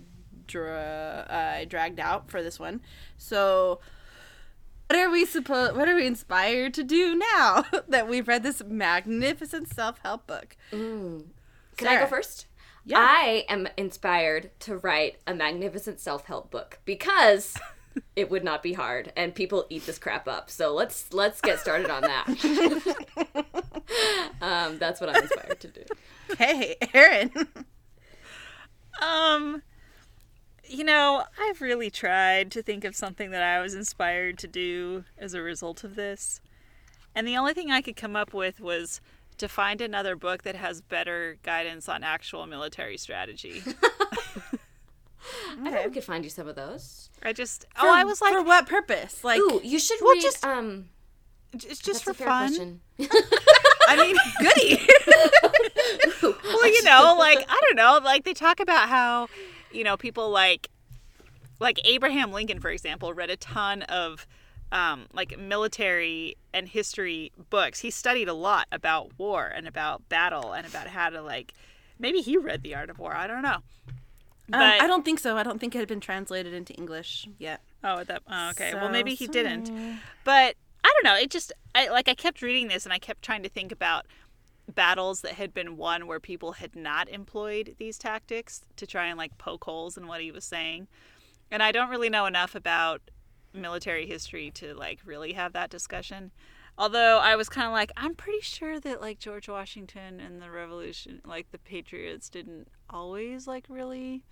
dra- 0.47 1.25
I 1.29 1.65
dragged 1.65 1.99
out 1.99 2.29
for 2.29 2.43
this 2.43 2.59
one. 2.59 2.81
So. 3.17 3.79
What 4.87 4.99
are 4.99 5.09
we 5.09 5.25
supposed? 5.25 5.75
What 5.75 5.89
are 5.89 5.95
we 5.95 6.05
inspired 6.05 6.75
to 6.75 6.83
do 6.83 7.15
now 7.15 7.65
that 7.87 8.07
we've 8.07 8.27
read 8.27 8.43
this 8.43 8.61
magnificent 8.63 9.67
self-help 9.67 10.27
book? 10.27 10.55
Can 11.77 11.87
I 11.87 11.95
go 12.01 12.05
first? 12.05 12.45
Yeah. 12.85 12.99
I 12.99 13.45
am 13.49 13.67
inspired 13.77 14.51
to 14.59 14.77
write 14.77 15.17
a 15.25 15.33
magnificent 15.33 15.99
self-help 15.99 16.51
book 16.51 16.77
because 16.85 17.55
it 18.15 18.29
would 18.29 18.43
not 18.43 18.63
be 18.63 18.73
hard 18.73 19.11
and 19.15 19.35
people 19.35 19.65
eat 19.69 19.85
this 19.85 19.97
crap 19.97 20.27
up. 20.27 20.49
So 20.49 20.73
let's 20.73 21.11
let's 21.13 21.41
get 21.41 21.59
started 21.59 21.89
on 21.89 22.01
that. 22.01 22.27
um, 24.41 24.77
that's 24.77 25.01
what 25.01 25.09
I'm 25.09 25.23
inspired 25.23 25.59
to 25.59 25.67
do. 25.67 25.83
Hey, 26.37 26.75
Erin. 26.93 27.31
Um, 29.01 29.61
you 30.67 30.83
know, 30.83 31.23
I've 31.39 31.61
really 31.61 31.89
tried 31.89 32.51
to 32.51 32.63
think 32.63 32.83
of 32.83 32.95
something 32.95 33.31
that 33.31 33.43
I 33.43 33.61
was 33.61 33.73
inspired 33.73 34.37
to 34.39 34.47
do 34.47 35.05
as 35.17 35.33
a 35.33 35.41
result 35.41 35.83
of 35.83 35.95
this. 35.95 36.41
And 37.13 37.27
the 37.27 37.37
only 37.37 37.53
thing 37.53 37.71
I 37.71 37.81
could 37.81 37.95
come 37.95 38.15
up 38.15 38.33
with 38.33 38.59
was 38.59 38.99
to 39.37 39.47
find 39.47 39.81
another 39.81 40.15
book 40.15 40.43
that 40.43 40.55
has 40.55 40.81
better 40.81 41.37
guidance 41.43 41.89
on 41.89 42.03
actual 42.03 42.45
military 42.45 42.97
strategy. 42.97 43.61
I 45.63 45.71
bet 45.71 45.87
we 45.87 45.93
could 45.93 46.03
find 46.03 46.23
you 46.23 46.29
some 46.29 46.47
of 46.47 46.55
those. 46.55 47.09
I 47.23 47.33
just, 47.33 47.65
oh, 47.81 47.91
I 47.93 48.03
was 48.03 48.21
like, 48.21 48.33
for 48.33 48.43
what 48.43 48.67
purpose? 48.67 49.23
Like, 49.23 49.39
Ooh, 49.39 49.61
you 49.63 49.79
should 49.79 49.99
Well, 50.01 50.13
read. 50.13 50.21
just- 50.21 50.45
um, 50.45 50.89
it's 51.53 51.65
just 51.79 51.85
that's 51.85 52.01
for 52.01 52.11
a 52.11 52.13
fair 52.13 52.27
fun. 52.27 52.81
I 53.87 53.95
mean, 53.95 54.17
goody. 54.41 54.85
well, 56.21 56.67
you 56.67 56.83
know, 56.83 57.15
like 57.17 57.45
I 57.47 57.61
don't 57.61 57.75
know, 57.77 57.99
like 58.03 58.23
they 58.25 58.33
talk 58.33 58.59
about 58.59 58.89
how, 58.89 59.27
you 59.71 59.83
know, 59.83 59.95
people 59.95 60.29
like 60.29 60.69
like 61.59 61.79
Abraham 61.85 62.31
Lincoln, 62.33 62.59
for 62.59 62.69
example, 62.69 63.13
read 63.13 63.29
a 63.29 63.37
ton 63.37 63.83
of 63.83 64.27
um, 64.73 65.05
like 65.13 65.39
military 65.39 66.35
and 66.53 66.67
history 66.67 67.31
books. 67.49 67.79
He 67.79 67.89
studied 67.89 68.27
a 68.27 68.33
lot 68.33 68.67
about 68.71 69.17
war 69.17 69.47
and 69.47 69.65
about 69.67 70.07
battle 70.09 70.51
and 70.51 70.67
about 70.67 70.87
how 70.87 71.09
to 71.09 71.21
like 71.21 71.53
maybe 71.97 72.19
he 72.19 72.35
read 72.37 72.63
The 72.63 72.75
Art 72.75 72.89
of 72.89 72.99
War. 72.99 73.15
I 73.15 73.27
don't 73.27 73.41
know. 73.43 73.59
But 74.47 74.61
Um, 74.61 74.81
I 74.81 74.87
don't 74.87 75.03
think 75.03 75.19
so. 75.19 75.37
I 75.37 75.43
don't 75.43 75.59
think 75.59 75.75
it 75.75 75.79
had 75.79 75.87
been 75.87 75.99
translated 75.99 76.53
into 76.53 76.73
English 76.73 77.27
yet. 77.39 77.61
Oh, 77.83 78.03
that 78.03 78.21
oh, 78.29 78.49
okay. 78.51 78.73
well, 78.73 78.89
maybe 78.89 79.15
he 79.15 79.27
didn't. 79.27 79.71
But 80.23 80.55
I 80.83 80.93
don't 80.93 81.03
know. 81.03 81.15
It 81.15 81.31
just 81.31 81.51
I 81.73 81.87
like 81.89 82.07
I 82.07 82.13
kept 82.13 82.41
reading 82.41 82.67
this 82.67 82.85
and 82.85 82.93
I 82.93 82.99
kept 82.99 83.23
trying 83.23 83.43
to 83.43 83.49
think 83.49 83.71
about 83.71 84.05
battles 84.73 85.21
that 85.21 85.33
had 85.33 85.53
been 85.53 85.77
won 85.77 86.07
where 86.07 86.19
people 86.19 86.53
had 86.53 86.75
not 86.75 87.09
employed 87.09 87.75
these 87.77 87.97
tactics 87.97 88.61
to 88.75 88.87
try 88.87 89.07
and 89.07 89.17
like 89.17 89.37
poke 89.37 89.63
holes 89.63 89.97
in 89.97 90.07
what 90.07 90.21
he 90.21 90.31
was 90.31 90.43
saying. 90.43 90.87
And 91.51 91.61
I 91.61 91.71
don't 91.71 91.89
really 91.89 92.09
know 92.09 92.25
enough 92.25 92.55
about 92.55 93.01
military 93.53 94.05
history 94.05 94.51
to 94.51 94.73
like 94.73 94.99
really 95.05 95.33
have 95.33 95.53
that 95.53 95.69
discussion. 95.69 96.31
Although 96.77 97.19
I 97.19 97.35
was 97.35 97.47
kind 97.47 97.67
of 97.67 97.73
like, 97.73 97.91
I'm 97.95 98.15
pretty 98.15 98.41
sure 98.41 98.79
that 98.79 99.01
like 99.01 99.19
George 99.19 99.47
Washington 99.47 100.19
and 100.19 100.41
the 100.41 100.51
Revolution, 100.51 101.21
like 101.25 101.51
the 101.51 101.57
Patriots, 101.57 102.29
didn't 102.29 102.67
always 102.89 103.47
like 103.47 103.65
really 103.69 104.23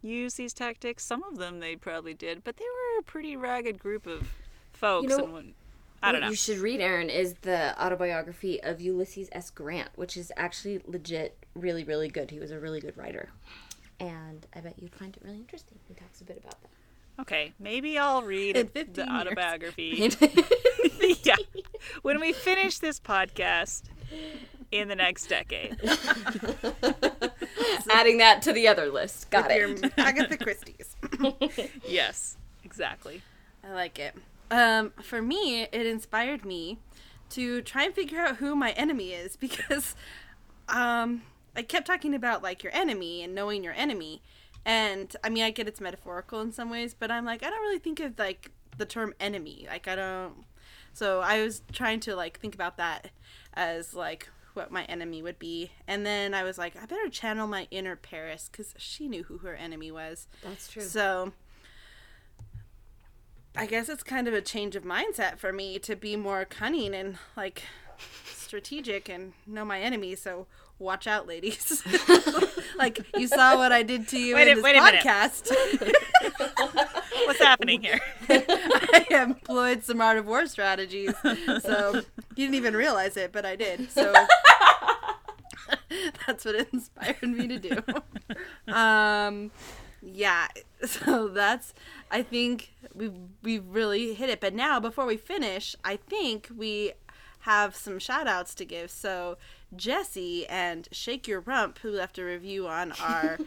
use 0.00 0.34
these 0.34 0.52
tactics. 0.52 1.04
Some 1.04 1.24
of 1.24 1.38
them 1.38 1.58
they 1.60 1.74
probably 1.74 2.14
did, 2.14 2.44
but 2.44 2.56
they 2.56 2.64
were 2.64 3.00
a 3.00 3.02
pretty 3.02 3.36
ragged 3.36 3.78
group 3.78 4.06
of 4.06 4.32
folks. 4.72 5.10
You 5.10 5.18
know, 5.18 5.36
and 5.36 5.54
I 6.02 6.12
don't 6.12 6.20
know. 6.20 6.28
you 6.28 6.36
should 6.36 6.58
read, 6.58 6.80
Erin, 6.80 7.10
is 7.10 7.34
the 7.42 7.80
autobiography 7.84 8.62
of 8.62 8.80
Ulysses 8.80 9.28
S. 9.32 9.50
Grant, 9.50 9.90
which 9.96 10.16
is 10.16 10.32
actually 10.36 10.80
legit 10.86 11.36
really, 11.54 11.82
really 11.82 12.08
good. 12.08 12.30
He 12.30 12.38
was 12.38 12.52
a 12.52 12.60
really 12.60 12.80
good 12.80 12.96
writer. 12.96 13.30
And 13.98 14.46
I 14.54 14.60
bet 14.60 14.74
you'd 14.78 14.94
find 14.94 15.16
it 15.16 15.22
really 15.24 15.38
interesting. 15.38 15.78
He 15.88 15.94
talks 15.94 16.20
a 16.20 16.24
bit 16.24 16.38
about 16.38 16.60
that. 16.62 16.70
Okay, 17.20 17.52
maybe 17.58 17.98
I'll 17.98 18.22
read 18.22 18.56
In 18.56 18.70
the 18.74 18.86
years. 19.02 19.08
autobiography. 19.08 20.10
yeah, 21.24 21.36
when 22.02 22.20
we 22.20 22.32
finish 22.32 22.78
this 22.78 23.00
podcast 23.00 23.82
in 24.70 24.88
the 24.88 24.94
next 24.94 25.26
decade. 25.26 25.76
Adding 27.90 28.18
that 28.18 28.42
to 28.42 28.52
the 28.52 28.68
other 28.68 28.90
list. 28.90 29.30
Got 29.30 29.52
Your 29.54 29.70
it. 29.70 29.92
Agatha 29.96 30.36
Christie's. 30.36 30.94
Yes, 31.86 32.36
exactly. 32.64 33.22
I 33.64 33.72
like 33.72 33.98
it. 33.98 34.14
Um, 34.50 34.92
for 35.02 35.20
me, 35.20 35.62
it 35.62 35.86
inspired 35.86 36.44
me 36.44 36.78
to 37.30 37.60
try 37.62 37.84
and 37.84 37.94
figure 37.94 38.20
out 38.20 38.36
who 38.36 38.54
my 38.54 38.70
enemy 38.72 39.12
is 39.12 39.36
because 39.36 39.94
um, 40.68 41.22
I 41.56 41.62
kept 41.62 41.86
talking 41.86 42.14
about 42.14 42.42
like 42.42 42.62
your 42.62 42.74
enemy 42.74 43.22
and 43.22 43.34
knowing 43.34 43.64
your 43.64 43.74
enemy. 43.74 44.22
And 44.68 45.16
I 45.24 45.30
mean, 45.30 45.44
I 45.44 45.50
get 45.50 45.66
it's 45.66 45.80
metaphorical 45.80 46.42
in 46.42 46.52
some 46.52 46.68
ways, 46.68 46.92
but 46.92 47.10
I'm 47.10 47.24
like, 47.24 47.42
I 47.42 47.48
don't 47.48 47.62
really 47.62 47.78
think 47.78 48.00
of 48.00 48.18
like 48.18 48.50
the 48.76 48.84
term 48.84 49.14
enemy. 49.18 49.66
Like, 49.66 49.88
I 49.88 49.96
don't. 49.96 50.44
So 50.92 51.20
I 51.20 51.42
was 51.42 51.62
trying 51.72 52.00
to 52.00 52.14
like 52.14 52.38
think 52.38 52.54
about 52.54 52.76
that 52.76 53.08
as 53.54 53.94
like 53.94 54.28
what 54.52 54.70
my 54.70 54.84
enemy 54.84 55.22
would 55.22 55.38
be. 55.38 55.70
And 55.86 56.04
then 56.04 56.34
I 56.34 56.42
was 56.42 56.58
like, 56.58 56.76
I 56.76 56.84
better 56.84 57.08
channel 57.08 57.46
my 57.46 57.66
inner 57.70 57.96
Paris 57.96 58.50
because 58.52 58.74
she 58.76 59.08
knew 59.08 59.22
who 59.22 59.38
her 59.38 59.54
enemy 59.54 59.90
was. 59.90 60.26
That's 60.44 60.68
true. 60.68 60.82
So 60.82 61.32
I 63.56 63.64
guess 63.64 63.88
it's 63.88 64.02
kind 64.02 64.28
of 64.28 64.34
a 64.34 64.42
change 64.42 64.76
of 64.76 64.84
mindset 64.84 65.38
for 65.38 65.50
me 65.50 65.78
to 65.78 65.96
be 65.96 66.14
more 66.14 66.44
cunning 66.44 66.94
and 66.94 67.16
like 67.38 67.62
strategic 68.26 69.08
and 69.08 69.32
know 69.46 69.64
my 69.64 69.80
enemy. 69.80 70.14
So 70.14 70.46
watch 70.78 71.06
out, 71.06 71.26
ladies. 71.26 71.82
like 72.78 73.04
you 73.16 73.26
saw 73.26 73.56
what 73.56 73.72
I 73.72 73.82
did 73.82 74.08
to 74.08 74.18
you 74.18 74.34
Wait 74.34 74.48
in 74.48 74.56
this 74.56 74.64
wait 74.64 74.76
podcast. 74.76 75.50
What's 77.26 77.40
happening 77.40 77.82
here? 77.82 78.00
I 78.28 79.06
employed 79.10 79.84
some 79.84 80.00
art 80.00 80.18
of 80.18 80.26
war 80.26 80.46
strategies. 80.46 81.14
So 81.62 81.94
you 81.94 82.46
didn't 82.46 82.54
even 82.54 82.74
realize 82.74 83.16
it, 83.16 83.32
but 83.32 83.44
I 83.44 83.56
did. 83.56 83.90
So 83.90 84.12
that's 86.26 86.44
what 86.44 86.54
inspired 86.72 87.22
me 87.22 87.48
to 87.48 87.58
do. 87.58 88.72
um, 88.72 89.50
yeah, 90.00 90.48
so 90.84 91.28
that's 91.28 91.74
I 92.10 92.22
think 92.22 92.72
we've 92.94 93.14
we've 93.42 93.66
really 93.66 94.14
hit 94.14 94.30
it. 94.30 94.40
But 94.40 94.54
now 94.54 94.80
before 94.80 95.06
we 95.06 95.16
finish, 95.16 95.74
I 95.84 95.96
think 95.96 96.48
we 96.56 96.92
have 97.40 97.74
some 97.74 97.98
shout 97.98 98.26
outs 98.26 98.54
to 98.56 98.64
give. 98.64 98.90
So 98.90 99.36
Jesse 99.76 100.46
and 100.46 100.88
Shake 100.92 101.28
Your 101.28 101.40
Rump, 101.40 101.78
who 101.78 101.90
left 101.90 102.18
a 102.18 102.24
review 102.24 102.66
on 102.66 102.92
our 103.00 103.38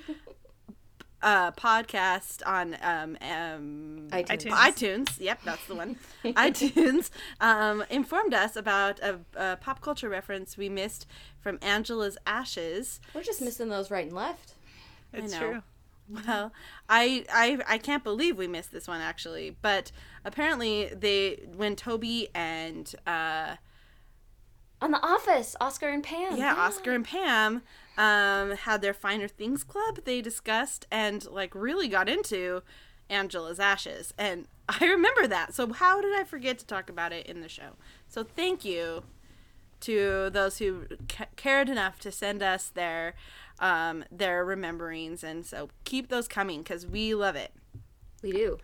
uh, 1.22 1.52
podcast 1.52 2.42
on 2.46 2.78
um, 2.82 3.18
um, 3.22 4.08
iTunes. 4.12 4.52
iTunes. 4.52 5.20
Yep, 5.20 5.42
that's 5.46 5.66
the 5.68 5.76
one. 5.76 5.98
iTunes 6.26 7.10
um, 7.40 7.84
informed 7.90 8.34
us 8.34 8.56
about 8.56 9.00
a, 9.00 9.20
a 9.36 9.58
pop 9.58 9.82
culture 9.82 10.10
reference 10.10 10.58
we 10.58 10.70
missed 10.70 11.08
from 11.40 11.60
Angela's 11.62 12.18
Ashes. 12.26 13.00
We're 13.14 13.24
just 13.24 13.42
missing 13.42 13.70
those 13.70 13.92
right 13.92 14.06
and 14.06 14.16
left. 14.16 14.54
It's 15.14 15.34
know. 15.34 15.40
true. 15.40 15.62
Well, 16.10 16.52
I, 16.90 17.24
I 17.32 17.60
I 17.68 17.78
can't 17.78 18.04
believe 18.04 18.38
we 18.38 18.48
missed 18.48 18.72
this 18.72 18.88
one 18.88 19.00
actually, 19.00 19.56
but 19.62 19.92
apparently 20.26 20.92
they 20.94 21.44
when 21.56 21.76
Toby 21.76 22.28
and 22.36 22.94
uh, 23.08 23.56
On 24.82 24.92
The 24.92 25.06
Office, 25.06 25.56
Oscar 25.62 25.90
and 25.90 26.04
Pam. 26.04 26.38
yeah, 26.38 26.56
Oscar 26.56 26.92
and 26.92 27.06
Pam 27.06 27.62
um, 27.98 28.52
had 28.58 28.82
their 28.82 28.94
Finer 28.94 29.28
Things 29.28 29.64
Club. 29.64 30.00
They 30.06 30.22
discussed 30.22 30.88
and 30.90 31.26
like 31.30 31.54
really 31.54 31.88
got 31.88 32.10
into 32.10 32.64
Angela's 33.10 33.60
Ashes, 33.60 34.14
and 34.18 34.48
I 34.70 34.86
remember 34.86 35.28
that. 35.28 35.54
So 35.54 35.72
how 35.74 36.02
did 36.02 36.16
I 36.20 36.24
forget 36.24 36.58
to 36.60 36.66
talk 36.66 36.90
about 36.90 37.12
it 37.12 37.28
in 37.28 37.42
the 37.42 37.50
show? 37.50 37.72
So 38.08 38.24
thank 38.24 38.66
you 38.66 39.04
to 39.82 40.30
those 40.32 40.58
who 40.60 40.86
ca- 41.10 41.26
cared 41.36 41.68
enough 41.70 42.00
to 42.00 42.12
send 42.12 42.42
us 42.42 42.70
their 42.70 43.14
um, 43.60 44.04
their 44.12 44.44
rememberings, 44.44 45.24
and 45.24 45.46
so 45.46 45.70
keep 45.84 46.08
those 46.10 46.28
coming 46.28 46.62
because 46.64 46.88
we 46.88 47.14
love 47.14 47.36
it. 47.36 47.52
We 48.24 48.32
do. 48.32 48.58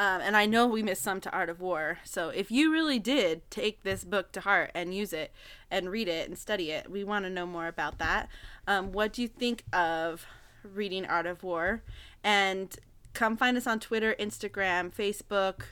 Um, 0.00 0.22
and 0.22 0.34
I 0.34 0.46
know 0.46 0.66
we 0.66 0.82
missed 0.82 1.02
some 1.02 1.20
to 1.20 1.30
Art 1.30 1.50
of 1.50 1.60
War. 1.60 1.98
So 2.04 2.30
if 2.30 2.50
you 2.50 2.72
really 2.72 2.98
did 2.98 3.42
take 3.50 3.82
this 3.82 4.02
book 4.02 4.32
to 4.32 4.40
heart 4.40 4.70
and 4.74 4.94
use 4.94 5.12
it 5.12 5.30
and 5.70 5.90
read 5.90 6.08
it 6.08 6.26
and 6.26 6.38
study 6.38 6.70
it, 6.70 6.90
we 6.90 7.04
want 7.04 7.26
to 7.26 7.30
know 7.30 7.44
more 7.44 7.66
about 7.66 7.98
that. 7.98 8.30
Um, 8.66 8.92
what 8.92 9.12
do 9.12 9.20
you 9.20 9.28
think 9.28 9.62
of 9.74 10.24
reading 10.64 11.04
Art 11.04 11.26
of 11.26 11.42
War? 11.42 11.82
And 12.24 12.74
come 13.12 13.36
find 13.36 13.58
us 13.58 13.66
on 13.66 13.78
Twitter, 13.78 14.16
Instagram, 14.18 14.90
Facebook, 14.90 15.64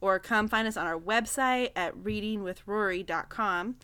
or 0.00 0.18
come 0.18 0.48
find 0.48 0.66
us 0.66 0.78
on 0.78 0.86
our 0.86 0.98
website 0.98 1.72
at 1.76 1.94
readingwithrory.com 1.94 3.76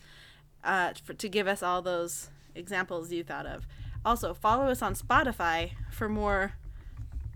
uh, 0.63 0.93
for, 1.03 1.13
to 1.13 1.29
give 1.29 1.45
us 1.45 1.61
all 1.61 1.83
those 1.83 2.31
examples 2.55 3.11
you 3.11 3.23
thought 3.23 3.45
of. 3.45 3.67
Also, 4.03 4.33
follow 4.33 4.65
us 4.65 4.81
on 4.81 4.95
Spotify 4.95 5.73
for 5.91 6.09
more 6.09 6.53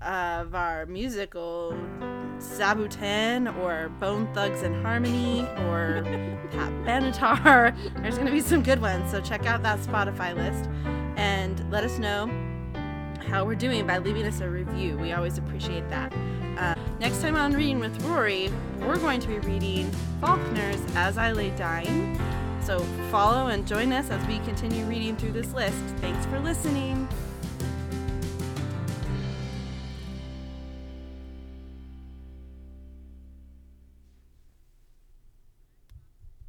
of 0.06 0.56
our 0.56 0.86
musical 0.86 1.76
Saboten 2.40 3.48
or 3.60 3.90
Bone 4.00 4.32
Thugs 4.34 4.62
and 4.62 4.86
Harmony 4.86 5.42
or 5.68 6.04
Pat 6.52 6.72
Benatar. 6.86 7.76
There's 8.02 8.16
going 8.16 8.28
to 8.28 8.32
be 8.32 8.42
some 8.42 8.62
good 8.62 8.82
ones, 8.82 9.12
so 9.12 9.22
check 9.22 9.46
out 9.46 9.64
that 9.64 9.80
Spotify 9.80 10.36
list 10.36 10.70
and 11.18 11.70
let 11.72 11.84
us 11.84 11.98
know 11.98 12.30
how 13.28 13.44
we're 13.44 13.56
doing 13.56 13.88
by 13.88 13.98
leaving 13.98 14.26
us 14.26 14.42
a 14.42 14.50
review. 14.50 14.98
We 14.98 15.14
always 15.14 15.38
appreciate 15.38 15.90
that. 15.90 16.14
Uh, 16.58 16.76
next 17.00 17.22
time 17.22 17.36
on 17.36 17.54
Reading 17.54 17.80
with 17.80 18.00
Rory, 18.04 18.52
we're 18.80 18.98
going 18.98 19.20
to 19.20 19.28
be 19.28 19.40
reading 19.40 19.92
Faulkner's 20.22 20.82
As 20.96 21.18
I 21.18 21.32
Lay 21.32 21.50
Dying. 21.52 22.20
So 22.62 22.80
follow 23.12 23.48
and 23.48 23.68
join 23.68 23.92
us 23.92 24.10
as 24.10 24.26
we 24.28 24.40
continue 24.40 24.86
reading 24.86 25.16
through 25.18 25.34
this 25.34 25.52
list. 25.54 25.78
Thanks 25.98 26.26
for 26.28 26.40
listening. 26.40 27.08